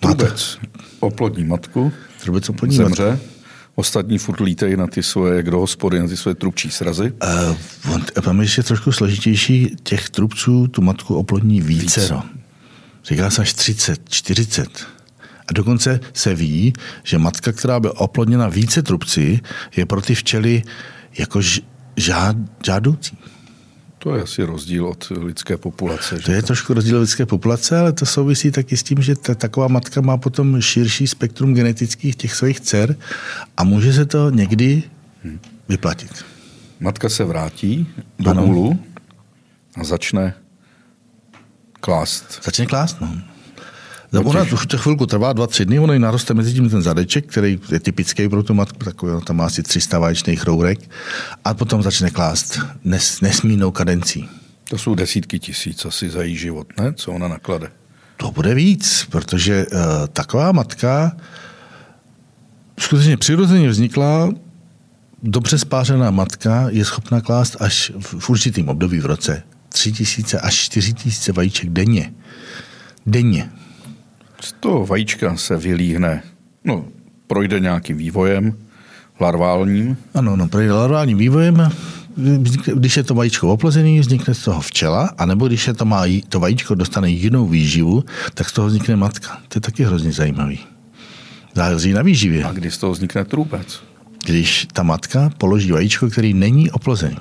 Trubec 0.00 0.58
oplodní 1.00 1.44
matku, 1.44 1.92
trubec 2.20 2.48
oplodní 2.48 2.76
zemře, 2.76 3.10
matku 3.10 3.33
Ostatní 3.74 4.18
furt 4.18 4.40
lítají 4.40 4.76
na 4.76 4.86
ty 4.86 5.02
svoje, 5.02 5.36
jak 5.36 5.50
do 5.50 5.58
hospody, 5.58 6.00
na 6.00 6.08
ty 6.08 6.16
svoje 6.16 6.34
trubčí 6.34 6.70
srazy? 6.70 7.12
Uh, 7.90 8.00
tam 8.22 8.40
je 8.40 8.62
trošku 8.62 8.92
složitější. 8.92 9.76
Těch 9.82 10.10
trubců 10.10 10.68
tu 10.68 10.82
matku 10.82 11.14
oplodní 11.14 11.60
vícero. 11.60 12.16
Víc. 12.16 12.44
Říká 13.04 13.30
se 13.30 13.42
až 13.42 13.52
30, 13.52 14.08
40. 14.08 14.86
A 15.48 15.52
dokonce 15.52 16.00
se 16.12 16.34
ví, 16.34 16.72
že 17.02 17.18
matka, 17.18 17.52
která 17.52 17.80
byla 17.80 18.00
oplodněna 18.00 18.48
více 18.48 18.82
trubci, 18.82 19.40
je 19.76 19.86
pro 19.86 20.02
ty 20.02 20.14
včely 20.14 20.62
jako 21.18 21.40
žád, 21.96 22.36
žádoucí. 22.66 23.18
To 24.04 24.16
je 24.16 24.22
asi 24.22 24.42
rozdíl 24.42 24.86
od 24.86 25.12
lidské 25.16 25.56
populace. 25.56 26.18
To 26.18 26.32
je 26.32 26.40
to? 26.40 26.46
trošku 26.46 26.74
rozdíl 26.74 26.96
od 26.96 27.00
lidské 27.00 27.26
populace, 27.26 27.78
ale 27.78 27.92
to 27.92 28.06
souvisí 28.06 28.50
taky 28.50 28.76
s 28.76 28.82
tím, 28.82 29.02
že 29.02 29.16
ta, 29.16 29.34
taková 29.34 29.68
matka 29.68 30.00
má 30.00 30.16
potom 30.16 30.60
širší 30.60 31.06
spektrum 31.06 31.54
genetických 31.54 32.16
těch 32.16 32.34
svých 32.34 32.60
dcer 32.60 32.96
a 33.56 33.64
může 33.64 33.92
se 33.92 34.06
to 34.06 34.30
někdy 34.30 34.82
hmm. 35.24 35.40
vyplatit. 35.68 36.24
Matka 36.80 37.08
se 37.08 37.24
vrátí 37.24 37.86
do 38.18 38.30
ano. 38.30 38.44
úlu 38.46 38.78
a 39.76 39.84
začne 39.84 40.34
klást. 41.80 42.40
Začne 42.44 42.66
klást, 42.66 43.00
no. 43.00 43.33
No, 44.14 44.22
ona 44.22 44.42
už 44.42 44.66
to 44.66 44.78
chvilku 44.78 45.06
trvá, 45.06 45.32
dva, 45.32 45.46
tři 45.46 45.64
dny, 45.64 45.78
ono 45.78 45.92
jí 45.92 45.98
naroste 45.98 46.34
mezi 46.34 46.52
tím 46.52 46.70
ten 46.70 46.82
zadeček, 46.82 47.26
který 47.26 47.60
je 47.72 47.80
typický 47.80 48.28
pro 48.28 48.42
tu 48.42 48.54
matku, 48.54 48.78
takový, 48.78 49.24
tam 49.24 49.36
má 49.36 49.46
asi 49.46 49.62
300 49.62 49.98
vaječných 49.98 50.44
rourek 50.44 50.90
a 51.44 51.54
potom 51.54 51.82
začne 51.82 52.10
klást 52.10 52.58
nes, 52.84 53.20
nesmírnou 53.20 53.70
kadencí. 53.70 54.28
To 54.70 54.78
jsou 54.78 54.94
desítky 54.94 55.38
tisíc 55.38 55.84
asi 55.84 56.10
za 56.10 56.22
její 56.22 56.36
život, 56.36 56.66
ne? 56.78 56.92
Co 56.92 57.12
ona 57.12 57.28
naklade? 57.28 57.70
To 58.16 58.30
bude 58.30 58.54
víc, 58.54 59.06
protože 59.10 59.66
uh, 59.66 59.80
taková 60.12 60.52
matka 60.52 61.16
skutečně 62.78 63.16
přirozeně 63.16 63.68
vznikla, 63.68 64.32
dobře 65.22 65.58
spářená 65.58 66.10
matka 66.10 66.66
je 66.70 66.84
schopna 66.84 67.20
klást 67.20 67.56
až 67.60 67.92
v, 67.98 68.14
v 68.18 68.30
určitým 68.30 68.68
období 68.68 69.00
v 69.00 69.06
roce 69.06 69.42
3 69.68 69.92
tisíce 69.92 70.40
až 70.40 70.54
4 70.54 70.92
tisíce 70.92 71.32
vajíček 71.32 71.70
denně. 71.70 72.12
Denně. 73.06 73.50
Z 74.44 74.52
toho 74.52 74.86
vajíčka 74.86 75.36
se 75.36 75.56
vylíhne, 75.56 76.22
no, 76.64 76.84
projde 77.26 77.60
nějakým 77.60 77.96
vývojem, 77.96 78.56
larválním. 79.20 79.96
Ano, 80.14 80.36
no, 80.36 80.48
projde 80.48 80.72
larválním 80.72 81.18
vývojem, 81.18 81.70
když 82.74 82.96
je 82.96 83.02
to 83.02 83.14
vajíčko 83.14 83.52
oplozený, 83.52 84.00
vznikne 84.00 84.34
z 84.34 84.44
toho 84.44 84.60
včela, 84.60 85.10
anebo 85.18 85.48
když 85.48 85.66
je 85.66 85.74
to, 85.74 85.84
má, 85.84 86.04
to 86.28 86.40
vajíčko 86.40 86.74
dostane 86.74 87.10
jinou 87.10 87.46
výživu, 87.46 88.04
tak 88.34 88.48
z 88.48 88.52
toho 88.52 88.68
vznikne 88.68 88.96
matka. 88.96 89.40
To 89.48 89.56
je 89.56 89.60
taky 89.60 89.84
hrozně 89.84 90.12
zajímavý. 90.12 90.58
Záleží 91.54 91.92
na 91.92 92.02
výživě. 92.02 92.44
A 92.44 92.52
kdy 92.52 92.70
z 92.70 92.78
toho 92.78 92.92
vznikne 92.92 93.24
trůbec? 93.24 93.82
Když 94.24 94.66
ta 94.72 94.82
matka 94.82 95.30
položí 95.38 95.72
vajíčko, 95.72 96.10
který 96.10 96.34
není 96.34 96.70
oplozený. 96.70 97.16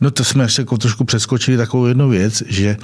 No 0.00 0.10
to 0.10 0.24
jsme 0.24 0.44
ještě 0.44 0.62
jako 0.62 0.78
trošku 0.78 1.04
přeskočili 1.04 1.56
takovou 1.56 1.86
jednu 1.86 2.08
věc, 2.08 2.42
že 2.46 2.76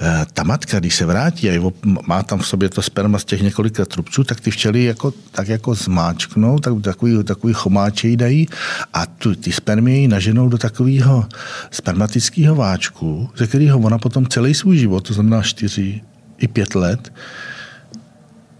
eh, 0.00 0.26
ta 0.32 0.42
matka, 0.42 0.78
když 0.78 0.94
se 0.94 1.06
vrátí 1.06 1.50
a 1.50 1.72
má 2.06 2.22
tam 2.22 2.38
v 2.38 2.46
sobě 2.46 2.68
to 2.68 2.82
sperma 2.82 3.18
z 3.18 3.24
těch 3.24 3.42
několika 3.42 3.84
trubců, 3.84 4.24
tak 4.24 4.40
ty 4.40 4.50
včely 4.50 4.84
jako, 4.84 5.12
tak 5.30 5.48
jako 5.48 5.74
zmáčknou, 5.74 6.58
tak 6.58 6.74
takový, 6.82 7.24
takový 7.24 7.52
chomáče 7.52 8.08
jí 8.08 8.16
dají 8.16 8.48
a 8.92 9.06
tu, 9.06 9.34
ty 9.34 9.52
spermie 9.52 10.08
naženou 10.08 10.48
do 10.48 10.58
takového 10.58 11.26
spermatického 11.70 12.54
váčku, 12.54 13.30
ze 13.36 13.46
kterého 13.46 13.78
ona 13.78 13.98
potom 13.98 14.26
celý 14.26 14.54
svůj 14.54 14.78
život, 14.78 15.00
to 15.00 15.14
znamená 15.14 15.42
čtyři 15.42 16.00
i 16.38 16.48
pět 16.48 16.74
let, 16.74 17.12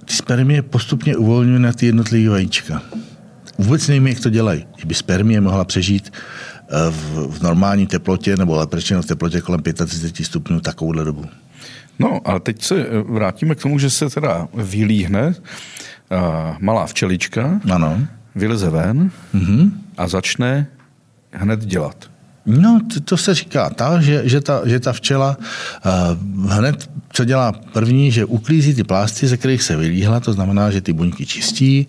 ty 0.04 0.14
spermie 0.14 0.62
postupně 0.62 1.16
uvolňuje 1.16 1.58
na 1.58 1.72
ty 1.72 1.86
jednotlivé 1.86 2.30
vajíčka. 2.30 2.82
Vůbec 3.58 3.88
nevím, 3.88 4.06
jak 4.06 4.20
to 4.20 4.30
dělají. 4.30 4.66
Kdyby 4.76 4.94
spermie 4.94 5.40
mohla 5.40 5.64
přežít 5.64 6.12
v, 6.90 7.38
v 7.38 7.42
normální 7.42 7.86
teplotě, 7.86 8.36
nebo 8.36 8.56
lepřečeno 8.56 9.02
v 9.02 9.06
teplotě 9.06 9.40
kolem 9.40 9.62
35 9.86 10.24
stupňů 10.24 10.60
takovouhle 10.60 11.04
dobu. 11.04 11.24
No 11.98 12.20
a 12.24 12.38
teď 12.38 12.62
se 12.62 12.86
vrátíme 13.08 13.54
k 13.54 13.62
tomu, 13.62 13.78
že 13.78 13.90
se 13.90 14.10
teda 14.10 14.48
vylíhne 14.54 15.26
uh, 15.26 15.34
malá 16.58 16.86
včelička, 16.86 17.60
ano. 17.72 18.06
vyleze 18.34 18.70
ven 18.70 19.10
mm-hmm. 19.34 19.70
a 19.96 20.08
začne 20.08 20.66
hned 21.32 21.64
dělat. 21.64 22.10
No, 22.46 22.80
to, 23.04 23.16
se 23.16 23.34
říká 23.34 23.70
tak, 23.70 24.02
že, 24.02 24.28
že, 24.28 24.40
ta, 24.40 24.60
že 24.64 24.80
ta 24.80 24.92
včela 24.92 25.36
uh, 25.36 26.50
hned, 26.50 26.90
co 27.12 27.24
dělá 27.24 27.52
první, 27.52 28.12
že 28.12 28.24
uklízí 28.24 28.74
ty 28.74 28.84
plásty, 28.84 29.26
ze 29.26 29.36
kterých 29.36 29.62
se 29.62 29.76
vylíhla, 29.76 30.20
to 30.20 30.32
znamená, 30.32 30.70
že 30.70 30.80
ty 30.80 30.92
buňky 30.92 31.26
čistí, 31.26 31.86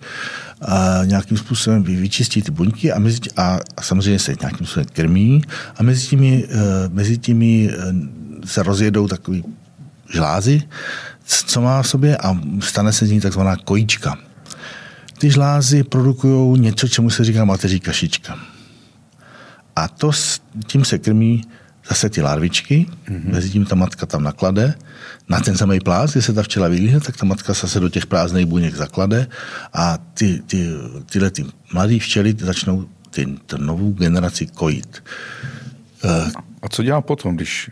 a 0.62 1.04
nějakým 1.04 1.38
způsobem 1.38 1.82
vyčistí 1.82 2.42
ty 2.42 2.50
buňky 2.50 2.92
a, 2.92 2.98
mezi, 2.98 3.18
a, 3.36 3.58
a 3.76 3.82
samozřejmě 3.82 4.18
se 4.18 4.34
nějakým 4.40 4.66
způsobem 4.66 4.86
krmí 4.92 5.42
a 5.76 5.82
mezi 5.82 6.06
těmi, 6.06 6.44
uh, 6.44 6.94
mezi 6.94 7.18
těmi 7.18 7.70
uh, 7.70 7.84
se 8.44 8.62
rozjedou 8.62 9.08
takový 9.08 9.44
žlázy, 10.12 10.62
co 11.26 11.60
má 11.60 11.82
v 11.82 11.88
sobě 11.88 12.16
a 12.16 12.38
stane 12.60 12.92
se 12.92 13.06
z 13.06 13.10
ní 13.10 13.20
takzvaná 13.20 13.56
kojíčka. 13.56 14.16
Ty 15.18 15.30
žlázy 15.30 15.82
produkují 15.82 16.60
něco, 16.60 16.88
čemu 16.88 17.10
se 17.10 17.24
říká 17.24 17.44
mateří 17.44 17.80
kašička. 17.80 18.55
A 19.76 19.88
to 19.88 20.12
s 20.12 20.40
tím 20.66 20.84
se 20.84 20.98
krmí 20.98 21.42
zase 21.88 22.10
ty 22.10 22.22
larvičky, 22.22 22.86
mm-hmm. 23.08 23.32
mezi 23.32 23.50
tím 23.50 23.64
ta 23.64 23.74
matka 23.74 24.06
tam 24.06 24.22
naklade, 24.22 24.74
na 25.28 25.40
ten 25.40 25.56
samý 25.56 25.80
plás, 25.80 26.12
kde 26.12 26.22
se 26.22 26.32
ta 26.32 26.42
včela 26.42 26.68
vylíhne, 26.68 27.00
tak 27.00 27.16
ta 27.16 27.26
matka 27.26 27.52
zase 27.52 27.80
do 27.80 27.88
těch 27.88 28.06
prázdných 28.06 28.46
buněk 28.46 28.74
zaklade 28.74 29.26
a 29.72 29.98
ty, 30.14 30.42
ty, 30.46 30.68
tyhle 31.10 31.30
ty 31.30 31.44
mladé 31.72 31.98
včely 31.98 32.34
začnou 32.38 32.88
ty, 33.10 33.26
tu 33.46 33.56
novou 33.58 33.92
generaci 33.92 34.46
kojit. 34.46 35.04
A 36.62 36.68
co 36.68 36.82
dělá 36.82 37.00
potom, 37.00 37.36
když 37.36 37.70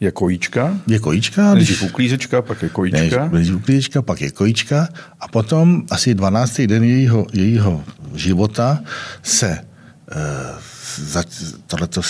je 0.00 0.10
kojíčka? 0.10 0.78
Je 0.86 0.98
kojíčka. 0.98 1.54
Nejdřív 1.54 1.78
když... 1.78 1.90
uklízečka, 1.90 2.42
pak 2.42 2.62
je 2.62 2.68
kojíčka. 2.68 3.28
Nejdřív 3.28 3.56
uklízečka, 3.56 4.02
pak 4.02 4.20
je 4.20 4.30
kojíčka 4.30 4.88
a 5.20 5.28
potom 5.28 5.82
asi 5.90 6.14
12. 6.14 6.60
den 6.60 6.84
jejího, 6.84 7.26
jejího 7.32 7.84
života 8.14 8.80
se 9.22 9.58
tohle 11.66 11.86
to 11.86 12.00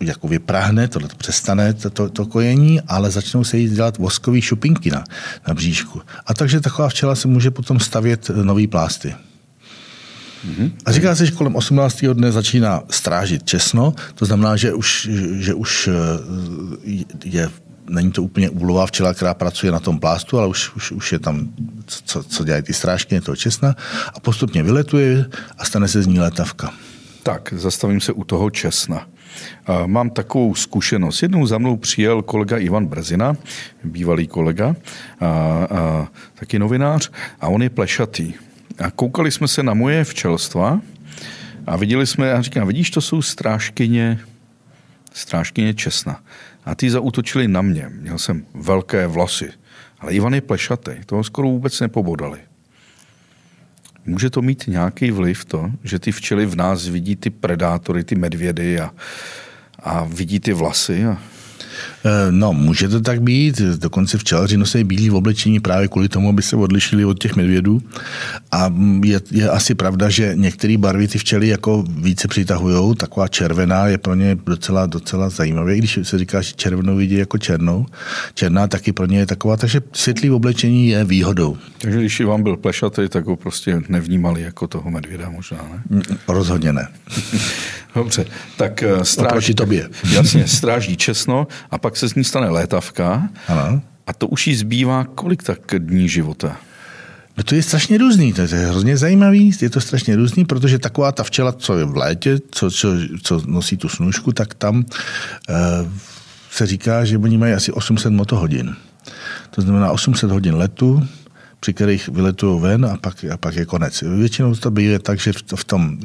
jako 0.00 0.28
vypráhne, 0.28 0.88
tohle 0.88 1.08
to 1.08 1.16
přestane, 1.16 1.74
to, 1.74 1.90
to, 1.90 2.08
to 2.08 2.26
kojení, 2.26 2.80
ale 2.80 3.10
začnou 3.10 3.44
se 3.44 3.58
jí 3.58 3.68
dělat 3.68 3.98
voskové 3.98 4.40
šupinky 4.40 4.90
na, 4.90 5.04
na 5.48 5.54
bříšku. 5.54 6.02
A 6.26 6.34
takže 6.34 6.60
taková 6.60 6.88
včela 6.88 7.14
se 7.14 7.28
může 7.28 7.50
potom 7.50 7.80
stavět 7.80 8.30
nový 8.42 8.66
plásty. 8.66 9.14
Mm-hmm. 10.48 10.70
A 10.84 10.92
říká 10.92 11.14
se, 11.14 11.26
že 11.26 11.32
kolem 11.32 11.56
18. 11.56 12.04
dne 12.12 12.32
začíná 12.32 12.82
strážit 12.90 13.44
česno, 13.44 13.94
to 14.14 14.24
znamená, 14.24 14.56
že 14.56 14.74
už, 14.74 15.08
že 15.38 15.54
už 15.54 15.88
eh, 15.88 17.02
je 17.24 17.50
není 17.88 18.12
to 18.12 18.22
úplně 18.22 18.50
úlová 18.50 18.86
včela, 18.86 19.14
která 19.14 19.34
pracuje 19.34 19.72
na 19.72 19.80
tom 19.80 20.00
plástu, 20.00 20.38
ale 20.38 20.48
už, 20.48 20.76
už, 20.76 20.92
už 20.92 21.12
je 21.12 21.18
tam, 21.18 21.48
co, 21.86 22.22
co 22.22 22.44
dělají 22.44 22.62
ty 22.62 22.72
strážky 22.72 23.20
toho 23.20 23.36
česna 23.36 23.74
a 24.14 24.20
postupně 24.20 24.62
vyletuje 24.62 25.26
a 25.58 25.64
stane 25.64 25.88
se 25.88 26.02
z 26.02 26.06
ní 26.06 26.20
letavka. 26.20 26.72
Tak, 27.22 27.54
zastavím 27.56 28.00
se 28.00 28.12
u 28.12 28.24
toho 28.24 28.50
česna. 28.50 29.08
Mám 29.86 30.10
takovou 30.10 30.54
zkušenost. 30.54 31.22
Jednou 31.22 31.46
za 31.46 31.58
mnou 31.58 31.76
přijel 31.76 32.22
kolega 32.22 32.58
Ivan 32.58 32.86
Brzina, 32.86 33.36
bývalý 33.84 34.26
kolega, 34.26 34.76
a, 35.20 35.26
a, 35.26 36.08
taky 36.34 36.58
novinář, 36.58 37.10
a 37.40 37.48
on 37.48 37.62
je 37.62 37.70
plešatý. 37.70 38.34
A 38.78 38.90
koukali 38.90 39.30
jsme 39.30 39.48
se 39.48 39.62
na 39.62 39.74
moje 39.74 40.04
včelstva 40.04 40.80
a 41.66 41.76
viděli 41.76 42.06
jsme, 42.06 42.32
a 42.32 42.42
říkám, 42.42 42.66
vidíš, 42.66 42.90
to 42.90 43.00
jsou 43.00 43.22
strážkyně, 43.22 44.20
strážkyně 45.12 45.74
česna. 45.74 46.20
A 46.64 46.74
ty 46.74 46.90
zautočili 46.90 47.48
na 47.48 47.62
mě. 47.62 47.88
Měl 47.88 48.18
jsem 48.18 48.46
velké 48.54 49.06
vlasy. 49.06 49.50
Ale 50.00 50.12
Ivan 50.12 50.34
je 50.34 50.40
plešatý. 50.40 50.92
Toho 51.06 51.24
skoro 51.24 51.48
vůbec 51.48 51.80
nepobodali. 51.80 52.38
Může 54.06 54.30
to 54.30 54.42
mít 54.42 54.64
nějaký 54.66 55.10
vliv 55.10 55.44
to, 55.44 55.70
že 55.84 55.98
ty 55.98 56.12
včely 56.12 56.46
v 56.46 56.56
nás 56.56 56.86
vidí 56.88 57.16
ty 57.16 57.30
predátory, 57.30 58.04
ty 58.04 58.14
medvědy 58.14 58.80
a, 58.80 58.90
a 59.82 60.04
vidí 60.04 60.40
ty 60.40 60.52
vlasy 60.52 61.04
a 61.04 61.18
no, 62.30 62.52
může 62.52 62.88
to 62.88 63.00
tak 63.00 63.22
být. 63.22 63.60
Dokonce 63.60 64.18
včelaři 64.18 64.56
nosí 64.56 64.84
bílý 64.84 65.10
v 65.10 65.14
oblečení 65.14 65.60
právě 65.60 65.88
kvůli 65.88 66.08
tomu, 66.08 66.28
aby 66.28 66.42
se 66.42 66.56
odlišili 66.56 67.04
od 67.04 67.18
těch 67.18 67.36
medvědů. 67.36 67.82
A 68.52 68.74
je, 69.04 69.20
je 69.30 69.50
asi 69.50 69.74
pravda, 69.74 70.08
že 70.08 70.32
některé 70.34 70.78
barvy 70.78 71.08
ty 71.08 71.18
včely 71.18 71.48
jako 71.48 71.84
více 71.88 72.28
přitahují. 72.28 72.96
Taková 72.96 73.28
červená 73.28 73.86
je 73.86 73.98
pro 73.98 74.14
ně 74.14 74.36
docela, 74.46 74.86
docela 74.86 75.28
zajímavé, 75.28 75.76
když 75.76 75.98
se 76.02 76.18
říká, 76.18 76.40
že 76.40 76.52
červenou 76.52 76.96
vidí 76.96 77.14
jako 77.14 77.38
černou. 77.38 77.86
Černá 78.34 78.66
taky 78.66 78.92
pro 78.92 79.06
ně 79.06 79.18
je 79.18 79.26
taková, 79.26 79.56
takže 79.56 79.80
světlý 79.92 80.30
oblečení 80.30 80.88
je 80.88 81.04
výhodou. 81.04 81.56
Takže 81.78 81.98
když 81.98 82.20
vám 82.20 82.42
byl 82.42 82.56
plešatý, 82.56 83.08
tak 83.08 83.26
ho 83.26 83.36
prostě 83.36 83.82
nevnímali 83.88 84.42
jako 84.42 84.66
toho 84.66 84.90
medvěda 84.90 85.30
možná, 85.30 85.58
ne? 85.72 85.82
Mm, 85.90 86.02
rozhodně 86.28 86.72
ne. 86.72 86.88
Dobře, 87.94 88.26
tak 88.56 88.82
eh, 88.82 89.04
stráží, 89.04 89.54
tobě. 89.54 89.88
jasně, 90.12 90.48
stráží 90.48 90.96
česno 90.96 91.46
a 91.70 91.78
pak 91.78 91.91
se 91.96 92.08
z 92.08 92.14
ní 92.14 92.24
stane 92.24 92.48
létavka 92.48 93.28
ano. 93.48 93.82
a 94.06 94.12
to 94.12 94.28
už 94.28 94.46
jí 94.46 94.54
zbývá 94.54 95.04
kolik 95.04 95.42
tak 95.42 95.60
dní 95.78 96.08
života? 96.08 96.56
No 97.36 97.42
to 97.42 97.54
je 97.54 97.62
strašně 97.62 97.98
různý, 97.98 98.32
to 98.32 98.40
je 98.40 98.48
hrozně 98.48 98.96
zajímavý, 98.96 99.52
je 99.60 99.70
to 99.70 99.80
strašně 99.80 100.16
různý, 100.16 100.44
protože 100.44 100.78
taková 100.78 101.12
ta 101.12 101.22
včela, 101.22 101.52
co 101.52 101.78
je 101.78 101.84
v 101.84 101.96
létě, 101.96 102.38
co, 102.50 102.70
co, 102.70 102.88
co 103.22 103.42
nosí 103.46 103.76
tu 103.76 103.88
snužku, 103.88 104.32
tak 104.32 104.54
tam 104.54 104.84
e, 105.48 105.54
se 106.50 106.66
říká, 106.66 107.04
že 107.04 107.18
oni 107.18 107.38
mají 107.38 107.52
asi 107.52 107.72
800 107.72 108.12
motohodin. 108.12 108.76
To 109.50 109.62
znamená 109.62 109.90
800 109.90 110.30
hodin 110.30 110.54
letu, 110.54 111.08
při 111.62 111.74
kterých 111.74 112.08
vyletují 112.08 112.60
ven 112.60 112.86
a 112.86 112.96
pak, 112.96 113.24
a 113.32 113.36
pak 113.36 113.56
je 113.56 113.64
konec. 113.64 114.02
Většinou 114.02 114.54
to 114.54 114.70
bývá 114.70 114.98
tak, 114.98 115.20
že 115.20 115.32
v 115.54 115.64
tom, 115.64 115.98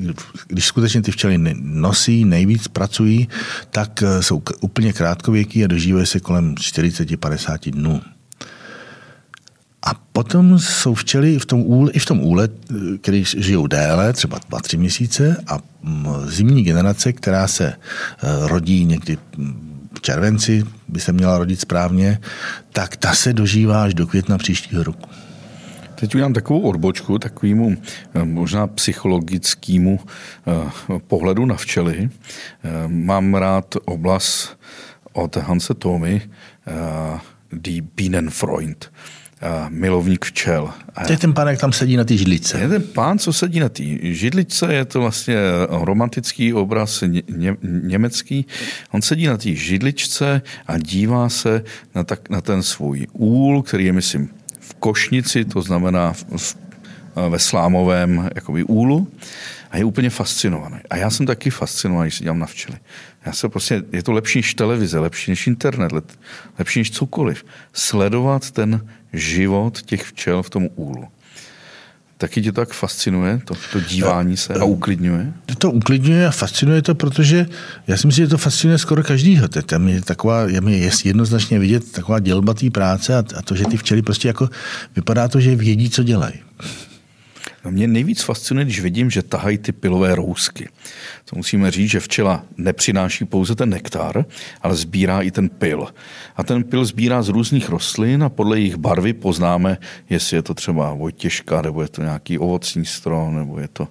když 0.47 0.65
skutečně 0.65 1.01
ty 1.01 1.11
včely 1.11 1.37
nosí, 1.61 2.25
nejvíc 2.25 2.67
pracují, 2.67 3.27
tak 3.69 4.03
eh, 4.03 4.23
jsou 4.23 4.41
úplně 4.59 4.93
krátkověký 4.93 5.63
a 5.63 5.67
dožívají 5.67 6.05
se 6.05 6.19
kolem 6.19 6.55
40-50 6.55 7.71
dnů. 7.71 8.01
A 9.81 9.93
potom 10.13 10.59
jsou 10.59 10.93
včely 10.93 11.39
v 11.39 11.45
tom 11.45 11.61
úle, 11.61 11.91
i 11.91 11.99
v 11.99 12.05
tom 12.05 12.19
úle, 12.19 12.49
eh, 12.49 12.97
který 12.97 13.23
žijou 13.37 13.67
déle, 13.67 14.13
třeba 14.13 14.39
2-3 14.39 14.77
měsíce 14.77 15.37
a 15.47 15.57
mm, 15.83 16.07
zimní 16.25 16.63
generace, 16.63 17.13
která 17.13 17.47
se 17.47 17.65
eh, 17.67 17.77
rodí 18.47 18.85
někdy 18.85 19.17
mm, 19.37 19.89
v 19.97 20.01
červenci, 20.01 20.65
by 20.87 20.99
se 20.99 21.11
měla 21.11 21.37
rodit 21.37 21.59
správně, 21.59 22.19
tak 22.71 22.95
ta 22.95 23.13
se 23.13 23.33
dožívá 23.33 23.83
až 23.83 23.93
do 23.93 24.07
května 24.07 24.37
příštího 24.37 24.83
roku. 24.83 25.09
Teď 25.99 26.15
udělám 26.15 26.33
takovou 26.33 26.61
odbočku, 26.61 27.19
takovému 27.19 27.77
eh, 28.13 28.25
možná 28.25 28.67
psychologickému 28.67 29.99
eh, 29.99 30.99
pohledu 31.07 31.45
na 31.45 31.55
včely. 31.55 32.09
Eh, 32.09 32.69
mám 32.87 33.35
rád 33.35 33.75
oblast 33.85 34.59
od 35.13 35.35
Hanse 35.35 35.73
Tomy, 35.73 36.21
Die 37.51 37.81
Bienenfreund, 37.95 38.91
milovník 39.69 40.25
včel. 40.25 40.69
To 41.05 41.11
je 41.11 41.17
ten 41.17 41.33
pán, 41.33 41.47
jak 41.47 41.59
tam 41.59 41.73
sedí 41.73 41.97
na 41.97 42.03
té 42.03 42.17
židlice. 42.17 42.59
Je 42.59 42.67
ten 42.67 42.81
pán, 42.81 43.19
co 43.19 43.33
sedí 43.33 43.59
na 43.59 43.69
té 43.69 43.83
židlice, 44.01 44.73
je 44.73 44.85
to 44.85 44.99
vlastně 44.99 45.35
romantický 45.69 46.53
obraz 46.53 47.03
ně, 47.07 47.23
ně, 47.37 47.57
německý. 47.63 48.45
On 48.91 49.01
sedí 49.01 49.27
na 49.27 49.37
té 49.37 49.53
židličce 49.53 50.41
a 50.67 50.77
dívá 50.77 51.29
se 51.29 51.63
na, 51.95 52.03
tak, 52.03 52.29
na 52.29 52.41
ten 52.41 52.63
svůj 52.63 53.07
úl, 53.13 53.61
který 53.63 53.85
je, 53.85 53.93
myslím, 53.93 54.29
košnici, 54.73 55.45
to 55.45 55.61
znamená 55.61 56.13
v, 56.13 56.25
v, 56.37 56.55
ve 57.29 57.39
slámovém 57.39 58.29
jakoby, 58.35 58.63
úlu 58.63 59.07
a 59.71 59.77
je 59.77 59.85
úplně 59.85 60.09
fascinovaný. 60.09 60.77
A 60.89 60.97
já 60.97 61.09
jsem 61.09 61.25
taky 61.25 61.49
fascinovaný, 61.49 62.07
když 62.07 62.17
se 62.17 62.23
dělám 62.23 62.39
na 62.39 62.45
včely. 62.45 62.77
Já 63.25 63.33
se 63.33 63.49
prostě, 63.49 63.83
je 63.91 64.03
to 64.03 64.11
lepší 64.11 64.39
než 64.39 64.53
televize, 64.53 64.99
lepší 64.99 65.31
než 65.31 65.47
internet, 65.47 65.91
lepší 66.59 66.79
než 66.79 66.91
cokoliv. 66.91 67.45
Sledovat 67.73 68.51
ten 68.51 68.87
život 69.13 69.81
těch 69.81 70.03
včel 70.03 70.43
v 70.43 70.49
tom 70.49 70.67
úlu. 70.75 71.07
Taky 72.17 72.41
tě 72.41 72.51
to 72.51 72.61
tak 72.61 72.73
fascinuje, 72.73 73.41
to, 73.45 73.53
to 73.71 73.79
dívání 73.79 74.37
se 74.37 74.53
a 74.53 74.63
uklidňuje? 74.63 75.33
To, 75.57 75.71
uklidňuje 75.71 76.27
a 76.27 76.31
fascinuje 76.31 76.81
to, 76.81 76.95
protože 76.95 77.45
já 77.87 77.97
si 77.97 78.07
myslím, 78.07 78.25
že 78.25 78.29
to 78.29 78.37
fascinuje 78.37 78.77
skoro 78.77 79.03
každýho. 79.03 79.47
Tam 79.47 79.87
je 79.87 80.01
taková, 80.01 80.41
je 80.41 80.61
mi 80.61 80.89
jednoznačně 81.05 81.59
vidět 81.59 81.91
taková 81.91 82.19
dělbatý 82.19 82.69
práce 82.69 83.15
a, 83.15 83.23
a 83.35 83.41
to, 83.41 83.55
že 83.55 83.65
ty 83.65 83.77
včely 83.77 84.01
prostě 84.01 84.27
jako, 84.27 84.49
vypadá 84.95 85.27
to, 85.27 85.39
že 85.39 85.55
vědí, 85.55 85.89
co 85.89 86.03
dělají. 86.03 86.46
No 87.67 87.71
mě 87.71 87.87
nejvíc 87.87 88.21
fascinuje, 88.21 88.65
když 88.65 88.79
vidím, 88.79 89.09
že 89.09 89.23
tahají 89.23 89.57
ty 89.57 89.71
pilové 89.71 90.15
rousky. 90.15 90.69
To 91.25 91.35
musíme 91.35 91.71
říct, 91.71 91.89
že 91.89 91.99
včela 91.99 92.43
nepřináší 92.57 93.25
pouze 93.25 93.55
ten 93.55 93.69
nektar, 93.69 94.25
ale 94.61 94.75
sbírá 94.75 95.21
i 95.21 95.31
ten 95.31 95.49
pil. 95.49 95.87
A 96.35 96.43
ten 96.43 96.63
pil 96.63 96.85
sbírá 96.85 97.21
z 97.21 97.29
různých 97.29 97.69
rostlin 97.69 98.23
a 98.23 98.29
podle 98.29 98.59
jejich 98.59 98.75
barvy 98.75 99.13
poznáme, 99.13 99.77
jestli 100.09 100.37
je 100.37 100.41
to 100.41 100.53
třeba 100.53 100.93
vojtěžka, 100.93 101.61
nebo 101.61 101.81
je 101.81 101.87
to 101.87 102.01
nějaký 102.01 102.39
ovocní 102.39 102.85
strom, 102.85 103.35
nebo 103.35 103.59
je 103.59 103.67
to 103.67 103.87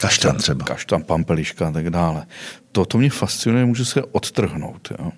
kaštan 0.00 0.36
třeba. 0.36 0.64
Kaštan, 0.64 1.02
pampeliška 1.02 1.68
a 1.68 1.70
tak 1.70 1.90
dále. 1.90 2.26
To, 2.72 2.84
to 2.84 2.98
mě 2.98 3.10
fascinuje, 3.10 3.64
může 3.64 3.84
se 3.84 4.02
odtrhnout. 4.02 4.88
Jo. 4.98 5.12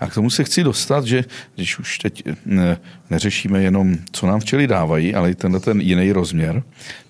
A 0.00 0.06
k 0.06 0.14
tomu 0.14 0.30
se 0.30 0.44
chci 0.44 0.64
dostat, 0.64 1.04
že 1.04 1.24
když 1.54 1.78
už 1.78 1.98
teď 1.98 2.22
ne, 2.46 2.78
neřešíme 3.10 3.62
jenom, 3.62 3.96
co 4.12 4.26
nám 4.26 4.40
včely 4.40 4.66
dávají, 4.66 5.14
ale 5.14 5.30
i 5.30 5.34
tenhle 5.34 5.60
ten 5.60 5.80
jiný 5.80 6.12
rozměr, 6.12 6.62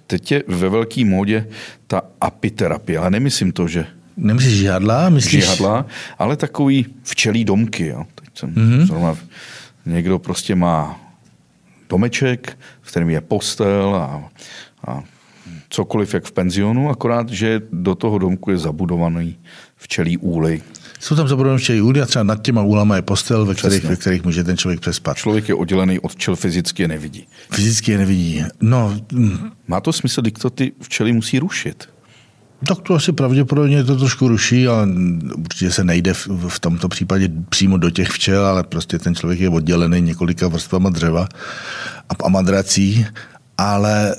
teď 0.06 0.32
je 0.32 0.44
ve 0.46 0.68
velké 0.68 1.04
módě 1.04 1.48
ta 1.86 2.02
apiterapie, 2.20 2.98
ale 2.98 3.10
nemyslím 3.10 3.52
to, 3.52 3.68
že 3.68 3.86
Nemyslíš 4.16 4.54
žihadla? 4.54 5.08
Myslíš... 5.08 5.44
Žihadla, 5.44 5.86
ale 6.18 6.36
takový 6.36 6.86
včelí 7.02 7.44
domky. 7.44 7.86
Jo. 7.86 8.04
Teď 8.14 8.28
jsem 8.38 8.54
mm-hmm. 8.54 8.86
zrovna, 8.86 9.16
někdo 9.86 10.18
prostě 10.18 10.54
má 10.54 11.00
domeček, 11.88 12.58
v 12.82 12.90
kterém 12.90 13.10
je 13.10 13.20
postel 13.20 13.94
a, 13.94 14.30
a 14.86 15.02
cokoliv 15.68 16.14
jak 16.14 16.24
v 16.24 16.32
penzionu, 16.32 16.90
akorát, 16.90 17.28
že 17.28 17.60
do 17.72 17.94
toho 17.94 18.18
domku 18.18 18.50
je 18.50 18.58
zabudovaný 18.58 19.38
včelí 19.76 20.18
úly. 20.18 20.62
Jsou 21.00 21.16
tam 21.16 21.28
zabudované 21.28 21.58
včelí 21.58 21.80
úly 21.80 22.02
a 22.02 22.06
třeba 22.06 22.22
nad 22.22 22.42
těma 22.42 22.62
úlama 22.62 22.96
je 22.96 23.02
postel, 23.02 23.46
ve 23.46 23.54
kterých, 23.54 23.84
ve 23.84 23.96
kterých 23.96 24.24
může 24.24 24.44
ten 24.44 24.56
člověk 24.56 24.80
přespat. 24.80 25.16
Člověk 25.16 25.48
je 25.48 25.54
oddělený 25.54 25.98
od 25.98 26.12
včel, 26.12 26.36
fyzicky 26.36 26.82
je 26.82 26.88
nevidí. 26.88 27.26
Fyzicky 27.50 27.92
je 27.92 27.98
nevidí. 27.98 28.44
No, 28.60 28.96
hm. 29.12 29.50
Má 29.68 29.80
to 29.80 29.92
smysl, 29.92 30.20
když 30.20 30.32
to 30.32 30.50
ty 30.50 30.72
včely 30.82 31.12
musí 31.12 31.38
rušit? 31.38 31.88
Tak 32.68 32.80
to 32.80 32.94
asi 32.94 33.12
pravděpodobně 33.12 33.84
to 33.84 33.96
trošku 33.96 34.28
ruší, 34.28 34.68
ale 34.68 34.88
určitě 35.38 35.70
se 35.70 35.84
nejde 35.84 36.14
v, 36.14 36.28
v 36.48 36.60
tomto 36.60 36.88
případě 36.88 37.28
přímo 37.48 37.76
do 37.76 37.90
těch 37.90 38.08
včel, 38.08 38.46
ale 38.46 38.62
prostě 38.62 38.98
ten 38.98 39.14
člověk 39.14 39.40
je 39.40 39.48
oddělený 39.48 40.00
několika 40.00 40.48
vrstvama 40.48 40.90
dřeva 40.90 41.28
a, 42.08 42.24
a 42.24 42.28
madrací, 42.28 43.06
ale 43.58 44.14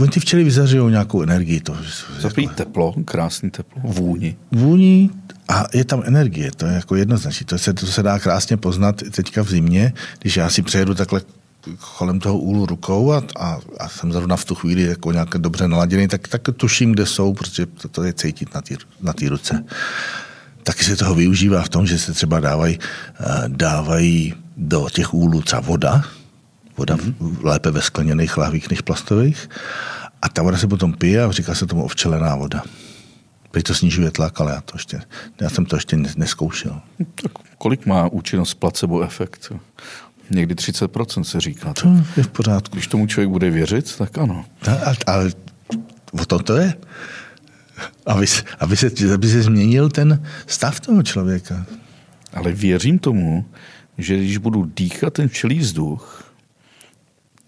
uh, 0.00 0.08
ty 0.08 0.20
včely 0.20 0.44
vyzařují 0.44 0.90
nějakou 0.90 1.22
energii. 1.22 1.60
To, 1.60 1.76
Zapít 2.20 2.44
jako... 2.44 2.54
teplo, 2.54 2.94
krásný 3.04 3.50
teplo, 3.50 3.82
vůni. 3.84 4.36
Vůni 4.52 5.10
a 5.50 5.64
je 5.74 5.84
tam 5.84 6.02
energie, 6.04 6.50
to 6.56 6.66
je 6.66 6.72
jako 6.72 6.96
jednoznačně. 6.96 7.46
To 7.46 7.58
se, 7.58 7.72
to 7.72 7.86
se 7.86 8.02
dá 8.02 8.18
krásně 8.18 8.56
poznat 8.56 9.02
teďka 9.10 9.42
v 9.42 9.48
zimě, 9.48 9.92
když 10.18 10.36
já 10.36 10.50
si 10.50 10.62
přejedu 10.62 10.94
takhle 10.94 11.20
kolem 11.98 12.20
toho 12.20 12.38
úlu 12.38 12.66
rukou 12.66 13.12
a, 13.12 13.22
a, 13.38 13.58
a 13.80 13.88
jsem 13.88 14.12
zrovna 14.12 14.36
v 14.36 14.44
tu 14.44 14.54
chvíli 14.54 14.82
jako 14.82 15.12
nějak 15.12 15.28
dobře 15.28 15.68
naladěný, 15.68 16.08
tak, 16.08 16.28
tak 16.28 16.42
tuším, 16.56 16.92
kde 16.92 17.06
jsou, 17.06 17.34
protože 17.34 17.66
to, 17.66 17.88
to 17.88 18.02
je 18.02 18.12
cítit 18.12 18.54
na 18.54 18.60
té 18.60 18.74
na 19.00 19.12
ruce. 19.28 19.64
Taky 20.62 20.84
se 20.84 20.96
toho 20.96 21.14
využívá 21.14 21.62
v 21.62 21.68
tom, 21.68 21.86
že 21.86 21.98
se 21.98 22.12
třeba 22.12 22.40
dávají, 22.40 22.78
eh, 23.20 23.24
dávají 23.48 24.34
do 24.56 24.88
těch 24.92 25.14
úlů 25.14 25.42
třeba 25.42 25.60
voda, 25.60 26.04
voda 26.80 26.96
mm-hmm. 26.96 27.44
lépe 27.44 27.70
ve 27.70 27.82
skleněných 27.82 28.36
lahvích 28.36 28.70
než 28.70 28.80
plastových, 28.80 29.48
a 30.22 30.28
ta 30.28 30.42
voda 30.42 30.56
se 30.56 30.66
potom 30.66 30.92
pije 30.92 31.22
a 31.22 31.32
říká 31.32 31.54
se 31.54 31.66
tomu 31.66 31.84
ovčelená 31.84 32.36
voda. 32.36 32.62
Prý 33.50 33.62
to 33.62 33.74
snižuje 33.74 34.10
tlak, 34.10 34.40
ale 34.40 34.52
já, 34.52 34.60
to 34.60 34.72
ještě, 34.74 35.00
já 35.40 35.50
jsem 35.50 35.66
to 35.66 35.76
ještě 35.76 35.96
neskoušel. 35.96 36.80
Tak 37.22 37.32
kolik 37.58 37.86
má 37.86 38.08
účinnost 38.08 38.54
placebo 38.54 39.02
efekt? 39.02 39.52
Někdy 40.30 40.54
30% 40.54 41.22
se 41.22 41.40
říká. 41.40 41.74
To 41.74 41.88
je 42.16 42.22
v 42.22 42.28
pořádku. 42.28 42.76
Když 42.76 42.86
tomu 42.86 43.06
člověk 43.06 43.28
bude 43.28 43.50
věřit, 43.50 43.96
tak 43.96 44.18
ano. 44.18 44.44
Ale, 44.66 44.96
ale 45.06 45.30
o 46.12 46.24
tom 46.24 46.38
to 46.38 46.56
je. 46.56 46.74
Aby, 48.06 48.26
aby, 48.58 48.76
se, 48.76 48.90
aby 49.14 49.28
se 49.28 49.42
změnil 49.42 49.90
ten 49.90 50.22
stav 50.46 50.80
toho 50.80 51.02
člověka. 51.02 51.66
Ale 52.32 52.52
věřím 52.52 52.98
tomu, 52.98 53.44
že 53.98 54.16
když 54.16 54.38
budu 54.38 54.70
dýchat 54.76 55.12
ten 55.12 55.28
včelý 55.28 55.58
vzduch, 55.58 56.29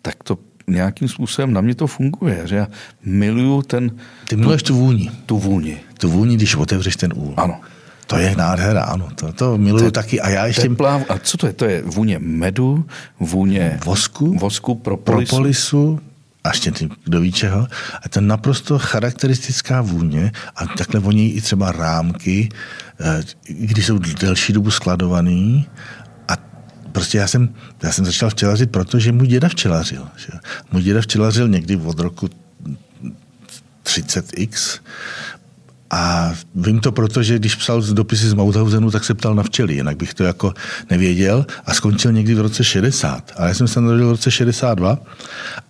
tak 0.02 0.24
to 0.24 0.38
nějakým 0.66 1.08
způsobem 1.08 1.52
na 1.52 1.60
mě 1.60 1.74
to 1.74 1.86
funguje, 1.86 2.42
že 2.44 2.56
já 2.56 2.68
miluju 3.04 3.62
ten... 3.62 3.90
Ty 4.28 4.36
miluješ 4.36 4.62
tu 4.62 4.74
vůni. 4.74 5.10
Tu 5.26 5.38
vůni. 5.38 5.80
Tu 5.98 6.10
vůni, 6.10 6.36
když 6.36 6.56
otevřeš 6.56 6.96
ten 6.96 7.12
úl. 7.16 7.34
Ano. 7.36 7.60
To 8.06 8.18
je 8.18 8.36
nádhera, 8.36 8.82
ano. 8.82 9.08
To, 9.14 9.32
to 9.32 9.58
miluju 9.58 9.84
to 9.84 9.90
taky. 9.90 10.20
A 10.20 10.28
já 10.28 10.46
ještě... 10.46 10.68
Teplá, 10.68 11.02
a 11.08 11.18
co 11.18 11.36
to 11.36 11.46
je? 11.46 11.52
To 11.52 11.64
je 11.64 11.82
vůně 11.82 12.18
medu, 12.18 12.84
vůně... 13.20 13.80
Vosku. 13.84 14.38
Vosku, 14.38 14.74
propolisu. 14.74 15.30
Propolisu, 15.30 16.00
a 16.44 16.48
ještě 16.48 16.72
kdo 17.04 17.20
ví 17.20 17.32
čeho. 17.32 17.66
A 18.02 18.08
to 18.08 18.18
je 18.18 18.22
naprosto 18.22 18.78
charakteristická 18.78 19.80
vůně 19.80 20.32
a 20.56 20.66
takhle 20.66 21.00
voní 21.00 21.32
i 21.32 21.40
třeba 21.40 21.72
rámky, 21.72 22.48
eh, 23.00 23.22
když 23.48 23.86
jsou 23.86 23.98
delší 23.98 24.52
dobu 24.52 24.70
skladovaný 24.70 25.66
prostě 26.92 27.18
já 27.18 27.28
jsem, 27.28 27.54
já 27.82 27.92
jsem 27.92 28.04
začal 28.04 28.30
včelařit, 28.30 28.70
protože 28.70 29.12
můj 29.12 29.26
děda 29.26 29.48
včelařil. 29.48 30.06
Že? 30.16 30.32
Můj 30.72 30.82
děda 30.82 31.00
včelařil 31.00 31.48
někdy 31.48 31.76
od 31.76 32.00
roku 32.00 32.30
30x 33.84 34.80
a 35.90 36.32
vím 36.54 36.80
to 36.80 36.92
proto, 36.92 37.22
že 37.22 37.38
když 37.38 37.54
psal 37.54 37.82
dopisy 37.82 38.28
z 38.28 38.34
Mauthausenu, 38.34 38.90
tak 38.90 39.04
se 39.04 39.14
ptal 39.14 39.34
na 39.34 39.42
včely, 39.42 39.74
jinak 39.74 39.96
bych 39.96 40.14
to 40.14 40.24
jako 40.24 40.54
nevěděl 40.90 41.46
a 41.66 41.74
skončil 41.74 42.12
někdy 42.12 42.34
v 42.34 42.40
roce 42.40 42.64
60. 42.64 43.32
Ale 43.36 43.48
já 43.48 43.54
jsem 43.54 43.68
se 43.68 43.80
narodil 43.80 44.06
v 44.06 44.10
roce 44.10 44.30
62, 44.30 44.98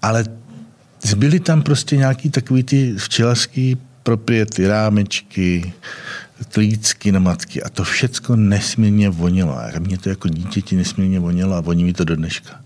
ale 0.03 0.25
zbyly 1.03 1.41
tam 1.41 1.62
prostě 1.62 1.97
nějaký 1.97 2.31
takový 2.31 2.62
ty 2.62 2.95
včelařský 2.99 3.77
propriety, 4.03 4.66
rámečky, 4.66 5.73
klícky 6.49 7.12
na 7.12 7.20
matky 7.20 7.62
a 7.62 7.68
to 7.68 7.84
všecko 7.84 8.36
nesmírně 8.36 9.09
vonilo. 9.09 9.59
A 9.59 9.70
mě 9.78 9.99
to 9.99 10.09
jako 10.09 10.28
dítěti 10.28 10.76
nesmírně 10.76 11.20
vonilo 11.20 11.55
a 11.55 11.61
voní 11.61 11.84
mi 11.84 11.93
to 11.93 12.05
do 12.05 12.16
dneška. 12.16 12.61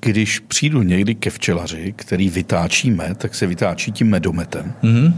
Když 0.00 0.38
přijdu 0.38 0.82
někdy 0.82 1.14
ke 1.14 1.30
včelaři, 1.30 1.94
který 1.96 2.28
vytáčí 2.28 2.90
med, 2.90 3.18
tak 3.18 3.34
se 3.34 3.46
vytáčí 3.46 3.92
tím 3.92 4.10
medometem. 4.10 4.74
Mm-hmm. 4.82 5.14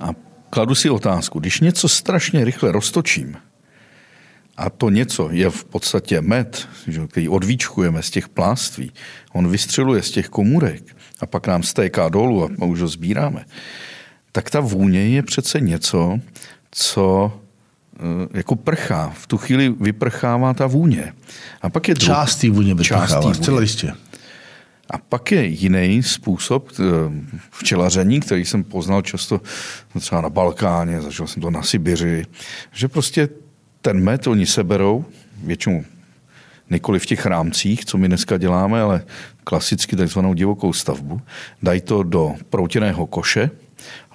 A 0.00 0.10
kladu 0.50 0.74
si 0.74 0.90
otázku, 0.90 1.40
když 1.40 1.60
něco 1.60 1.88
strašně 1.88 2.44
rychle 2.44 2.72
roztočím, 2.72 3.36
a 4.56 4.70
to 4.70 4.90
něco 4.90 5.28
je 5.32 5.50
v 5.50 5.64
podstatě 5.64 6.20
med, 6.20 6.68
který 7.08 7.28
odvíčkujeme 7.28 8.02
z 8.02 8.10
těch 8.10 8.28
pláství, 8.28 8.92
on 9.32 9.48
vystřeluje 9.48 10.02
z 10.02 10.10
těch 10.10 10.28
komůrek 10.28 10.96
a 11.20 11.26
pak 11.26 11.46
nám 11.46 11.62
stéká 11.62 12.08
dolů 12.08 12.50
a 12.60 12.64
už 12.64 12.80
ho 12.80 12.88
sbíráme, 12.88 13.44
tak 14.32 14.50
ta 14.50 14.60
vůně 14.60 15.08
je 15.08 15.22
přece 15.22 15.60
něco, 15.60 16.18
co 16.70 17.32
eh, 17.96 18.00
jako 18.34 18.56
prchá. 18.56 19.12
V 19.14 19.26
tu 19.26 19.38
chvíli 19.38 19.74
vyprchává 19.80 20.54
ta 20.54 20.66
vůně. 20.66 21.12
A 21.62 21.70
pak 21.70 21.88
je. 21.88 21.94
Část 21.94 22.36
té 22.36 22.50
vůně 22.50 22.74
vyprchává, 22.74 23.34
zcela 23.34 23.60
jistě. 23.60 23.92
A 24.90 24.98
pak 24.98 25.32
je 25.32 25.46
jiný 25.46 26.02
způsob 26.02 26.68
eh, 26.70 26.82
včelaření, 27.50 28.20
který 28.20 28.44
jsem 28.44 28.64
poznal 28.64 29.02
často 29.02 29.40
třeba 30.00 30.20
na 30.20 30.30
Balkáně, 30.30 31.00
zažil 31.00 31.26
jsem 31.26 31.42
to 31.42 31.50
na 31.50 31.62
Sibiři, 31.62 32.24
že 32.72 32.88
prostě 32.88 33.28
ten 33.80 34.00
med 34.04 34.26
oni 34.26 34.46
seberou, 34.46 35.04
většinou 35.44 35.84
nikoli 36.70 36.98
v 36.98 37.06
těch 37.06 37.26
rámcích, 37.26 37.84
co 37.84 37.98
my 37.98 38.08
dneska 38.08 38.38
děláme, 38.38 38.80
ale 38.80 39.04
klasicky 39.44 39.96
takzvanou 39.96 40.34
divokou 40.34 40.72
stavbu, 40.72 41.20
dají 41.62 41.80
to 41.80 42.02
do 42.02 42.34
proutěného 42.50 43.06
koše, 43.06 43.50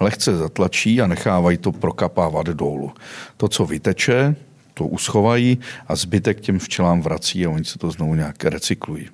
lehce 0.00 0.36
zatlačí 0.36 1.00
a 1.00 1.06
nechávají 1.06 1.58
to 1.58 1.72
prokapávat 1.72 2.46
dolů. 2.46 2.92
To, 3.36 3.48
co 3.48 3.66
vyteče, 3.66 4.36
to 4.74 4.86
uschovají 4.86 5.58
a 5.88 5.96
zbytek 5.96 6.40
těm 6.40 6.58
včelám 6.58 7.02
vrací 7.02 7.46
a 7.46 7.50
oni 7.50 7.64
se 7.64 7.78
to 7.78 7.90
znovu 7.90 8.14
nějak 8.14 8.44
recyklují 8.44 9.08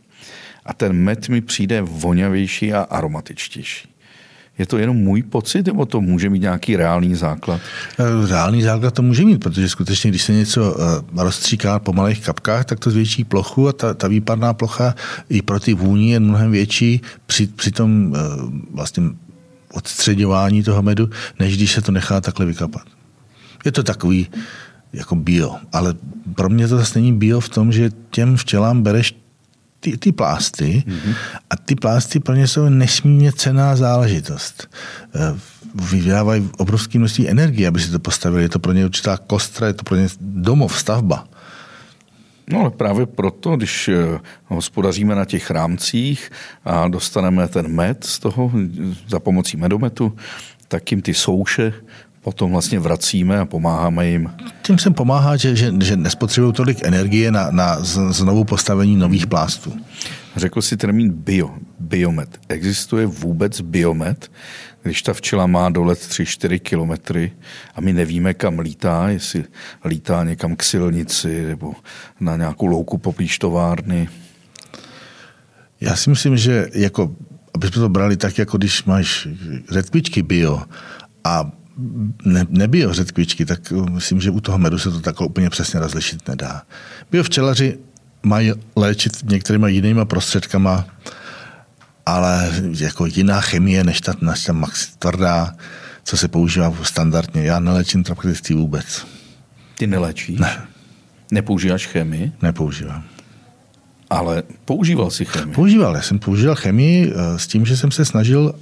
a 0.71 0.75
ten 0.75 0.93
med 0.93 1.29
mi 1.29 1.41
přijde 1.41 1.83
voňavější 1.83 2.73
a 2.73 2.81
aromatičtější. 2.81 3.89
Je 4.59 4.67
to 4.67 4.79
jenom 4.79 4.97
můj 4.97 5.23
pocit, 5.23 5.67
nebo 5.67 5.87
to 5.87 6.01
může 6.01 6.31
mít 6.31 6.43
nějaký 6.43 6.77
reálný 6.77 7.15
základ? 7.15 7.61
Eh, 7.99 8.29
reálný 8.29 8.63
základ 8.63 8.95
to 8.95 9.03
může 9.03 9.25
mít, 9.25 9.39
protože 9.39 9.69
skutečně, 9.69 10.11
když 10.11 10.23
se 10.23 10.33
něco 10.33 10.77
eh, 10.77 11.23
rozstříká 11.25 11.79
po 11.79 11.93
malých 11.93 12.25
kapkách, 12.25 12.65
tak 12.65 12.81
to 12.81 12.91
zvětší 12.91 13.25
plochu 13.25 13.69
a 13.69 13.73
ta, 13.73 13.95
ta 13.95 14.09
výparná 14.09 14.55
plocha 14.55 14.95
i 15.29 15.43
pro 15.43 15.61
ty 15.61 15.75
vůni 15.75 16.13
je 16.13 16.21
mnohem 16.21 16.51
větší 16.51 17.01
při, 17.27 17.47
při 17.47 17.71
tom 17.71 18.15
eh, 18.17 18.19
vlastně 18.75 19.03
odstředování 19.73 20.63
toho 20.63 20.83
medu, 20.83 21.11
než 21.39 21.57
když 21.57 21.73
se 21.73 21.83
to 21.83 21.93
nechá 21.93 22.21
takhle 22.21 22.47
vykapat. 22.47 22.83
Je 23.65 23.73
to 23.73 23.83
takový 23.83 24.29
jako 24.93 25.17
bio, 25.17 25.57
ale 25.73 25.95
pro 26.35 26.49
mě 26.49 26.69
to 26.69 26.77
zase 26.77 26.99
není 26.99 27.13
bio 27.13 27.41
v 27.41 27.49
tom, 27.49 27.73
že 27.73 27.91
těm 28.11 28.37
včelám 28.37 28.83
bereš 28.83 29.15
ty, 29.81 29.97
ty 29.97 30.13
plásty 30.13 30.85
mm-hmm. 30.87 31.15
a 31.51 31.57
ty 31.57 31.75
plásty 31.75 32.21
pro 32.21 32.35
ně 32.35 32.49
jsou 32.49 32.69
nesmírně 32.69 33.33
cená 33.33 33.77
záležitost. 33.77 34.69
Eh, 35.15 35.39
vydávají 35.75 36.51
obrovské 36.59 36.99
množství 36.99 37.29
energie, 37.29 37.69
aby 37.69 37.81
si 37.81 37.91
to 37.91 37.99
postavili. 37.99 38.43
Je 38.43 38.49
to 38.49 38.59
pro 38.59 38.73
ně 38.73 38.85
určitá 38.85 39.17
kostra, 39.17 39.67
je 39.67 39.73
to 39.73 39.85
pro 39.85 39.97
ně 39.97 40.09
domov, 40.21 40.79
stavba. 40.79 41.29
No 42.53 42.61
ale 42.61 42.71
právě 42.71 43.07
proto, 43.07 43.57
když 43.57 43.89
eh, 43.89 44.19
hospodaříme 44.47 45.15
na 45.15 45.25
těch 45.25 45.51
rámcích 45.51 46.31
a 46.65 46.89
dostaneme 46.89 47.49
ten 47.49 47.69
med 47.75 48.05
z 48.05 48.19
toho 48.19 48.51
za 49.09 49.21
pomocí 49.21 49.57
medometu, 49.57 50.17
tak 50.69 50.91
jim 50.91 51.03
ty 51.03 51.15
souše 51.15 51.73
potom 52.23 52.53
vlastně 52.53 52.79
vracíme 52.79 53.39
a 53.39 53.45
pomáháme 53.45 54.09
jim. 54.09 54.31
Tím 54.63 54.79
se 54.79 54.91
pomáhá, 54.91 55.37
že, 55.37 55.57
že, 55.57 55.73
že 55.83 55.97
nespotřebují 55.97 56.53
tolik 56.53 56.85
energie 56.85 57.31
na, 57.31 57.51
na 57.51 57.77
znovu 58.11 58.45
postavení 58.45 58.97
nových 58.97 59.27
plástů. 59.27 59.73
Řekl 60.37 60.63
si 60.63 60.77
termín 60.77 61.13
bio, 61.13 61.51
biomet. 61.79 62.39
Existuje 62.49 63.07
vůbec 63.07 63.61
biomet, 63.61 64.31
když 64.83 65.03
ta 65.03 65.13
včela 65.13 65.47
má 65.47 65.69
dolet 65.69 65.99
3-4 65.99 66.59
kilometry 66.59 67.33
a 67.75 67.81
my 67.81 67.93
nevíme, 67.93 68.35
kam 68.35 68.59
lítá, 68.59 69.09
jestli 69.09 69.45
lítá 69.85 70.25
někam 70.25 70.57
k 70.57 70.63
silnici 70.63 71.47
nebo 71.47 71.73
na 72.21 72.37
nějakou 72.37 72.67
louku 72.67 72.99
poblíž 72.99 73.39
továrny. 73.39 74.09
Já 75.81 75.97
si 75.97 76.11
myslím, 76.11 76.37
že 76.37 76.69
jako, 76.75 77.15
aby 77.55 77.67
jsme 77.67 77.81
to 77.81 77.89
brali 77.89 78.17
tak, 78.17 78.39
jako 78.39 78.59
když 78.59 78.85
máš 78.85 79.29
redkvičky 79.71 80.23
bio 80.23 80.63
a 81.25 81.51
ne, 82.25 82.47
nebio 82.49 82.93
řetkvičky, 82.93 83.45
tak 83.45 83.73
myslím, 83.73 84.21
že 84.21 84.31
u 84.31 84.41
toho 84.41 84.59
medu 84.59 84.79
se 84.79 84.91
to 84.91 85.01
takhle 85.01 85.27
úplně 85.27 85.51
přesně 85.51 85.81
rozlišit 85.81 86.29
nedá. 86.29 86.63
Biovčelaři 87.11 87.79
mají 88.23 88.53
léčit 88.77 89.31
některýma 89.31 89.69
jinýma 89.69 90.05
prostředkama, 90.05 90.87
ale 92.11 92.53
jako 92.81 93.07
jiná 93.07 93.41
chemie, 93.41 93.85
než 93.85 94.01
ta, 94.01 94.13
než 94.21 94.45
ta 94.45 94.53
max 94.53 94.97
tvrdá, 94.99 95.55
co 96.05 96.17
se 96.17 96.29
používá 96.29 96.75
standardně. 96.83 97.43
Já 97.43 97.61
neléčím 97.61 98.05
trapkatictví 98.05 98.55
vůbec. 98.55 99.07
Ty 99.79 99.87
neléčíš? 99.87 100.39
Ne. 100.39 100.63
Nepoužíváš 101.31 101.87
chemii? 101.87 102.33
Nepoužívám. 102.43 103.05
Ale 104.11 104.43
používal 104.65 105.11
si 105.11 105.25
chemii? 105.25 105.55
Používal. 105.55 105.95
Já 105.95 106.03
jsem 106.03 106.19
používal 106.19 106.55
chemii 106.55 107.13
eh, 107.13 107.39
s 107.39 107.47
tím, 107.47 107.67
že 107.67 107.77
jsem 107.77 107.91
se 107.91 108.05
snažil 108.05 108.55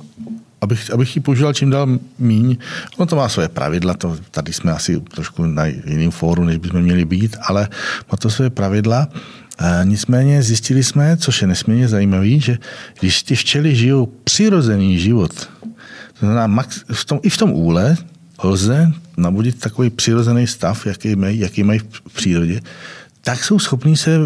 abych, 0.61 0.91
abych 0.91 1.17
ji 1.17 1.23
používal 1.23 1.53
čím 1.53 1.71
dál 1.71 1.99
míň. 2.19 2.57
Ono 2.97 3.07
to 3.07 3.17
má 3.17 3.29
svoje 3.29 3.49
pravidla, 3.49 3.95
to, 3.95 4.17
tady 4.31 4.53
jsme 4.53 4.73
asi 4.73 5.01
trošku 5.01 5.45
na 5.47 5.67
jiném 5.67 6.11
fóru, 6.11 6.45
než 6.45 6.57
bychom 6.57 6.83
měli 6.83 7.05
být, 7.05 7.37
ale 7.43 7.69
má 8.13 8.17
to 8.19 8.31
svoje 8.31 8.51
pravidla. 8.51 9.09
E, 9.59 9.81
nicméně 9.85 10.43
zjistili 10.43 10.85
jsme, 10.85 11.17
což 11.17 11.43
je 11.43 11.49
nesmírně 11.49 11.89
zajímavé, 11.89 12.39
že 12.39 12.59
když 13.01 13.23
ty 13.23 13.35
včely 13.35 13.77
žijou 13.77 14.07
přirozený 14.25 14.99
život, 14.99 15.33
to 16.13 16.27
znamená 16.27 16.47
max, 16.47 16.85
v 16.93 17.05
tom, 17.05 17.21
i 17.23 17.31
v 17.31 17.37
tom 17.37 17.53
úle 17.53 17.97
lze 18.43 18.93
nabudit 19.17 19.61
takový 19.61 19.91
přirozený 19.91 20.47
stav, 20.47 20.87
jaký 20.87 21.17
mají, 21.17 21.39
jaký 21.39 21.63
mají 21.63 21.79
v 21.79 22.15
přírodě, 22.15 22.61
tak 23.21 23.45
jsou 23.45 23.59
schopní 23.59 23.97
se 23.97 24.19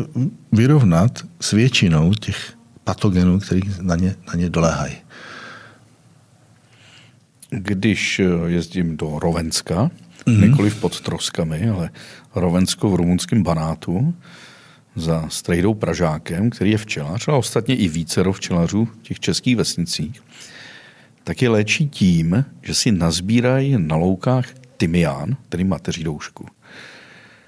vyrovnat 0.53 1.25
s 1.41 1.51
většinou 1.51 2.15
těch 2.15 2.53
patogenů, 2.85 3.41
který 3.41 3.61
na 3.81 3.97
ně, 3.97 4.15
na 4.29 4.35
ně 4.35 4.51
doléhají. 4.51 5.02
Když 7.53 8.19
eh, 8.21 8.25
jezdím 8.47 8.97
do 8.97 9.19
Rovenska, 9.19 9.91
mm-hmm. 10.27 10.49
nikoliv 10.49 10.81
pod 10.81 11.01
Troskami, 11.01 11.69
ale 11.69 11.91
Rovensko 12.35 12.91
v 12.91 12.95
rumunském 12.95 13.43
Banátu, 13.43 14.15
za 14.97 15.29
Strejdou 15.29 15.75
Pražákem, 15.75 16.51
který 16.51 16.71
je 16.71 16.79
včelař, 16.79 17.29
a 17.29 17.37
ostatně 17.37 17.77
i 17.77 17.89
více 17.89 18.25
včelařů 18.33 18.85
v 18.85 19.03
těch 19.03 19.21
českých 19.21 19.57
vesnicích, 19.57 20.23
tak 21.25 21.43
je 21.43 21.49
léčí 21.49 21.89
tím, 21.89 22.45
že 22.63 22.75
si 22.75 22.93
nazbírají 22.93 23.75
na 23.79 23.97
loukách 23.97 24.47
tymián, 24.77 25.37
tedy 25.49 25.65
mateří 25.65 26.05
doušku. 26.05 26.47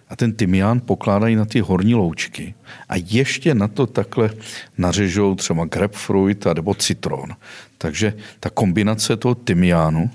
A 0.09 0.16
ten 0.16 0.32
tymián 0.32 0.80
pokládají 0.80 1.36
na 1.36 1.44
ty 1.44 1.61
horní 1.61 1.94
loučky 1.94 2.55
a 2.88 2.94
ještě 2.96 3.55
na 3.55 3.68
to 3.68 3.86
takhle 3.86 4.30
nařežou 4.78 5.34
třeba 5.34 5.64
grapefruit 5.64 6.46
a 6.46 6.55
nebo 6.55 6.74
citron. 6.74 7.36
Takže 7.79 8.14
ta 8.41 8.51
kombinace 8.51 9.16
toho 9.16 9.35
tymiánu, 9.35 10.11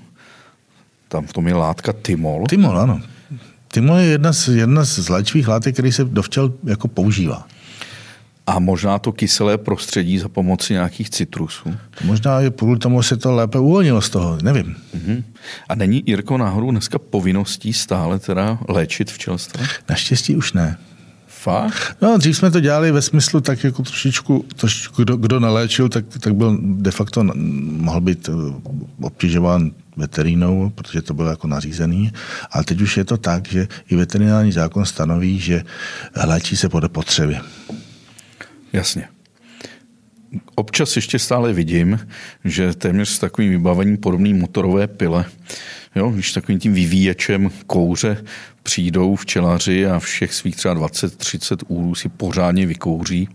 tam 1.08 1.26
v 1.26 1.32
tom 1.32 1.48
je 1.48 1.54
látka 1.54 1.92
tymol. 1.92 2.46
Tymol, 2.46 2.78
ano. 2.78 3.00
Tymol 3.68 3.96
je 3.96 4.06
jedna 4.06 4.32
z, 4.32 4.48
jedna 4.48 4.84
z 4.84 5.08
léčivých 5.08 5.48
látek, 5.48 5.74
který 5.74 5.92
se 5.92 6.04
do 6.04 6.22
včel 6.22 6.52
jako 6.64 6.88
používá. 6.88 7.46
A 8.46 8.58
možná 8.58 8.98
to 8.98 9.12
kyselé 9.12 9.58
prostředí 9.58 10.18
za 10.18 10.28
pomoci 10.28 10.72
nějakých 10.72 11.10
citrusů. 11.10 11.74
Možná 12.04 12.40
i 12.40 12.50
kvůli 12.50 12.78
tomu 12.78 13.02
se 13.02 13.16
to 13.16 13.32
lépe 13.32 13.58
uvolnilo 13.58 14.00
z 14.00 14.10
toho, 14.10 14.38
nevím. 14.42 14.76
Uh-huh. 14.96 15.24
A 15.68 15.74
není, 15.74 16.02
Jirko, 16.06 16.38
náhodou 16.38 16.70
dneska 16.70 16.98
povinností 16.98 17.72
stále 17.72 18.18
teda 18.18 18.58
léčit 18.68 19.10
včelstvo? 19.10 19.64
Naštěstí 19.88 20.36
už 20.36 20.52
ne. 20.52 20.78
Fakt? 21.42 21.96
No, 22.02 22.18
dřív 22.18 22.36
jsme 22.36 22.50
to 22.50 22.60
dělali 22.60 22.92
ve 22.92 23.02
smyslu 23.02 23.40
tak 23.40 23.64
jako 23.64 23.82
trošičku, 23.82 24.44
trošičku 24.56 25.02
kdo, 25.02 25.16
kdo 25.16 25.40
naléčil, 25.40 25.88
tak, 25.88 26.04
tak 26.20 26.34
byl 26.34 26.58
de 26.62 26.90
facto, 26.90 27.24
mohl 27.34 28.00
být 28.00 28.28
eh, 28.28 28.32
obtěžován 29.00 29.70
veterinou, 29.96 30.70
protože 30.70 31.02
to 31.02 31.14
bylo 31.14 31.30
jako 31.30 31.46
nařízený. 31.46 32.12
Ale 32.50 32.64
teď 32.64 32.80
už 32.80 32.96
je 32.96 33.04
to 33.04 33.16
tak, 33.16 33.48
že 33.48 33.68
i 33.88 33.96
veterinární 33.96 34.52
zákon 34.52 34.84
stanoví, 34.84 35.38
že 35.38 35.64
léčí 36.24 36.56
se 36.56 36.68
podle 36.68 36.88
potřeby. 36.88 37.38
Jasně. 38.72 39.08
Občas 40.54 40.96
ještě 40.96 41.18
stále 41.18 41.52
vidím, 41.52 42.00
že 42.44 42.74
téměř 42.74 43.08
s 43.08 43.18
takovým 43.18 43.50
vybavením 43.50 43.96
podobný 43.96 44.34
motorové 44.34 44.86
pile, 44.86 45.24
jo, 45.96 46.10
když 46.10 46.32
takovým 46.32 46.58
tím 46.58 46.74
vyvíječem 46.74 47.50
kouře 47.66 48.24
přijdou 48.62 49.16
včelaři 49.16 49.86
a 49.86 49.98
všech 49.98 50.34
svých 50.34 50.56
třeba 50.56 50.74
20-30 50.74 51.56
úlů 51.68 51.94
si 51.94 52.08
pořádně 52.08 52.66
vykouří. 52.66 53.28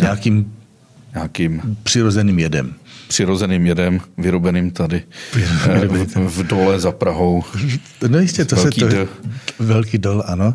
Nějakým, 0.00 0.54
nějakým 1.14 1.76
přirozeným 1.82 2.38
jedem. 2.38 2.74
Přirozeným 3.08 3.66
jedem, 3.66 4.00
vyrobeným 4.18 4.70
tady 4.70 5.02
eh, 5.36 5.86
v, 5.86 6.16
v 6.16 6.46
dole 6.46 6.80
za 6.80 6.92
Prahou. 6.92 7.44
No 8.08 8.18
jistě, 8.18 8.44
to 8.44 8.56
velký 8.56 8.80
se 8.80 8.86
to... 8.86 8.92
D. 8.92 9.08
Velký 9.58 9.98
dol, 9.98 10.22
ano. 10.26 10.54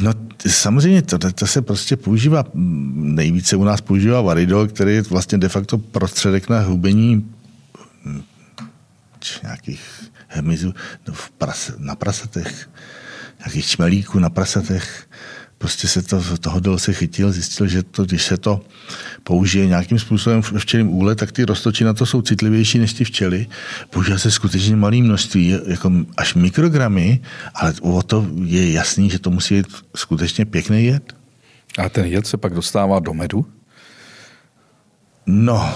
No 0.00 0.12
samozřejmě 0.48 1.02
to, 1.02 1.18
to 1.18 1.46
se 1.46 1.62
prostě 1.62 1.96
používá, 1.96 2.44
nejvíce 2.54 3.56
u 3.56 3.64
nás 3.64 3.80
používá 3.80 4.20
varidol, 4.20 4.66
který 4.66 4.94
je 4.94 5.02
vlastně 5.02 5.38
de 5.38 5.48
facto 5.48 5.78
prostředek 5.78 6.48
na 6.48 6.60
hubení 6.60 7.34
hm, 8.04 8.22
nějakých 9.42 10.10
hmyzů 10.28 10.74
no, 11.08 11.14
prase, 11.38 11.74
na 11.78 11.94
prasatech, 11.94 12.70
nějakých 13.38 13.66
čmelíků 13.66 14.18
na 14.18 14.30
prasatech. 14.30 15.08
Prostě 15.58 15.88
se 15.88 16.02
to, 16.02 16.22
toho 16.40 16.60
dol 16.60 16.78
se 16.78 16.92
chytil, 16.92 17.32
zjistil, 17.32 17.66
že 17.66 17.82
to, 17.82 18.04
když 18.04 18.24
se 18.24 18.36
to 18.36 18.60
použije 19.22 19.66
nějakým 19.66 19.98
způsobem 19.98 20.42
v 20.42 20.52
včelím 20.58 20.88
úle, 20.88 21.14
tak 21.14 21.32
ty 21.32 21.44
roztoči 21.44 21.84
na 21.84 21.94
to 21.94 22.06
jsou 22.06 22.22
citlivější 22.22 22.78
než 22.78 22.92
ty 22.92 23.04
včely. 23.04 23.46
Používá 23.90 24.18
se 24.18 24.30
skutečně 24.30 24.76
malé 24.76 24.96
množství, 24.96 25.54
jako 25.66 25.92
až 26.16 26.34
mikrogramy, 26.34 27.20
ale 27.54 27.74
o 27.80 28.02
to 28.02 28.26
je 28.44 28.72
jasný, 28.72 29.10
že 29.10 29.18
to 29.18 29.30
musí 29.30 29.54
být 29.54 29.66
skutečně 29.96 30.44
pěkný 30.44 30.84
jed. 30.84 31.12
A 31.78 31.88
ten 31.88 32.04
jed 32.04 32.26
se 32.26 32.36
pak 32.36 32.54
dostává 32.54 33.00
do 33.00 33.14
medu? 33.14 33.46
No, 35.26 35.74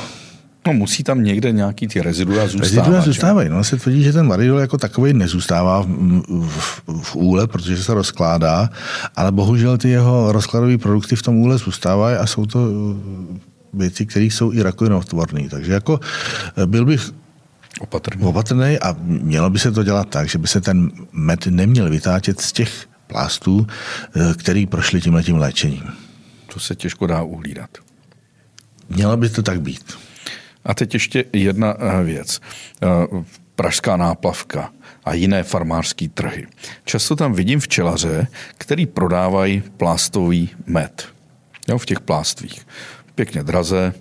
No 0.66 0.72
musí 0.72 1.04
tam 1.04 1.24
někde 1.24 1.52
nějaký 1.52 1.88
ty 1.88 2.00
rezidua 2.00 2.46
zůstávat. 2.46 2.76
Rezidua 2.76 3.00
zůstávají. 3.00 3.48
No, 3.48 3.64
se 3.64 3.76
tvrdí, 3.76 4.02
že 4.02 4.12
ten 4.12 4.28
varidol 4.28 4.58
jako 4.58 4.78
takový 4.78 5.12
nezůstává 5.12 5.80
v, 5.82 5.86
v, 6.48 6.82
v, 7.02 7.16
úle, 7.16 7.46
protože 7.46 7.82
se 7.82 7.94
rozkládá, 7.94 8.70
ale 9.16 9.32
bohužel 9.32 9.78
ty 9.78 9.88
jeho 9.88 10.32
rozkladové 10.32 10.78
produkty 10.78 11.16
v 11.16 11.22
tom 11.22 11.36
úle 11.36 11.58
zůstávají 11.58 12.16
a 12.16 12.26
jsou 12.26 12.46
to 12.46 12.58
uh, 12.58 12.96
věci, 13.72 14.06
které 14.06 14.24
jsou 14.24 14.52
i 14.52 14.62
rakovinotvorné. 14.62 15.48
Takže 15.48 15.72
jako 15.72 16.00
eh, 16.56 16.66
byl 16.66 16.84
bych 16.84 17.11
opatrný. 17.80 18.24
opatrný 18.24 18.78
a 18.78 18.96
mělo 19.00 19.50
by 19.50 19.58
se 19.58 19.72
to 19.72 19.82
dělat 19.82 20.08
tak, 20.08 20.28
že 20.28 20.38
by 20.38 20.46
se 20.46 20.61
ten 20.61 20.90
med 21.12 21.46
neměl 21.46 21.90
vytáčet 21.90 22.40
z 22.40 22.52
těch 22.52 22.86
plástů, 23.06 23.66
eh, 24.16 24.34
který 24.34 24.66
prošli 24.66 25.00
tímhletím 25.00 25.36
léčením. 25.36 25.82
To 26.52 26.61
se 26.61 26.74
těžko 26.74 27.06
dá 27.06 27.22
uhlídat. 27.22 27.70
Mělo 28.88 29.16
by 29.16 29.28
to 29.28 29.42
tak 29.42 29.61
být. 29.61 30.09
A 30.64 30.74
teď 30.74 30.94
ještě 30.94 31.24
jedna 31.32 31.76
eh, 31.78 32.04
věc. 32.04 32.40
Eh, 32.82 32.86
pražská 33.54 33.96
náplavka 33.96 34.72
a 35.04 35.14
jiné 35.14 35.42
farmářské 35.42 36.08
trhy. 36.08 36.46
Často 36.84 37.16
tam 37.16 37.32
vidím 37.32 37.61
včelaře, 37.61 38.26
který 38.58 38.86
prodávají 38.86 39.62
plástový 39.76 40.50
med. 40.66 41.08
Jo, 41.68 41.78
v 41.78 41.86
těch 41.86 42.00
plástvích. 42.00 42.66
Pěkně 43.14 43.42
draze. 43.42 43.94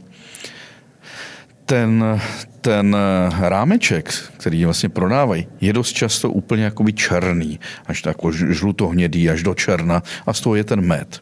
Ten, 1.66 2.22
ten 2.62 2.96
eh, 2.96 3.50
rámeček, 3.50 4.14
který 4.38 4.66
vlastně 4.66 4.90
prodávají, 4.90 5.48
je 5.62 5.74
dost 5.74 5.94
často 5.94 6.32
úplně 6.32 6.64
jakoby 6.64 6.94
černý, 6.94 7.60
až 7.86 8.02
tako 8.02 8.32
žlutohnědý, 8.32 9.30
až 9.30 9.44
do 9.44 9.54
černa 9.54 10.04
a 10.26 10.34
z 10.34 10.42
toho 10.42 10.56
je 10.56 10.64
ten 10.64 10.82
med. 10.82 11.20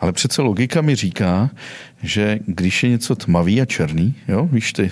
Ale 0.00 0.12
přece 0.12 0.42
logika 0.42 0.80
mi 0.80 0.94
říká, 0.94 1.50
že 2.02 2.38
když 2.46 2.82
je 2.82 2.90
něco 2.90 3.14
tmavý 3.14 3.60
a 3.60 3.64
černý, 3.64 4.14
jo, 4.28 4.48
víš 4.52 4.72
ty, 4.72 4.90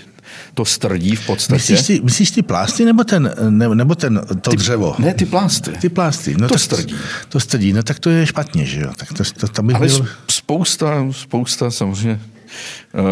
to 0.55 0.65
strdí 0.65 1.17
v 1.17 1.27
podstatě. 1.27 1.55
Myslíš 1.55 1.83
ty, 1.83 2.01
myslíš 2.01 2.31
ty 2.31 2.43
plásty 2.43 2.85
nebo, 2.85 3.05
ten, 3.05 3.35
ne, 3.49 3.75
nebo 3.75 3.95
ten, 3.95 4.21
to 4.41 4.51
ty, 4.51 4.57
dřevo? 4.57 4.97
Ne, 4.99 5.15
ty 5.15 5.25
plásty. 5.25 5.71
Ty 5.71 5.89
plásty. 5.89 6.35
No 6.39 6.49
to 6.49 6.55
tak, 6.55 6.63
strdí. 6.63 6.95
To 7.29 7.41
strdí, 7.41 7.73
no 7.73 7.83
tak 7.83 7.99
to 7.99 8.11
je 8.11 8.27
špatně, 8.27 8.65
že 8.65 8.81
jo. 8.81 8.93
Tak 8.97 9.13
to, 9.13 9.25
to, 9.41 9.49
to 9.49 9.63
bych 9.63 9.77
Ale 9.77 9.87
byl... 9.87 10.07
spousta, 10.31 11.07
spousta 11.11 11.71
samozřejmě 11.71 12.21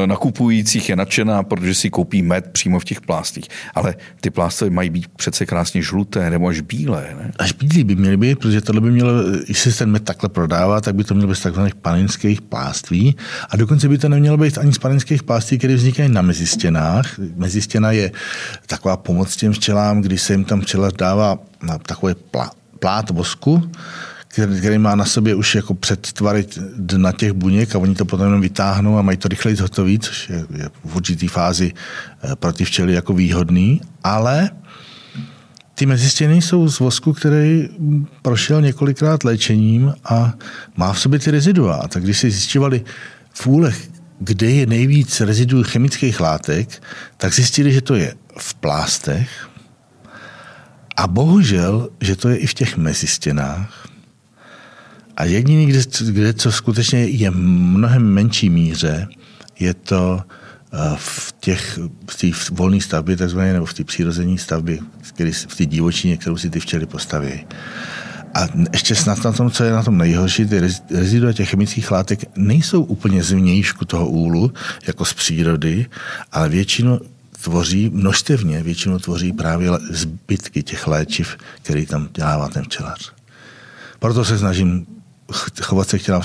nakupujících 0.06 0.88
je 0.88 0.96
nadšená, 0.96 1.42
protože 1.42 1.74
si 1.74 1.90
koupí 1.90 2.22
med 2.22 2.50
přímo 2.52 2.78
v 2.78 2.84
těch 2.84 3.00
plástích. 3.00 3.44
Ale 3.74 3.94
ty 4.20 4.30
plásty 4.30 4.70
mají 4.70 4.90
být 4.90 5.08
přece 5.08 5.46
krásně 5.46 5.82
žluté 5.82 6.30
nebo 6.30 6.48
až 6.48 6.60
bílé. 6.60 7.14
Ne? 7.18 7.32
Až 7.38 7.52
bílé 7.52 7.84
by 7.84 7.96
měly 7.96 8.16
být, 8.16 8.38
protože 8.38 8.60
tohle 8.60 8.80
by 8.80 8.90
mělo, 8.90 9.10
jestli 9.48 9.72
se 9.72 9.78
ten 9.78 9.90
med 9.90 10.04
takhle 10.04 10.28
prodává, 10.28 10.80
tak 10.80 10.94
by 10.94 11.04
to 11.04 11.14
mělo 11.14 11.28
být 11.28 11.36
z 11.36 11.42
takzvaných 11.42 11.74
panenských 11.74 12.42
pláství. 12.42 13.16
A 13.50 13.56
dokonce 13.56 13.88
by 13.88 13.98
to 13.98 14.08
nemělo 14.08 14.36
být 14.36 14.58
ani 14.58 14.72
z 14.72 14.78
panenských 14.78 15.22
pláství, 15.22 15.58
které 15.58 15.74
vznikají 15.74 16.08
na 16.08 16.22
mezistěnách. 16.22 17.18
Mezistěna 17.36 17.92
je 17.92 18.12
taková 18.66 18.96
pomoc 18.96 19.36
těm 19.36 19.52
včelám, 19.52 20.00
když 20.00 20.22
se 20.22 20.32
jim 20.32 20.44
tam 20.44 20.60
včela 20.60 20.90
dává 20.98 21.38
na 21.62 21.78
takové 21.78 22.14
plá, 22.14 22.50
plát 22.78 23.10
vosku, 23.10 23.70
který, 24.34 24.78
má 24.78 24.94
na 24.94 25.04
sobě 25.04 25.34
už 25.34 25.54
jako 25.54 25.74
předtvary 25.74 26.46
na 26.96 27.12
těch 27.12 27.32
buněk 27.32 27.74
a 27.74 27.78
oni 27.78 27.94
to 27.94 28.04
potom 28.04 28.26
jenom 28.26 28.40
vytáhnou 28.40 28.98
a 28.98 29.02
mají 29.02 29.18
to 29.18 29.28
rychleji 29.28 29.56
zhotový, 29.56 29.98
což 29.98 30.28
je, 30.28 30.36
je 30.36 30.68
v 30.84 30.96
určitý 30.96 31.28
fázi 31.28 31.72
eh, 32.22 32.36
pro 32.36 32.52
ty 32.52 32.64
včely 32.64 32.94
jako 32.94 33.14
výhodný, 33.14 33.80
ale 34.04 34.50
ty 35.74 35.86
mezistěny 35.86 36.42
jsou 36.42 36.68
z 36.68 36.80
vosku, 36.80 37.12
který 37.12 37.68
prošel 38.22 38.62
několikrát 38.62 39.24
léčením 39.24 39.94
a 40.04 40.34
má 40.76 40.92
v 40.92 41.00
sobě 41.00 41.18
ty 41.18 41.30
rezidua. 41.30 41.74
A 41.74 41.88
tak 41.88 42.02
když 42.02 42.18
si 42.18 42.30
zjišťovali 42.30 42.84
v 43.34 43.46
úlech, 43.46 43.90
kde 44.18 44.50
je 44.50 44.66
nejvíc 44.66 45.20
reziduů 45.20 45.62
chemických 45.62 46.20
látek, 46.20 46.82
tak 47.16 47.34
zjistili, 47.34 47.72
že 47.72 47.80
to 47.80 47.94
je 47.94 48.14
v 48.38 48.54
plástech 48.54 49.48
a 50.96 51.06
bohužel, 51.06 51.88
že 52.00 52.16
to 52.16 52.28
je 52.28 52.36
i 52.36 52.46
v 52.46 52.54
těch 52.54 52.76
mezistěnách. 52.76 53.83
A 55.16 55.24
jediný, 55.24 55.66
kde, 55.66 55.80
kde 56.10 56.32
to 56.32 56.52
skutečně 56.52 56.98
je 57.04 57.30
mnohem 57.30 58.02
menší 58.02 58.50
míře, 58.50 59.08
je 59.60 59.74
to 59.74 60.20
eh, 60.72 60.76
v 60.96 61.34
těch 61.40 61.78
v 62.10 62.16
té 62.20 62.26
volné 62.50 62.80
stavbě, 62.80 63.16
takzvané, 63.16 63.52
nebo 63.52 63.66
v 63.66 63.74
té 63.74 63.84
přírození 63.84 64.38
stavbě, 64.38 64.78
v 65.48 65.56
té 65.56 65.66
divočině, 65.66 66.16
kterou 66.16 66.36
si 66.36 66.50
ty 66.50 66.60
včely 66.60 66.86
postaví. 66.86 67.46
A 68.34 68.48
ještě 68.72 68.94
snad 68.94 69.24
na 69.24 69.32
tom, 69.32 69.50
co 69.50 69.64
je 69.64 69.72
na 69.72 69.82
tom 69.82 69.98
nejhorší, 69.98 70.46
ty 70.46 70.60
rezidua 70.90 71.32
těch 71.32 71.50
chemických 71.50 71.90
látek 71.90 72.20
nejsou 72.36 72.82
úplně 72.82 73.22
z 73.22 73.32
vnějšku 73.32 73.84
toho 73.84 74.08
úlu, 74.08 74.52
jako 74.86 75.04
z 75.04 75.12
přírody, 75.12 75.86
ale 76.32 76.48
většinu 76.48 77.00
tvoří, 77.42 77.90
množstevně 77.94 78.62
většinou 78.62 78.98
tvoří 78.98 79.32
právě 79.32 79.70
zbytky 79.90 80.62
těch 80.62 80.86
léčiv, 80.86 81.36
který 81.62 81.86
tam 81.86 82.08
dělává 82.14 82.48
ten 82.48 82.64
včelař. 82.64 83.12
Proto 83.98 84.24
se 84.24 84.38
snažím 84.38 84.86
chovat 85.62 85.88
se 85.88 85.98
včelám, 85.98 86.22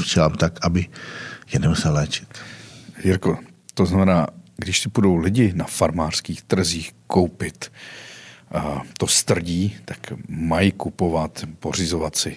včelám 0.00 0.32
tak, 0.32 0.58
aby 0.62 0.86
je 1.52 1.58
nemusel 1.58 1.92
léčit. 1.92 2.28
Jirko, 3.04 3.38
to 3.74 3.86
znamená, 3.86 4.26
když 4.56 4.80
si 4.80 4.88
budou 4.88 5.16
lidi 5.16 5.52
na 5.56 5.64
farmářských 5.64 6.42
trzích 6.42 6.92
koupit 7.06 7.72
to 8.98 9.06
strdí, 9.06 9.76
tak 9.84 9.98
mají 10.28 10.72
kupovat, 10.72 11.44
pořizovat 11.58 12.16
si 12.16 12.36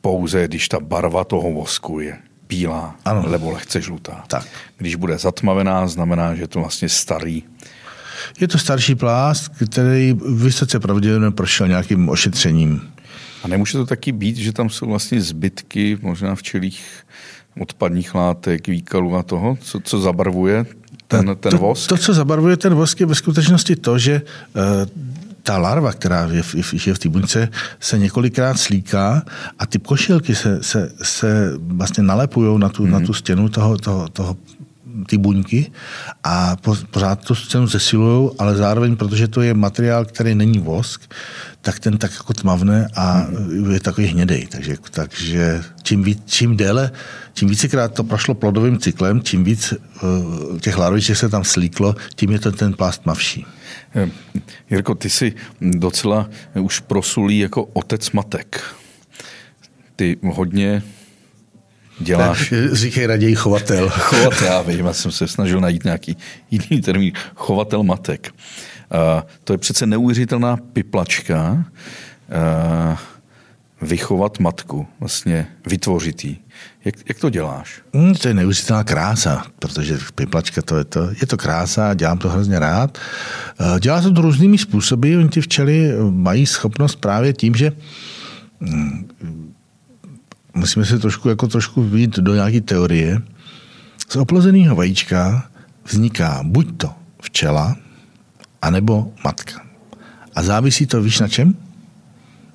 pouze, 0.00 0.48
když 0.48 0.68
ta 0.68 0.80
barva 0.80 1.24
toho 1.24 1.52
vosku 1.52 2.00
je 2.00 2.18
bílá 2.48 2.96
ano. 3.04 3.28
nebo 3.28 3.50
lehce 3.50 3.80
žlutá. 3.80 4.24
Tak. 4.26 4.46
Když 4.76 4.94
bude 4.94 5.18
zatmavená, 5.18 5.88
znamená, 5.88 6.34
že 6.34 6.42
je 6.42 6.48
to 6.48 6.60
vlastně 6.60 6.88
starý. 6.88 7.42
Je 8.40 8.48
to 8.48 8.58
starší 8.58 8.94
plást, 8.94 9.48
který 9.48 10.16
vysoce 10.34 10.80
pravděpodobně 10.80 11.30
prošel 11.30 11.68
nějakým 11.68 12.08
ošetřením. 12.08 12.92
A 13.44 13.48
nemůže 13.48 13.78
to 13.78 13.86
taky 13.86 14.12
být, 14.12 14.36
že 14.36 14.52
tam 14.52 14.70
jsou 14.70 14.86
vlastně 14.86 15.20
zbytky, 15.20 15.98
možná 16.02 16.34
včelých 16.34 16.84
odpadních 17.60 18.14
látek, 18.14 18.68
výkalů 18.68 19.16
a 19.16 19.22
toho, 19.22 19.58
co, 19.60 19.80
co 19.80 20.00
zabarvuje 20.00 20.66
ten, 21.08 21.36
ten 21.40 21.56
vosk? 21.56 21.88
To, 21.88 21.96
to, 21.96 22.02
co 22.02 22.14
zabarvuje 22.14 22.56
ten 22.56 22.74
vosk, 22.74 23.00
je 23.00 23.06
ve 23.06 23.14
skutečnosti 23.14 23.76
to, 23.76 23.98
že 23.98 24.22
uh, 24.54 24.62
ta 25.42 25.58
larva, 25.58 25.92
která 25.92 26.28
je 26.32 26.42
v, 26.42 26.86
je 26.86 26.94
v 26.94 26.98
té 26.98 27.08
buňce, 27.08 27.48
se 27.80 27.98
několikrát 27.98 28.58
slíká 28.58 29.22
a 29.58 29.66
ty 29.66 29.78
košilky 29.78 30.34
se, 30.34 30.62
se, 30.62 30.92
se 31.02 31.52
vlastně 31.58 32.02
nalepují 32.02 32.58
na 32.58 32.68
tu, 32.68 32.84
mm. 32.84 32.90
na 32.90 32.98
mhm. 32.98 33.06
tu 33.06 33.12
stěnu 33.12 33.48
toho, 33.48 33.78
toho, 33.78 34.08
toho 34.08 34.36
ty 35.06 35.18
buňky 35.18 35.72
a 36.24 36.56
pořád 36.90 37.24
tu 37.24 37.34
scénu 37.34 37.66
zesilují, 37.66 38.30
ale 38.38 38.56
zároveň, 38.56 38.96
protože 38.96 39.28
to 39.28 39.42
je 39.42 39.54
materiál, 39.54 40.04
který 40.04 40.34
není 40.34 40.58
vosk, 40.58 41.14
tak 41.60 41.78
ten 41.78 41.98
tak 41.98 42.12
jako 42.12 42.32
tmavne 42.32 42.88
a 42.96 43.26
je 43.72 43.80
takový 43.80 44.06
hnědej. 44.06 44.46
Takže, 44.46 44.76
takže 44.90 45.62
čím, 45.82 46.02
víc, 46.02 46.22
čím 46.26 46.56
déle, 46.56 46.90
čím 47.34 47.48
vícekrát 47.48 47.94
to 47.94 48.04
prošlo 48.04 48.34
plodovým 48.34 48.78
cyklem, 48.78 49.22
čím 49.22 49.44
víc 49.44 49.72
uh, 49.72 50.58
těch 50.58 50.78
larviček 50.78 51.16
se 51.16 51.28
tam 51.28 51.44
slíklo, 51.44 51.94
tím 52.14 52.30
je 52.30 52.38
to 52.38 52.52
ten 52.52 52.72
plást 52.72 52.98
tmavší. 52.98 53.46
Eh, 53.94 54.10
Jirko, 54.70 54.94
ty 54.94 55.10
jsi 55.10 55.34
docela 55.60 56.28
už 56.60 56.80
prosulý 56.80 57.38
jako 57.38 57.64
otec 57.64 58.10
matek. 58.10 58.64
Ty 59.96 60.16
hodně 60.22 60.82
děláš... 62.00 62.54
Říkej 62.72 63.06
raději 63.06 63.34
chovatel. 63.34 63.90
chovatel, 63.98 64.46
já 64.46 64.62
vím, 64.62 64.86
já 64.86 64.92
jsem 64.92 65.10
se 65.10 65.28
snažil 65.28 65.60
najít 65.60 65.84
nějaký 65.84 66.16
jiný 66.50 66.82
termín. 66.82 67.12
Chovatel 67.34 67.82
matek. 67.82 68.34
Uh, 68.34 69.22
to 69.44 69.52
je 69.52 69.58
přece 69.58 69.86
neuvěřitelná 69.86 70.56
piplačka 70.56 71.52
uh, 71.52 72.98
vychovat 73.82 74.38
matku, 74.38 74.86
vlastně 75.00 75.46
vytvořit 75.66 76.24
jí. 76.24 76.38
Jak, 76.84 76.94
jak 77.08 77.18
to 77.18 77.30
děláš? 77.30 77.80
Hmm, 77.94 78.14
to 78.14 78.28
je 78.28 78.34
neuvěřitelná 78.34 78.84
krása, 78.84 79.44
protože 79.58 79.98
piplačka 80.14 80.62
to 80.62 80.76
je 80.76 80.84
to, 80.84 81.08
je 81.20 81.26
to 81.26 81.36
krása, 81.36 81.94
dělám 81.94 82.18
to 82.18 82.28
hrozně 82.28 82.58
rád. 82.58 82.98
Uh, 83.60 83.78
dělá 83.78 84.00
to 84.00 84.22
různými 84.22 84.58
způsoby, 84.58 85.16
oni 85.16 85.28
ty 85.28 85.40
včely 85.40 85.92
mají 86.10 86.46
schopnost 86.46 86.96
právě 86.96 87.32
tím, 87.32 87.54
že 87.54 87.72
um, 88.60 89.08
musíme 90.54 90.84
se 90.84 90.98
trošku, 90.98 91.28
jako 91.28 91.48
trošku 91.48 91.82
vidět 91.82 92.16
do 92.16 92.34
nějaké 92.34 92.60
teorie. 92.60 93.22
Z 94.08 94.16
oplozeného 94.16 94.76
vajíčka 94.76 95.48
vzniká 95.84 96.40
buď 96.44 96.76
to 96.76 96.90
včela, 97.22 97.76
anebo 98.62 99.12
matka. 99.24 99.62
A 100.34 100.42
závisí 100.42 100.86
to, 100.86 101.02
víš 101.02 101.20
na 101.20 101.28
čem? 101.28 101.54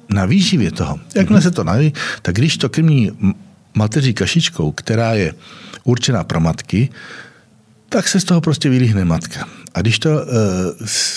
Na 0.10 0.26
výživě 0.26 0.72
toho. 0.72 1.00
Jakmile 1.16 1.42
se 1.42 1.52
to 1.52 1.64
naví, 1.64 1.94
tak 2.22 2.36
když 2.36 2.58
to 2.58 2.70
krmí 2.70 3.12
mateří 3.74 4.14
kašičkou, 4.14 4.72
která 4.72 5.14
je 5.14 5.34
určená 5.84 6.24
pro 6.24 6.40
matky, 6.40 6.90
tak 7.90 8.08
se 8.08 8.20
z 8.20 8.24
toho 8.24 8.42
prostě 8.42 8.70
vylíhne 8.70 9.06
matka. 9.06 9.48
A 9.76 9.82
když 9.82 10.00
to 10.00 10.10
uh, 10.10 10.20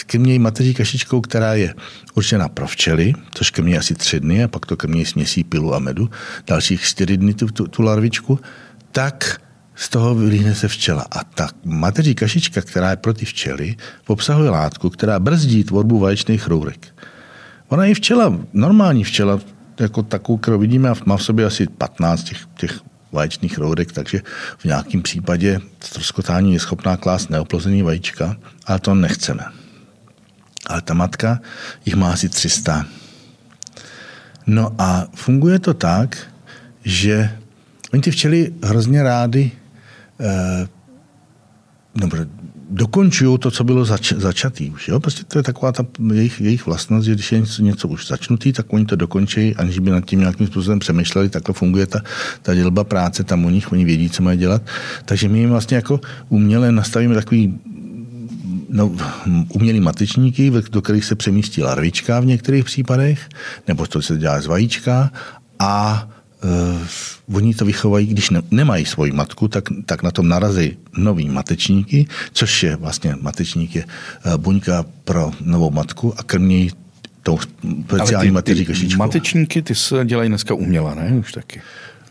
krmějí 0.07 0.39
mateří 0.39 0.75
kašičkou, 0.75 1.21
která 1.21 1.55
je 1.55 1.75
určená 2.15 2.49
pro 2.49 2.67
včely, 2.67 3.13
což 3.35 3.51
krmí 3.51 3.77
asi 3.77 3.95
tři 3.95 4.21
dny 4.21 4.45
a 4.45 4.49
pak 4.49 4.67
to 4.67 4.77
krmí 4.77 5.05
směsí 5.05 5.45
pilu 5.45 5.75
a 5.75 5.79
medu, 5.79 6.11
dalších 6.47 6.83
čtyři 6.83 7.17
dny 7.17 7.35
tu, 7.35 7.47
tu, 7.47 7.67
tu 7.69 7.83
larvičku, 7.83 8.41
tak 8.93 9.41
z 9.75 9.89
toho 9.89 10.15
vylíhne 10.15 10.55
se 10.55 10.69
včela. 10.69 11.07
A 11.11 11.25
ta 11.25 11.49
mateří 11.65 12.15
kašička, 12.15 12.61
která 12.61 12.91
je 12.91 12.97
pro 12.97 13.15
ty 13.15 13.25
včely, 13.25 13.77
obsahuje 14.07 14.51
látku, 14.51 14.91
která 14.91 15.21
brzdí 15.21 15.65
tvorbu 15.65 15.99
vaječných 15.99 16.47
rourek. 16.47 16.87
Ona 17.69 17.85
je 17.85 17.95
včela, 17.95 18.39
normální 18.53 19.05
včela, 19.05 19.41
jako 19.81 20.03
takovou, 20.03 20.39
kterou 20.39 20.59
vidíme, 20.59 20.93
má 21.05 21.17
v 21.17 21.23
sobě 21.23 21.45
asi 21.45 21.67
15 21.67 22.23
těch, 22.23 22.39
těch 22.57 22.81
vaječných 23.13 23.59
rourek, 23.59 23.93
takže 23.93 24.23
v 24.59 24.65
nějakém 24.65 25.03
případě 25.03 25.61
stroskotání 25.81 26.53
je 26.53 26.61
schopná 26.61 26.97
klást 26.97 27.31
neoplozený 27.31 27.83
vajíčka, 27.83 28.37
ale 28.67 28.79
to 28.79 28.95
nechceme. 28.95 29.45
Ale 30.67 30.83
ta 30.83 30.95
matka 30.95 31.41
jich 31.85 31.95
má 31.95 32.13
asi 32.13 32.29
300. 32.29 32.87
No 34.47 34.75
a 34.79 35.09
funguje 35.15 35.59
to 35.59 35.75
tak, 35.75 36.17
že 36.85 37.39
oni 37.93 38.03
ty 38.03 38.11
včely 38.11 38.55
hrozně 38.63 39.03
rády 39.03 39.53
eh, 40.21 40.69
dobře, 41.95 42.29
dokončují 42.71 43.39
to, 43.39 43.51
co 43.51 43.65
bylo 43.65 43.85
zač- 43.85 44.13
začatý 44.13 44.71
už. 44.71 44.89
Jo? 44.89 45.01
Prostě 45.01 45.25
to 45.25 45.39
je 45.39 45.43
taková 45.43 45.73
ta 45.73 45.87
jejich, 46.13 46.41
jejich 46.41 46.67
vlastnost, 46.67 47.07
že 47.07 47.15
když 47.15 47.33
je 47.33 47.41
něco, 47.41 47.63
něco 47.63 47.89
už 47.89 48.07
začnutý, 48.07 48.53
tak 48.53 48.73
oni 48.73 48.85
to 48.85 48.97
dokončí, 48.97 49.57
aniž 49.57 49.79
by 49.79 49.91
nad 49.91 50.05
tím 50.05 50.21
nějakým 50.21 50.47
způsobem 50.47 50.79
přemýšleli, 50.79 51.29
takhle 51.29 51.55
funguje 51.55 51.87
ta, 51.87 52.01
ta 52.43 52.55
dělba 52.55 52.85
práce 52.85 53.25
tam 53.25 53.45
u 53.45 53.51
nich, 53.51 53.73
oni 53.73 53.85
vědí, 53.85 54.11
co 54.11 54.23
mají 54.23 54.39
dělat. 54.39 54.63
Takže 55.05 55.29
my 55.29 55.39
jim 55.39 55.51
vlastně 55.51 55.77
jako 55.77 56.01
uměle 56.29 56.73
nastavíme 56.73 57.15
takový 57.15 57.59
no, 58.69 58.93
umělý 59.49 59.81
matečníky, 59.81 60.53
do 60.71 60.83
kterých 60.83 61.05
se 61.05 61.15
přemístí 61.15 61.63
larvička 61.63 62.21
v 62.21 62.27
některých 62.27 62.65
případech, 62.65 63.29
nebo 63.69 63.87
to 63.87 64.03
se 64.03 64.19
dělá 64.19 64.41
z 64.41 64.47
vajíčka 64.47 65.11
a 65.59 66.09
uh, 66.45 67.37
oni 67.37 67.55
to 67.55 67.65
vychovají, 67.65 68.07
když 68.07 68.31
ne, 68.31 68.43
nemají 68.51 68.85
svoji 68.85 69.13
matku, 69.13 69.49
tak, 69.49 69.65
tak 69.87 70.03
na 70.03 70.11
tom 70.11 70.29
narazí 70.29 70.77
nový 70.97 71.29
matečníky, 71.29 72.07
což 72.33 72.63
je 72.63 72.77
vlastně 72.77 73.17
matečník 73.21 73.77
je 73.77 73.85
uh, 73.85 74.35
buňka 74.37 74.85
pro 75.05 75.33
novou 75.41 75.71
matku 75.71 76.15
a 76.19 76.23
krmí 76.23 76.71
tou 77.23 77.39
speciální 77.87 78.31
mateří 78.31 78.65
kašičkou. 78.65 78.99
Matečníky, 78.99 79.63
ty 79.63 79.75
se 79.75 80.05
dělají 80.05 80.29
dneska 80.29 80.55
uměle, 80.55 80.95
ne? 80.95 81.17
Už 81.21 81.33
taky. 81.33 81.61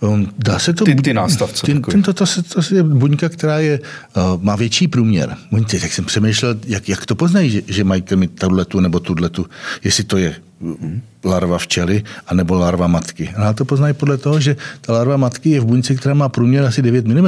Um, 0.01 0.31
dá 0.37 0.59
se 0.59 0.73
to... 0.73 0.85
Ty, 0.85 0.95
ty 0.95 1.13
nástavce. 1.13 1.65
Ty, 1.65 1.79
tento, 1.79 2.13
to, 2.13 2.25
to, 2.25 2.61
to 2.61 2.75
je 2.75 2.83
buňka, 2.83 3.29
která 3.29 3.59
je, 3.59 3.79
uh, 3.79 4.43
má 4.43 4.55
větší 4.55 4.87
průměr. 4.87 5.37
Tak 5.81 5.93
jsem 5.93 6.05
přemýšlel, 6.05 6.55
jak, 6.65 6.89
jak 6.89 7.05
to 7.05 7.15
poznají, 7.15 7.49
že, 7.49 7.61
že 7.67 7.83
mají 7.83 8.01
krmit 8.01 8.39
tuhletu 8.39 8.79
nebo 8.79 8.99
tuhletu, 8.99 9.45
jestli 9.83 10.03
to 10.03 10.17
je 10.17 10.35
larva 11.23 11.57
včely 11.57 12.03
anebo 12.27 12.55
larva 12.55 12.87
matky. 12.87 13.29
A 13.37 13.53
to 13.53 13.65
poznají 13.65 13.93
podle 13.93 14.17
toho, 14.17 14.39
že 14.39 14.55
ta 14.81 14.93
larva 14.93 15.17
matky 15.17 15.49
je 15.49 15.59
v 15.59 15.65
buňce, 15.65 15.95
která 15.95 16.15
má 16.15 16.29
průměr 16.29 16.65
asi 16.65 16.81
9 16.81 17.07
mm. 17.07 17.25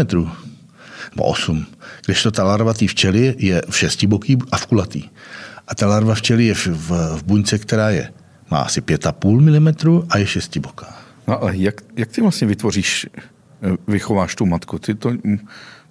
Nebo 1.11 1.23
8. 1.23 1.65
Když 2.05 2.23
to 2.23 2.31
ta 2.31 2.43
larva 2.43 2.73
té 2.73 2.87
včely 2.87 3.35
je 3.37 3.61
v 3.69 3.77
šestiboký 3.77 4.37
a 4.51 4.57
v 4.57 4.65
kulatý. 4.65 5.03
A 5.67 5.75
ta 5.75 5.87
larva 5.87 6.15
včely 6.15 6.45
je 6.45 6.53
v, 6.53 6.67
v, 6.67 6.89
v 7.17 7.23
buňce, 7.23 7.57
která 7.57 7.89
je 7.89 8.09
má 8.51 8.61
asi 8.61 8.81
5,5 8.81 9.41
mm 9.41 10.01
a 10.09 10.17
je 10.17 10.27
šestiboká. 10.27 10.98
No 11.29 11.43
ale 11.43 11.57
jak, 11.57 11.81
jak 11.95 12.09
ty 12.09 12.21
vlastně 12.21 12.47
vytvoříš, 12.47 13.07
eh, 13.15 13.77
vychováš 13.87 14.35
tu 14.35 14.45
matku? 14.45 14.79
Ty 14.79 14.95
to 14.95 15.13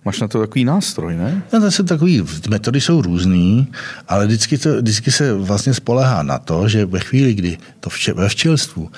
máš 0.04 0.20
na 0.20 0.28
to 0.28 0.40
takový 0.40 0.64
nástroj, 0.64 1.16
ne? 1.16 1.42
No, 1.52 1.60
to 1.60 1.70
jsou 1.70 1.82
takový, 1.82 2.22
metody 2.48 2.80
jsou 2.80 3.02
různý, 3.02 3.68
ale 4.08 4.26
vždycky, 4.26 4.58
to, 4.58 4.76
vždycky 4.76 5.10
se 5.10 5.34
vlastně 5.34 5.74
spolehá 5.74 6.22
na 6.22 6.38
to, 6.38 6.68
že 6.68 6.86
ve 6.86 7.00
chvíli, 7.00 7.34
kdy 7.34 7.58
to 7.80 7.90
vče, 7.90 8.12
ve 8.12 8.28
včelstvu 8.28 8.90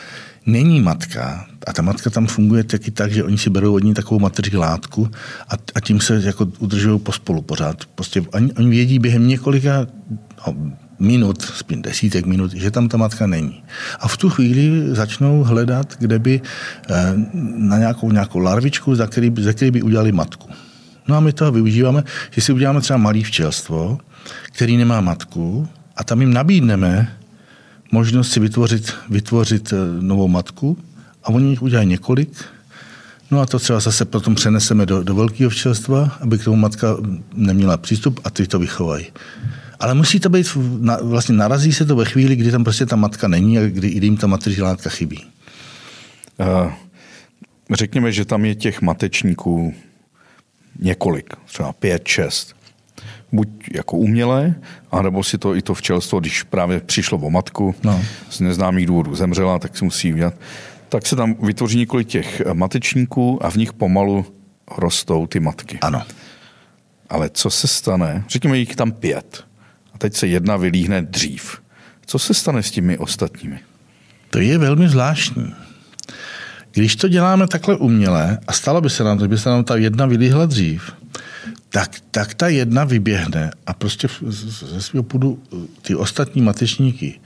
není 0.47 0.81
matka, 0.81 1.47
a 1.67 1.73
ta 1.73 1.83
matka 1.83 2.11
tam 2.11 2.27
funguje 2.27 2.65
taky 2.65 2.91
tak, 2.91 3.13
že 3.13 3.25
oni 3.25 3.39
si 3.39 3.51
berou 3.51 3.75
od 3.75 3.85
ní 3.85 3.95
takovou 3.95 4.21
mateři 4.21 4.57
látku 4.57 5.11
a, 5.49 5.55
a 5.75 5.81
tím 5.81 6.01
se 6.01 6.23
jako 6.25 6.49
udržují 6.59 7.01
pospolu 7.01 7.43
pořád. 7.43 7.85
Prostě 7.85 8.21
oni, 8.33 8.53
oni 8.53 8.71
vědí 8.71 8.99
během 8.99 9.29
několika 9.29 9.87
no, 10.47 10.55
minut, 11.01 11.43
spíš 11.43 11.79
desítek 11.81 12.27
minut, 12.27 12.53
že 12.53 12.71
tam 12.71 12.89
ta 12.89 12.97
matka 12.97 13.27
není. 13.27 13.63
A 14.01 14.09
v 14.09 14.17
tu 14.17 14.31
chvíli 14.31 14.95
začnou 14.95 15.45
hledat, 15.45 15.97
kde 15.99 16.19
by 16.19 16.41
eh, 16.91 17.15
na 17.57 17.79
nějakou, 17.79 18.13
nějakou 18.13 18.39
larvičku, 18.39 18.95
za 18.95 19.07
který, 19.07 19.33
za 19.39 19.53
který 19.53 19.71
by 19.71 19.83
udělali 19.83 20.13
matku. 20.13 20.49
No 21.09 21.17
a 21.17 21.21
my 21.21 21.33
toho 21.33 21.53
využíváme, 21.53 22.05
že 22.31 22.41
si 22.41 22.53
uděláme 22.53 22.81
třeba 22.81 22.97
malý 22.97 23.25
včelstvo, 23.25 23.99
který 24.53 24.77
nemá 24.77 25.01
matku 25.01 25.69
a 25.97 26.05
tam 26.05 26.21
jim 26.21 26.33
nabídneme 26.33 27.09
možnost 27.93 28.33
si 28.33 28.41
vytvořit, 28.41 28.95
vytvořit 29.09 29.73
eh, 29.73 29.77
novou 30.03 30.29
matku 30.29 30.79
a 31.25 31.29
oni 31.29 31.51
jich 31.51 31.63
udělají 31.63 31.89
několik. 31.89 32.45
No 33.31 33.41
a 33.41 33.47
to 33.47 33.59
třeba 33.59 33.81
zase 33.81 34.05
potom 34.05 34.35
přeneseme 34.35 34.87
do, 34.87 35.03
do 35.03 35.15
velkého 35.15 35.51
včelstva, 35.51 36.19
aby 36.21 36.39
k 36.39 36.45
tomu 36.45 36.57
matka 36.57 36.97
neměla 37.35 37.77
přístup 37.77 38.21
a 38.25 38.31
ty 38.31 38.47
to 38.47 38.59
vychovají. 38.59 39.07
Ale 39.81 39.95
musí 39.95 40.21
to 40.21 40.29
být, 40.29 40.47
vlastně 41.03 41.35
narazí 41.35 41.73
se 41.73 41.85
to 41.85 41.97
ve 41.97 42.05
chvíli, 42.05 42.37
kdy 42.37 42.51
tam 42.51 42.65
prostě 42.65 42.87
ta 42.87 42.97
matka 42.97 43.29
není 43.29 43.59
a 43.59 43.63
kdy, 43.63 43.91
kdy 43.91 44.07
jim 44.07 44.17
ta 44.17 44.27
mateřní 44.27 44.63
látka 44.63 44.91
chybí. 44.91 45.25
Uh, 46.39 46.73
řekněme, 47.73 48.13
že 48.13 48.25
tam 48.25 48.45
je 48.45 48.55
těch 48.55 48.83
matečníků 48.83 49.75
několik, 50.79 51.35
třeba 51.47 51.73
pět, 51.73 52.09
šest. 52.09 52.57
Buď 53.33 53.49
jako 53.75 53.97
umělé, 53.97 54.55
anebo 54.93 55.25
si 55.25 55.39
to 55.39 55.57
i 55.57 55.63
to 55.63 55.75
včelstvo, 55.75 56.21
když 56.21 56.43
právě 56.43 56.81
přišlo 56.81 57.19
o 57.19 57.31
matku, 57.31 57.75
no. 57.83 58.05
z 58.31 58.41
neznámých 58.41 58.87
důvodů 58.87 59.15
zemřela, 59.15 59.59
tak 59.59 59.77
si 59.77 59.85
musí 59.85 60.13
udělat. 60.13 60.35
Tak 60.89 61.07
se 61.07 61.17
tam 61.17 61.35
vytvoří 61.35 61.79
několik 61.79 62.09
těch 62.09 62.43
matečníků 62.53 63.45
a 63.45 63.51
v 63.51 63.57
nich 63.57 63.73
pomalu 63.73 64.27
rostou 64.79 65.27
ty 65.27 65.41
matky. 65.41 65.79
Ano. 65.83 66.03
Ale 67.09 67.31
co 67.31 67.51
se 67.51 67.69
stane, 67.69 68.25
řekněme 68.29 68.59
jich 68.59 68.77
tam 68.77 68.93
pět, 68.93 69.45
teď 70.01 70.17
se 70.17 70.27
jedna 70.27 70.57
vylíhne 70.57 71.03
dřív. 71.03 71.61
Co 72.07 72.19
se 72.19 72.35
stane 72.35 72.63
s 72.63 72.71
těmi 72.71 72.99
ostatními? 72.99 73.61
To 74.31 74.39
je 74.39 74.59
velmi 74.59 74.89
zvláštní. 74.89 75.55
Když 76.73 76.97
to 76.97 77.09
děláme 77.09 77.47
takhle 77.47 77.77
uměle 77.77 78.39
a 78.47 78.53
stalo 78.53 78.81
by 78.81 78.91
se 78.91 79.05
nám, 79.05 79.19
kdyby 79.19 79.39
se 79.39 79.49
nám 79.49 79.65
ta 79.65 79.77
jedna 79.77 80.07
vylíhla 80.07 80.47
dřív, 80.47 80.93
tak, 81.69 81.91
tak 82.11 82.35
ta 82.35 82.49
jedna 82.49 82.85
vyběhne 82.85 83.51
a 83.67 83.73
prostě 83.75 84.09
ze 84.27 84.83
svého 84.83 85.03
půdu 85.03 85.43
ty 85.83 85.95
ostatní 85.95 86.43
matečníky 86.43 87.21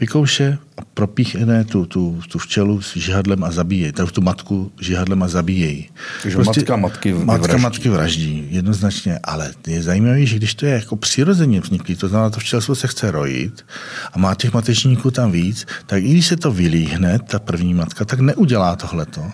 vykouše 0.00 0.58
a 0.78 0.82
propíchne 0.94 1.64
tu, 1.64 1.86
tu, 1.86 2.20
tu 2.28 2.38
včelu 2.38 2.82
s 2.82 2.96
žihadlem 2.96 3.44
a 3.44 3.50
zabíjejí. 3.50 3.92
Tu, 3.92 4.06
tu 4.06 4.20
matku 4.20 4.72
žihadlem 4.80 5.22
a 5.22 5.28
zabíjejí. 5.28 5.88
Takže 6.22 6.36
prostě, 6.36 6.60
matka 6.60 6.76
matky 6.76 7.12
vraždí. 7.12 7.26
Matka 7.26 7.56
matky 7.56 7.88
vraždí, 7.88 8.48
jednoznačně. 8.50 9.18
Ale 9.24 9.50
je 9.66 9.82
zajímavé, 9.82 10.26
že 10.26 10.36
když 10.36 10.54
to 10.54 10.66
je 10.66 10.72
jako 10.72 10.96
přirozeně 10.96 11.60
vzniklý, 11.60 11.96
to 11.96 12.08
znamená, 12.08 12.30
to 12.30 12.40
včelstvo 12.40 12.74
se 12.74 12.86
chce 12.86 13.10
rojit 13.10 13.66
a 14.12 14.18
má 14.18 14.34
těch 14.34 14.52
matečníků 14.52 15.10
tam 15.10 15.32
víc, 15.32 15.66
tak 15.86 16.02
i 16.02 16.08
když 16.08 16.26
se 16.26 16.36
to 16.36 16.52
vylíhne, 16.52 17.18
ta 17.18 17.38
první 17.38 17.74
matka, 17.74 18.04
tak 18.04 18.20
neudělá 18.20 18.76
tohleto. 18.76 19.30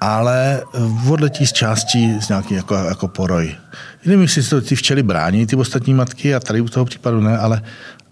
Ale 0.00 0.62
odletí 1.08 1.46
z 1.46 1.52
částí 1.52 2.20
z 2.20 2.28
nějaký 2.28 2.54
jako, 2.54 2.74
jako 2.74 3.08
poroj. 3.08 3.56
Nevím, 4.04 4.22
jestli 4.22 4.42
se 4.42 4.50
to 4.50 4.60
ty 4.60 4.74
včely 4.74 5.02
brání, 5.02 5.46
ty 5.46 5.56
ostatní 5.56 5.94
matky, 5.94 6.34
a 6.34 6.40
tady 6.40 6.60
u 6.60 6.68
toho 6.68 6.84
případu 6.86 7.20
ne, 7.20 7.38
ale 7.38 7.62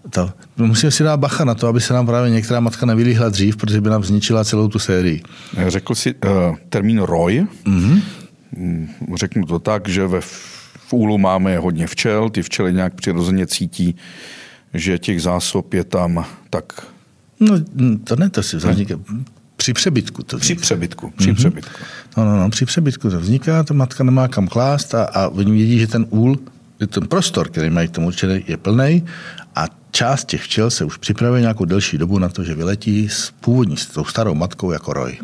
to. 0.09 0.31
Musíme 0.57 0.91
si 0.91 1.03
dát 1.03 1.17
bacha 1.17 1.45
na 1.45 1.55
to, 1.55 1.67
aby 1.67 1.81
se 1.81 1.93
nám 1.93 2.05
právě 2.05 2.31
některá 2.31 2.59
matka 2.59 2.85
nevylíhla 2.85 3.29
dřív, 3.29 3.57
protože 3.57 3.81
by 3.81 3.89
nám 3.89 4.03
zničila 4.03 4.43
celou 4.43 4.67
tu 4.67 4.79
sérii. 4.79 5.21
Řekl 5.67 5.95
si 5.95 6.13
uh, 6.13 6.31
termín 6.69 6.99
roj. 6.99 7.47
Mm-hmm. 7.65 8.01
Řeknu 9.15 9.45
to 9.45 9.59
tak, 9.59 9.89
že 9.89 10.07
ve 10.07 10.21
v 10.87 10.93
úlu 10.93 11.17
máme 11.17 11.57
hodně 11.57 11.87
včel, 11.87 12.29
ty 12.29 12.41
včely 12.41 12.73
nějak 12.73 12.93
přirozeně 12.93 13.47
cítí, 13.47 13.95
že 14.73 14.99
těch 14.99 15.21
zásob 15.21 15.73
je 15.73 15.83
tam 15.83 16.25
tak... 16.49 16.85
No, 17.39 17.55
to 18.03 18.15
ne, 18.15 18.29
to 18.29 18.43
si 18.43 18.57
vzniká. 18.57 18.95
Při 19.55 19.73
přebytku 19.73 20.23
to 20.23 20.37
vzniká. 20.37 20.61
Při 20.61 20.61
přebytku, 20.61 21.13
při 21.17 21.31
mm-hmm. 21.31 21.35
přebytku. 21.35 21.71
No, 22.17 22.25
no, 22.25 22.37
no, 22.37 22.49
při 22.49 22.65
přebytku 22.65 23.09
to 23.09 23.19
vzniká, 23.19 23.63
ta 23.63 23.73
matka 23.73 24.03
nemá 24.03 24.27
kam 24.27 24.47
klást 24.47 24.95
a, 24.95 25.03
a 25.03 25.27
oni 25.27 25.51
vědí, 25.51 25.79
že 25.79 25.87
ten 25.87 26.05
úl, 26.09 26.37
ten 26.87 27.07
prostor, 27.07 27.49
který 27.49 27.69
mají 27.69 27.87
k 27.87 27.91
tomu 27.91 28.07
určený, 28.07 28.43
je 28.47 28.57
plný 28.57 29.05
a 29.57 29.67
část 29.91 30.25
těch 30.25 30.41
včel 30.41 30.71
se 30.71 30.85
už 30.85 30.97
připravuje 30.97 31.41
nějakou 31.41 31.65
delší 31.65 31.97
dobu 31.97 32.19
na 32.19 32.29
to, 32.29 32.43
že 32.43 32.55
vyletí 32.55 33.09
s 33.09 33.31
původní, 33.41 33.77
s 33.77 33.85
tou 33.85 34.05
starou 34.05 34.35
matkou 34.35 34.71
jako 34.71 34.93
roj. 34.93 35.17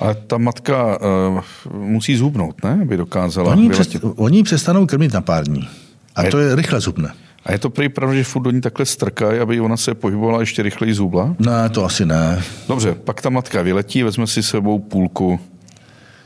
Ale 0.00 0.14
ta 0.14 0.38
matka 0.38 0.98
uh, 1.00 1.40
musí 1.72 2.16
zubnout, 2.16 2.64
ne? 2.64 2.78
Aby 2.82 2.96
dokázala 2.96 3.52
Oni, 3.52 3.70
přest, 3.70 3.96
oni 4.16 4.42
přestanou 4.42 4.86
krmit 4.86 5.12
na 5.12 5.20
pár 5.20 5.44
dní. 5.44 5.68
A, 6.16 6.20
a 6.20 6.24
je, 6.24 6.30
to 6.30 6.38
je 6.38 6.54
rychle 6.54 6.80
zubne. 6.80 7.12
A 7.44 7.52
je 7.52 7.58
to 7.58 7.70
prý 7.70 7.88
pravda, 7.88 8.14
že 8.14 8.24
furt 8.24 8.42
do 8.42 8.50
ní 8.50 8.60
takhle 8.60 8.86
strkají, 8.86 9.40
aby 9.40 9.60
ona 9.60 9.76
se 9.76 9.94
pohybovala 9.94 10.40
ještě 10.40 10.62
rychleji 10.62 10.94
zubla? 10.94 11.34
Ne, 11.38 11.68
to 11.68 11.84
asi 11.84 12.06
ne. 12.06 12.42
Dobře, 12.68 12.94
pak 12.94 13.22
ta 13.22 13.30
matka 13.30 13.62
vyletí, 13.62 14.02
vezme 14.02 14.26
si 14.26 14.42
sebou 14.42 14.78
půlku. 14.78 15.40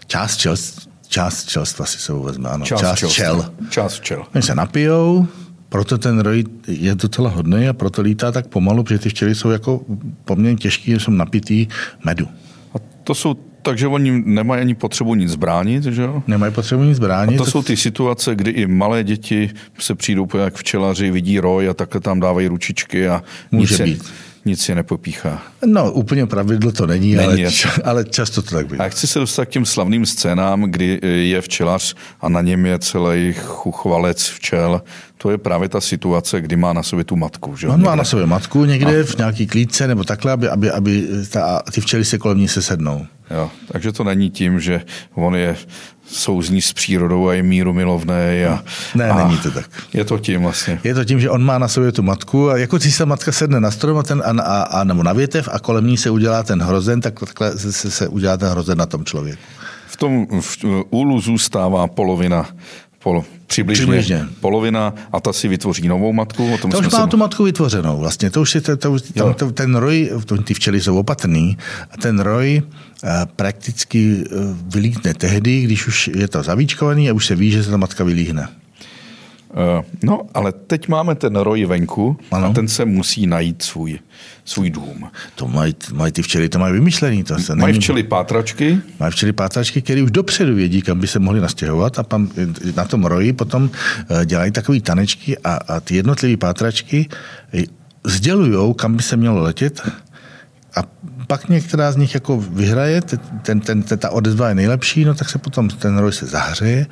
Část 0.06 0.36
čel, 0.36 0.54
část 1.08 1.44
čelstva 1.44 1.86
si 1.86 1.98
sebou 1.98 2.22
vezme, 2.22 2.48
ano. 2.48 2.64
Část, 2.64 2.80
část 2.80 3.12
čel. 3.12 3.52
Část 3.70 4.00
čel. 4.00 4.24
Oni 4.34 4.42
se 4.42 4.54
napijou, 4.54 5.26
proto 5.72 5.98
ten 5.98 6.20
roj 6.20 6.44
je 6.68 6.94
docela 6.94 7.30
hodný 7.30 7.68
a 7.68 7.72
proto 7.72 8.02
lítá 8.02 8.32
tak 8.32 8.46
pomalu, 8.46 8.84
protože 8.84 8.98
ty 8.98 9.08
včely 9.08 9.34
jsou 9.34 9.50
jako 9.50 9.80
poměrně 10.24 10.56
těžký, 10.56 10.92
jsou 10.92 11.10
napitý 11.10 11.66
medu. 12.04 12.28
A 12.74 12.78
to 13.04 13.14
jsou 13.14 13.34
takže 13.62 13.86
oni 13.86 14.22
nemají 14.26 14.60
ani 14.60 14.74
potřebu 14.74 15.14
nic 15.14 15.30
zbránit, 15.30 15.84
že 15.84 16.02
jo? 16.02 16.22
Nemají 16.26 16.52
potřebu 16.52 16.82
nic 16.82 16.96
zbránit. 16.96 17.34
A 17.34 17.38
to, 17.38 17.44
to 17.44 17.50
jsou 17.50 17.62
ty 17.62 17.76
situace, 17.76 18.34
kdy 18.34 18.50
i 18.50 18.66
malé 18.66 19.04
děti 19.04 19.50
se 19.78 19.94
přijdou 19.94 20.28
jak 20.38 20.54
včelaři, 20.54 21.10
vidí 21.10 21.40
roj 21.40 21.68
a 21.68 21.74
takhle 21.74 22.00
tam 22.00 22.20
dávají 22.20 22.46
ručičky 22.46 23.08
a 23.08 23.22
Může 23.50 23.84
nic 23.84 23.98
být. 23.98 24.12
Nic 24.44 24.68
je 24.68 24.74
nepopíchá. 24.74 25.42
No, 25.66 25.92
úplně 25.92 26.26
pravidlo 26.26 26.72
to 26.72 26.86
není, 26.86 27.14
není 27.14 27.44
ale, 27.44 27.52
č- 27.52 27.82
ale 27.84 28.04
často 28.04 28.42
to 28.42 28.54
tak 28.54 28.66
bývá. 28.66 28.84
A 28.84 28.88
chci 28.88 29.06
se 29.06 29.18
dostat 29.18 29.44
k 29.44 29.48
těm 29.48 29.66
slavným 29.66 30.06
scénám, 30.06 30.62
kdy 30.62 31.00
je 31.02 31.40
včelař 31.40 31.94
a 32.20 32.28
na 32.28 32.40
něm 32.40 32.66
je 32.66 32.78
celý 32.78 33.32
chuchvalec 33.32 34.28
včel. 34.28 34.82
To 35.18 35.30
je 35.30 35.38
právě 35.38 35.68
ta 35.68 35.80
situace, 35.80 36.40
kdy 36.40 36.56
má 36.56 36.72
na 36.72 36.82
sobě 36.82 37.04
tu 37.04 37.16
matku. 37.16 37.56
Že? 37.56 37.68
On 37.68 37.82
má 37.82 37.94
na 37.94 38.04
sobě 38.04 38.26
matku 38.26 38.64
někde 38.64 39.00
a... 39.00 39.04
v 39.04 39.16
nějaký 39.18 39.46
klídce 39.46 39.88
nebo 39.88 40.04
takhle, 40.04 40.32
aby, 40.32 40.48
aby, 40.48 40.70
aby 40.70 41.06
ta, 41.30 41.62
ty 41.72 41.80
včely 41.80 42.04
se 42.04 42.18
kolem 42.18 42.38
ní 42.38 42.48
sesednou. 42.48 43.06
Jo, 43.30 43.50
takže 43.72 43.92
to 43.92 44.04
není 44.04 44.30
tím, 44.30 44.60
že 44.60 44.82
on 45.14 45.36
je 45.36 45.56
souzní 46.12 46.62
s 46.62 46.72
přírodou 46.72 47.28
a 47.28 47.34
je 47.34 47.42
míru 47.42 47.72
milovné. 47.72 48.46
A, 48.48 48.62
ne, 48.94 49.10
a 49.10 49.28
není 49.28 49.38
to 49.38 49.50
tak. 49.50 49.70
Je 49.92 50.04
to 50.04 50.18
tím 50.18 50.42
vlastně. 50.42 50.80
Je 50.84 50.94
to 50.94 51.04
tím, 51.04 51.20
že 51.20 51.30
on 51.30 51.44
má 51.44 51.58
na 51.58 51.68
sobě 51.68 51.92
tu 51.92 52.02
matku 52.02 52.50
a 52.50 52.56
jako 52.56 52.78
když 52.78 52.94
se 52.94 53.06
matka 53.06 53.32
sedne 53.32 53.60
na 53.60 53.70
strom 53.70 53.98
a, 53.98 54.02
ten, 54.02 54.22
a, 54.26 54.42
a, 54.42 54.62
a 54.62 54.84
nebo 54.84 55.02
na 55.02 55.12
větev 55.12 55.48
a 55.52 55.58
kolem 55.58 55.86
ní 55.86 55.96
se 55.96 56.10
udělá 56.10 56.42
ten 56.42 56.62
hrozen, 56.62 57.00
tak 57.00 57.20
takhle 57.20 57.58
se, 57.58 57.72
se, 57.72 57.90
se 57.90 58.08
udělá 58.08 58.36
ten 58.36 58.48
hrozen 58.48 58.78
na 58.78 58.86
tom 58.86 59.04
člověku. 59.04 59.42
V 59.86 59.96
tom 59.96 60.26
v 60.40 60.64
úlu 60.90 61.20
zůstává 61.20 61.86
polovina 61.86 62.46
pol, 63.02 63.24
přibližně, 63.46 63.82
přibližně 63.82 64.26
polovina 64.40 64.94
a 65.12 65.20
ta 65.20 65.32
si 65.32 65.48
vytvoří 65.48 65.88
novou 65.88 66.12
matku. 66.12 66.54
O 66.54 66.58
tom 66.58 66.70
to 66.70 66.78
už 66.78 66.88
má 66.92 67.04
se... 67.04 67.06
tu 67.06 67.16
matku 67.16 67.44
vytvořenou 67.44 67.98
vlastně. 67.98 68.30
To 68.30 68.40
už 68.40 68.54
je 68.54 68.60
to, 68.60 68.76
to, 68.76 68.98
tam, 69.14 69.34
to, 69.34 69.52
ten 69.52 69.74
roj, 69.74 70.10
ty 70.44 70.54
včely 70.54 70.80
jsou 70.80 70.98
opatrný 70.98 71.58
a 71.90 71.96
ten 71.96 72.20
roj 72.20 72.62
a 73.02 73.26
prakticky 73.26 74.24
e, 74.24 74.24
vylítne 74.66 75.14
tehdy, 75.14 75.60
když 75.60 75.86
už 75.86 76.10
je 76.14 76.28
to 76.28 76.42
zavíčkovaný 76.42 77.10
a 77.10 77.12
už 77.12 77.26
se 77.26 77.34
ví, 77.34 77.50
že 77.50 77.64
se 77.64 77.70
ta 77.70 77.76
matka 77.76 78.04
vylíhne. 78.04 78.48
Uh, 79.52 79.84
no, 80.02 80.20
ale 80.34 80.52
teď 80.52 80.88
máme 80.88 81.14
ten 81.14 81.36
roj 81.36 81.64
venku 81.64 82.16
ano. 82.30 82.46
a 82.46 82.52
ten 82.52 82.68
se 82.68 82.84
musí 82.84 83.26
najít 83.26 83.62
svůj, 83.62 83.98
svůj 84.44 84.70
dům. 84.70 85.10
To 85.34 85.48
mají, 85.48 85.74
mají 85.92 86.12
ty 86.12 86.22
včely, 86.22 86.48
to 86.48 86.58
mají 86.58 86.72
vymyšlený. 86.72 87.24
To 87.24 87.38
se 87.38 87.54
mají 87.54 87.74
včely 87.74 88.02
pátračky? 88.02 88.80
Mají 89.00 89.12
včely 89.12 89.32
pátračky, 89.32 89.82
které 89.82 90.02
už 90.02 90.10
dopředu 90.10 90.54
vědí, 90.54 90.82
kam 90.82 91.00
by 91.00 91.06
se 91.06 91.18
mohli 91.18 91.40
nastěhovat 91.40 91.98
a 91.98 92.02
pan, 92.02 92.28
na 92.76 92.84
tom 92.84 93.04
roji 93.04 93.32
potom 93.32 93.70
e, 94.10 94.26
dělají 94.26 94.52
takové 94.52 94.80
tanečky 94.80 95.38
a, 95.38 95.54
a 95.54 95.80
ty 95.80 95.96
jednotlivé 95.96 96.36
pátračky 96.36 97.08
sdělují, 98.04 98.74
kam 98.74 98.96
by 98.96 99.02
se 99.02 99.16
mělo 99.16 99.42
letět 99.42 99.80
a 100.76 100.82
pak 101.26 101.48
některá 101.48 101.92
z 101.92 101.96
nich 101.96 102.14
jako 102.14 102.36
vyhraje, 102.40 103.00
ten, 103.02 103.60
ten, 103.60 103.82
ten, 103.82 103.98
ta 103.98 104.10
odezva 104.10 104.48
je 104.48 104.54
nejlepší, 104.54 105.04
no 105.04 105.14
tak 105.14 105.30
se 105.30 105.38
potom 105.38 105.68
ten 105.68 105.98
roj 105.98 106.12
se 106.12 106.26
zahřeje, 106.26 106.86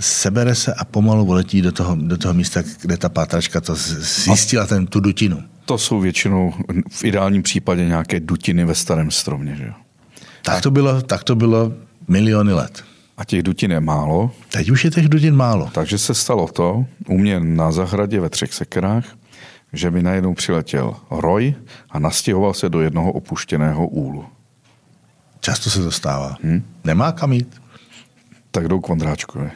sebere 0.00 0.54
se 0.54 0.74
a 0.74 0.84
pomalu 0.84 1.32
letí 1.32 1.62
do 1.62 1.72
toho, 1.72 1.96
do 2.00 2.16
toho 2.16 2.34
místa, 2.34 2.62
kde 2.82 2.96
ta 2.96 3.08
pátračka 3.08 3.60
to 3.60 3.74
zjistila, 3.74 4.66
ten, 4.66 4.86
tu 4.86 5.00
dutinu. 5.00 5.42
To 5.64 5.78
jsou 5.78 6.00
většinou 6.00 6.54
v 6.90 7.04
ideálním 7.04 7.42
případě 7.42 7.84
nějaké 7.84 8.20
dutiny 8.20 8.64
ve 8.64 8.74
starém 8.74 9.10
stromě, 9.10 9.56
že 9.56 9.64
jo? 9.64 9.72
Tak 10.42 10.62
to 10.62 10.70
bylo, 10.70 11.02
tak 11.02 11.24
to 11.24 11.34
bylo 11.34 11.72
miliony 12.08 12.52
let. 12.52 12.84
A 13.16 13.24
těch 13.24 13.42
dutin 13.42 13.70
je 13.70 13.80
málo. 13.80 14.30
Teď 14.52 14.70
už 14.70 14.84
je 14.84 14.90
těch 14.90 15.08
dutin 15.08 15.36
málo. 15.36 15.70
Takže 15.72 15.98
se 15.98 16.14
stalo 16.14 16.48
to, 16.48 16.86
u 17.08 17.18
mě 17.18 17.40
na 17.40 17.72
zahradě 17.72 18.20
ve 18.20 18.30
třech 18.30 18.54
sekerách, 18.54 19.04
že 19.74 19.90
mi 19.90 20.02
najednou 20.02 20.34
přiletěl 20.34 20.94
roj 21.10 21.54
a 21.90 21.98
nastěhoval 21.98 22.54
se 22.54 22.68
do 22.68 22.80
jednoho 22.80 23.12
opuštěného 23.12 23.86
úlu. 23.86 24.24
Často 25.40 25.70
se 25.70 25.82
to 25.82 25.90
stává. 25.90 26.36
Hmm? 26.42 26.62
Nemá 26.84 27.12
kam 27.12 27.32
jít. 27.32 27.60
Tak 28.50 28.68
jdou 28.68 28.80
k 28.80 28.88
Vondráčku. 28.88 29.38
Ne? 29.48 29.50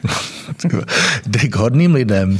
Jde 1.25 1.39
k 1.39 1.55
hodným 1.55 1.93
lidem. 1.93 2.39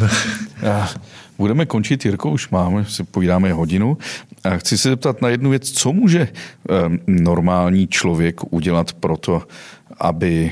A 0.71 0.89
budeme 1.37 1.65
končit, 1.65 2.05
Jirko, 2.05 2.31
už 2.31 2.49
máme, 2.49 2.85
si 2.85 3.03
povídáme 3.03 3.53
hodinu. 3.53 3.97
A 4.43 4.57
chci 4.57 4.77
se 4.77 4.89
zeptat 4.89 5.21
na 5.21 5.29
jednu 5.29 5.49
věc, 5.49 5.71
co 5.71 5.93
může 5.93 6.27
um, 6.27 6.99
normální 7.07 7.87
člověk 7.87 8.53
udělat 8.53 8.93
pro 8.93 9.17
to, 9.17 9.43
aby 9.99 10.51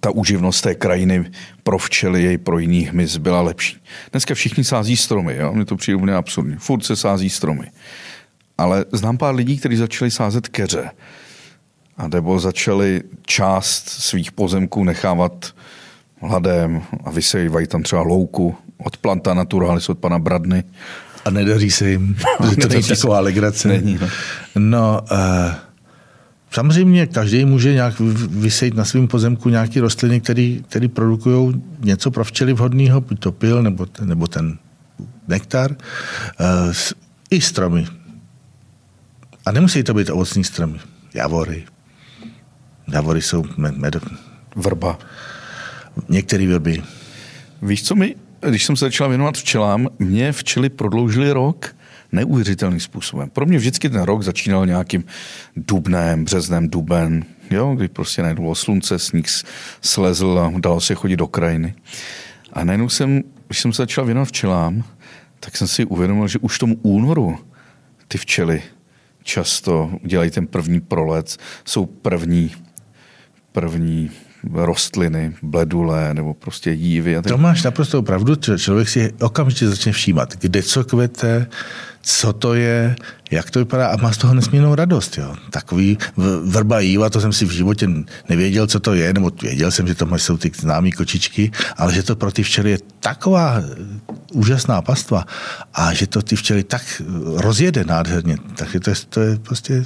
ta 0.00 0.10
úživnost 0.10 0.62
té 0.62 0.74
krajiny 0.74 1.30
pro 1.62 1.78
včely, 1.78 2.22
jej 2.22 2.38
pro 2.38 2.58
jiný 2.58 2.80
hmyz 2.80 3.16
byla 3.16 3.40
lepší. 3.40 3.76
Dneska 4.12 4.34
všichni 4.34 4.64
sází 4.64 4.96
stromy, 4.96 5.36
jo? 5.36 5.52
mně 5.52 5.64
to 5.64 5.76
přijde 5.76 5.96
úplně 5.96 6.14
absurdní. 6.14 6.56
Furt 6.58 6.84
se 6.84 6.96
sází 6.96 7.30
stromy. 7.30 7.70
Ale 8.58 8.84
znám 8.92 9.18
pár 9.18 9.34
lidí, 9.34 9.58
kteří 9.58 9.76
začali 9.76 10.10
sázet 10.10 10.48
keře. 10.48 10.90
A 11.96 12.08
nebo 12.08 12.40
začali 12.40 13.02
část 13.26 13.88
svých 13.88 14.32
pozemků 14.32 14.84
nechávat 14.84 15.54
hladem 16.20 16.82
a 17.04 17.10
vysejvají 17.10 17.66
tam 17.66 17.82
třeba 17.82 18.02
louku 18.02 18.56
od 18.78 18.96
Planta 18.96 19.34
Naturalis, 19.34 19.88
od 19.88 19.98
pana 19.98 20.18
Bradny. 20.18 20.64
A 21.24 21.30
nedaří 21.30 21.70
se 21.70 21.90
jim, 21.90 22.16
protože 22.38 22.56
to 22.56 22.68
není 22.68 22.82
taková 22.82 23.20
legrace. 23.20 23.68
Není, 23.68 23.98
no. 24.00 24.08
no 24.58 25.00
uh, 25.12 25.18
samozřejmě 26.50 27.06
každý 27.06 27.44
může 27.44 27.74
nějak 27.74 28.00
vysejt 28.30 28.74
na 28.74 28.84
svém 28.84 29.08
pozemku 29.08 29.48
nějaké 29.48 29.80
rostliny, 29.80 30.20
které 30.68 30.88
produkují 30.88 31.62
něco 31.80 32.10
pro 32.10 32.24
včely 32.24 32.52
vhodného, 32.52 33.00
buď 33.00 33.20
to 33.20 33.32
pil, 33.32 33.62
nebo, 33.62 33.86
ten, 33.86 34.08
nebo 34.08 34.26
ten 34.26 34.58
nektar. 35.28 35.76
Uh, 36.40 36.72
I 37.30 37.40
stromy. 37.40 37.86
A 39.46 39.52
nemusí 39.52 39.82
to 39.82 39.94
být 39.94 40.10
ovocní 40.10 40.44
stromy. 40.44 40.78
Javory. 41.14 41.64
Javory 42.92 43.22
jsou 43.22 43.44
med, 43.56 43.76
med, 43.76 43.96
Vrba. 44.56 44.98
Některé 46.08 46.46
vrby. 46.46 46.82
Víš, 47.62 47.82
co 47.82 47.94
mi, 47.94 48.14
když 48.40 48.64
jsem 48.64 48.76
se 48.76 48.84
začal 48.84 49.08
věnovat 49.08 49.36
včelám, 49.36 49.88
mě 49.98 50.32
včely 50.32 50.68
prodloužily 50.68 51.32
rok 51.32 51.76
neuvěřitelným 52.12 52.80
způsobem. 52.80 53.30
Pro 53.30 53.46
mě 53.46 53.58
vždycky 53.58 53.90
ten 53.90 54.02
rok 54.02 54.22
začínal 54.22 54.66
nějakým 54.66 55.04
dubnem, 55.56 56.24
březnem, 56.24 56.68
duben, 56.68 57.24
jo, 57.50 57.74
kdy 57.74 57.88
prostě 57.88 58.22
najednou 58.22 58.54
slunce, 58.54 58.98
sníh 58.98 59.26
slezl 59.80 60.38
a 60.38 60.60
dalo 60.60 60.80
se 60.80 60.94
chodit 60.94 61.16
do 61.16 61.26
krajiny. 61.26 61.74
A 62.52 62.64
najednou 62.64 62.88
jsem, 62.88 63.22
když 63.46 63.60
jsem 63.60 63.72
se 63.72 63.82
začal 63.82 64.04
věnovat 64.04 64.28
včelám, 64.28 64.84
tak 65.40 65.56
jsem 65.56 65.68
si 65.68 65.84
uvědomil, 65.84 66.28
že 66.28 66.38
už 66.38 66.56
v 66.56 66.58
tom 66.58 66.74
únoru 66.82 67.38
ty 68.08 68.18
včely 68.18 68.62
často 69.22 69.90
dělají 70.04 70.30
ten 70.30 70.46
první 70.46 70.80
prolet, 70.80 71.36
jsou 71.64 71.86
první, 71.86 72.50
první 73.52 74.10
rostliny, 74.52 75.34
bledulé 75.42 76.14
nebo 76.14 76.34
prostě 76.34 76.70
jívy. 76.70 77.16
A 77.16 77.22
tak... 77.22 77.32
To 77.32 77.38
máš 77.38 77.62
naprosto 77.62 78.02
pravdu, 78.02 78.36
člověk 78.36 78.88
si 78.88 79.12
okamžitě 79.20 79.68
začne 79.68 79.92
všímat, 79.92 80.36
kde 80.36 80.62
co 80.62 80.84
kvete, 80.84 81.46
co 82.08 82.32
to 82.32 82.54
je, 82.54 82.96
jak 83.30 83.50
to 83.50 83.58
vypadá 83.58 83.88
a 83.88 83.96
má 83.96 84.12
z 84.12 84.16
toho 84.16 84.34
nesmírnou 84.34 84.74
radost. 84.74 85.18
Jo. 85.18 85.36
Takový 85.50 85.98
vrba 86.44 86.80
jíva, 86.80 87.10
to 87.10 87.20
jsem 87.20 87.32
si 87.32 87.44
v 87.44 87.50
životě 87.50 87.88
nevěděl, 88.28 88.66
co 88.66 88.80
to 88.80 88.94
je, 88.94 89.12
nebo 89.12 89.30
věděl 89.42 89.70
jsem, 89.70 89.86
že 89.86 89.94
to 89.94 90.18
jsou 90.18 90.36
ty 90.36 90.50
známé 90.56 90.90
kočičky, 90.90 91.50
ale 91.76 91.94
že 91.94 92.02
to 92.02 92.16
pro 92.16 92.32
ty 92.32 92.42
včely 92.42 92.70
je 92.70 92.78
taková 93.00 93.62
úžasná 94.32 94.82
pastva 94.82 95.26
a 95.74 95.94
že 95.94 96.06
to 96.06 96.22
ty 96.22 96.36
včely 96.36 96.64
tak 96.64 97.02
rozjede 97.36 97.84
nádherně. 97.84 98.36
Takže 98.56 98.80
to 98.80 98.90
je, 98.90 98.96
to 99.08 99.20
je 99.20 99.38
prostě... 99.38 99.84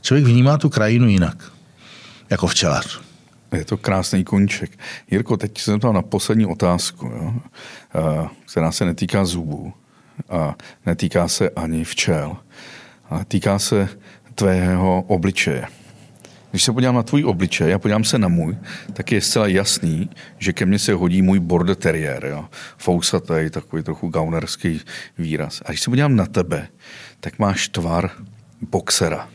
Člověk 0.00 0.26
vnímá 0.26 0.58
tu 0.58 0.68
krajinu 0.68 1.08
jinak, 1.08 1.52
jako 2.30 2.46
včelař. 2.46 3.00
Je 3.52 3.64
to 3.64 3.76
krásný 3.76 4.24
koníček. 4.24 4.78
Jirko, 5.10 5.36
teď 5.36 5.58
jsem 5.58 5.80
tam 5.80 5.94
na 5.94 6.02
poslední 6.02 6.46
otázku, 6.46 7.06
jo, 7.06 7.34
která 8.50 8.72
se 8.72 8.84
netýká 8.84 9.24
zubů 9.24 9.72
a 10.28 10.54
netýká 10.86 11.28
se 11.28 11.50
ani 11.50 11.84
včel, 11.84 12.36
ale 13.10 13.24
týká 13.24 13.58
se 13.58 13.88
tvého 14.34 15.02
obličeje. 15.02 15.66
Když 16.50 16.62
se 16.64 16.72
podívám 16.72 16.94
na 16.94 17.02
tvůj 17.02 17.24
obličej 17.24 17.74
a 17.74 17.78
podívám 17.78 18.04
se 18.04 18.18
na 18.18 18.28
můj, 18.28 18.56
tak 18.92 19.12
je 19.12 19.20
zcela 19.20 19.46
jasný, 19.46 20.10
že 20.38 20.52
ke 20.52 20.66
mně 20.66 20.78
se 20.78 20.92
hodí 20.92 21.22
můj 21.22 21.40
border 21.40 21.76
terrier. 21.76 22.24
Jo? 22.24 22.48
Fousatý, 22.78 23.50
takový 23.50 23.82
trochu 23.82 24.08
gaunerský 24.08 24.80
výraz. 25.18 25.62
A 25.64 25.68
když 25.68 25.80
se 25.80 25.90
podívám 25.90 26.16
na 26.16 26.26
tebe, 26.26 26.68
tak 27.20 27.38
máš 27.38 27.68
tvar 27.68 28.10
boxera. 28.60 29.28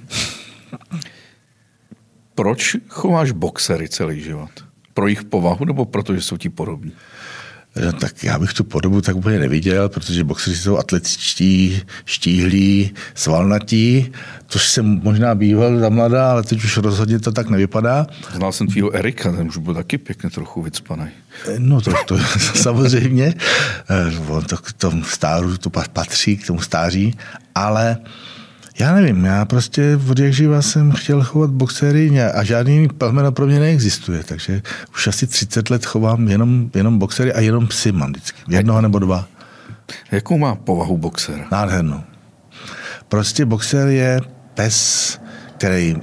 Proč 2.36 2.78
chováš 2.88 3.32
boxery 3.32 3.90
celý 3.90 4.22
život? 4.22 4.52
Pro 4.94 5.08
jejich 5.08 5.24
povahu 5.24 5.66
nebo 5.66 5.86
proto, 5.86 6.16
že 6.16 6.22
jsou 6.22 6.38
ti 6.38 6.50
podobní? 6.50 6.92
No, 7.76 7.94
tak 7.94 8.24
já 8.24 8.40
bych 8.40 8.54
tu 8.54 8.64
podobu 8.64 9.02
tak 9.02 9.16
úplně 9.16 9.40
neviděl, 9.40 9.90
protože 9.90 10.24
boxeři 10.24 10.58
jsou 10.58 10.78
atletičtí, 10.78 11.82
štíhlí, 12.06 12.94
svalnatí, 13.16 14.12
což 14.48 14.70
jsem 14.70 15.02
možná 15.04 15.36
býval 15.36 15.80
za 15.80 15.90
mladá, 15.90 16.32
ale 16.32 16.44
teď 16.44 16.64
už 16.64 16.78
rozhodně 16.78 17.20
to 17.20 17.32
tak 17.32 17.50
nevypadá. 17.50 18.08
Znal 18.34 18.52
jsem 18.52 18.68
tvýho 18.68 18.96
Erika, 18.96 19.32
ten 19.32 19.48
už 19.48 19.58
byl 19.58 19.74
taky 19.74 19.98
pěkně 19.98 20.30
trochu 20.30 20.62
vycpaný. 20.62 21.08
No 21.58 21.82
to, 21.82 21.92
to 22.06 22.18
samozřejmě, 22.56 23.34
eh, 23.90 24.20
on 24.28 24.44
to 24.44 24.58
k 24.58 24.74
tomu 24.74 25.04
stáru 25.04 25.58
to 25.58 25.70
patří, 25.70 26.38
k 26.38 26.48
tomu 26.48 26.62
stáří, 26.62 27.18
ale 27.56 27.98
já 28.80 28.94
nevím, 28.94 29.26
já 29.26 29.46
prostě 29.46 30.00
od 30.10 30.20
jak 30.20 30.34
živa 30.34 30.62
jsem 30.62 30.92
chtěl 30.92 31.24
chovat 31.24 31.50
boxery 31.50 32.22
a 32.22 32.44
žádný 32.44 32.88
plemeno 32.88 33.32
pro 33.32 33.46
mě 33.46 33.60
neexistuje, 33.60 34.24
takže 34.24 34.62
už 34.94 35.08
asi 35.08 35.28
30 35.28 35.70
let 35.70 35.86
chovám 35.86 36.28
jenom, 36.28 36.70
jenom 36.76 37.00
boxery 37.00 37.34
a 37.34 37.40
jenom 37.40 37.68
psy 37.68 37.92
mám 37.92 38.10
vždycky. 38.10 38.42
Jednoho 38.48 38.82
nebo 38.82 39.00
dva. 39.00 39.28
Jakou 40.12 40.38
má 40.38 40.56
povahu 40.56 40.98
boxer? 40.98 41.46
Nádhernou. 41.52 42.04
Prostě 43.10 43.46
boxer 43.46 43.88
je 43.88 44.22
pes, 44.54 45.20
který 45.58 45.96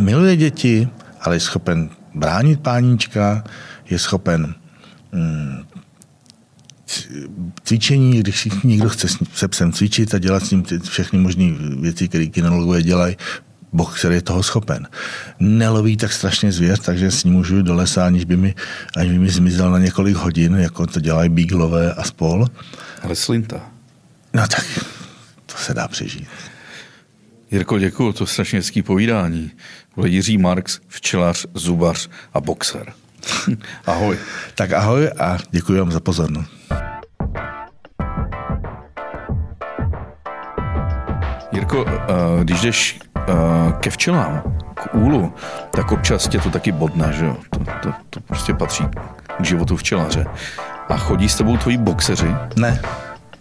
miluje 0.00 0.36
děti, 0.36 0.88
ale 1.20 1.36
je 1.36 1.40
schopen 1.40 1.90
bránit 2.14 2.60
páníčka, 2.60 3.44
je 3.90 3.98
schopen 3.98 4.54
mm, 5.12 5.64
cvičení, 7.64 8.20
když 8.20 8.48
někdo 8.64 8.88
chce 8.88 9.08
se 9.34 9.48
psem 9.48 9.72
cvičit 9.72 10.14
a 10.14 10.18
dělat 10.18 10.44
s 10.46 10.50
ním 10.50 10.64
všechny 10.82 11.18
možné 11.18 11.44
věci, 11.80 12.08
které 12.08 12.26
kinologové 12.26 12.82
dělají, 12.82 13.16
boxer 13.72 14.12
je 14.12 14.22
toho 14.22 14.42
schopen. 14.42 14.88
Neloví 15.40 15.96
tak 15.96 16.12
strašně 16.12 16.52
zvěř, 16.52 16.80
takže 16.80 17.10
s 17.10 17.24
ním 17.24 17.34
můžu 17.34 17.62
do 17.62 17.74
lesa, 17.74 18.06
aniž 18.06 18.24
by 18.24 18.36
mi, 18.36 18.54
aniž 18.96 19.12
by 19.12 19.18
mi 19.18 19.30
zmizel 19.30 19.70
na 19.70 19.78
několik 19.78 20.16
hodin, 20.16 20.54
jako 20.54 20.86
to 20.86 21.00
dělají 21.00 21.28
bíglové 21.28 21.94
a 21.94 22.02
spol. 22.04 22.46
Ale 23.02 23.16
slinta. 23.16 23.70
No 24.34 24.48
tak, 24.48 24.64
to 25.46 25.54
se 25.56 25.74
dá 25.74 25.88
přežít. 25.88 26.28
Jirko, 27.50 27.78
děkuji, 27.78 28.12
to 28.12 28.24
je 28.24 28.28
strašně 28.28 28.58
hezký 28.58 28.82
povídání. 28.82 29.50
Byl 29.96 30.06
Jiří 30.06 30.38
Marx, 30.38 30.80
včelař, 30.88 31.46
zubař 31.54 32.08
a 32.34 32.40
boxer. 32.40 32.92
ahoj. 33.86 34.18
Tak 34.54 34.72
ahoj 34.72 35.10
a 35.18 35.36
děkuji 35.50 35.78
vám 35.78 35.92
za 35.92 36.00
pozornost. 36.00 36.50
Jirko, 41.52 41.84
uh, 41.84 41.90
když 42.42 42.60
jdeš 42.60 43.00
uh, 43.16 43.72
ke 43.72 43.90
včelám, 43.90 44.42
k 44.74 44.94
úlu, 44.94 45.32
tak 45.70 45.92
občas 45.92 46.28
tě 46.28 46.38
to 46.38 46.50
taky 46.50 46.72
bodne, 46.72 47.12
že 47.12 47.24
jo? 47.24 47.36
To, 47.50 47.58
to, 47.82 47.92
to 48.10 48.20
prostě 48.20 48.54
patří 48.54 48.84
k 49.38 49.44
životu 49.44 49.76
včelaře. 49.76 50.26
A 50.88 50.96
chodí 50.96 51.28
s 51.28 51.36
tebou 51.36 51.56
tvoji 51.56 51.76
boxeři? 51.76 52.34
Ne. 52.56 52.80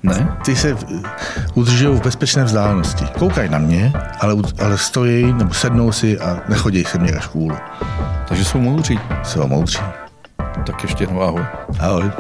Ne? 0.06 0.38
Ty 0.45 0.56
se 0.56 0.77
udržují 1.53 1.98
v 1.98 2.03
bezpečné 2.03 2.44
vzdálenosti. 2.44 3.06
Koukají 3.19 3.49
na 3.49 3.57
mě, 3.57 3.94
ale, 4.19 4.36
ale 4.64 4.77
stojí 4.77 5.34
nebo 5.34 5.53
sednou 5.53 5.91
si 5.91 6.19
a 6.19 6.40
nechodí 6.49 6.84
se 6.84 6.98
mě 6.98 7.11
až 7.11 7.27
k 7.27 7.36
úlu. 7.36 7.56
Takže 8.27 8.45
jsou 8.45 8.60
moudří. 8.60 8.99
Jsou 9.23 9.48
moudří. 9.48 9.80
Tak 10.65 10.84
ještě 10.84 11.03
jednou 11.03 11.22
ahoj. 11.22 11.45
Ahoj. 11.80 12.11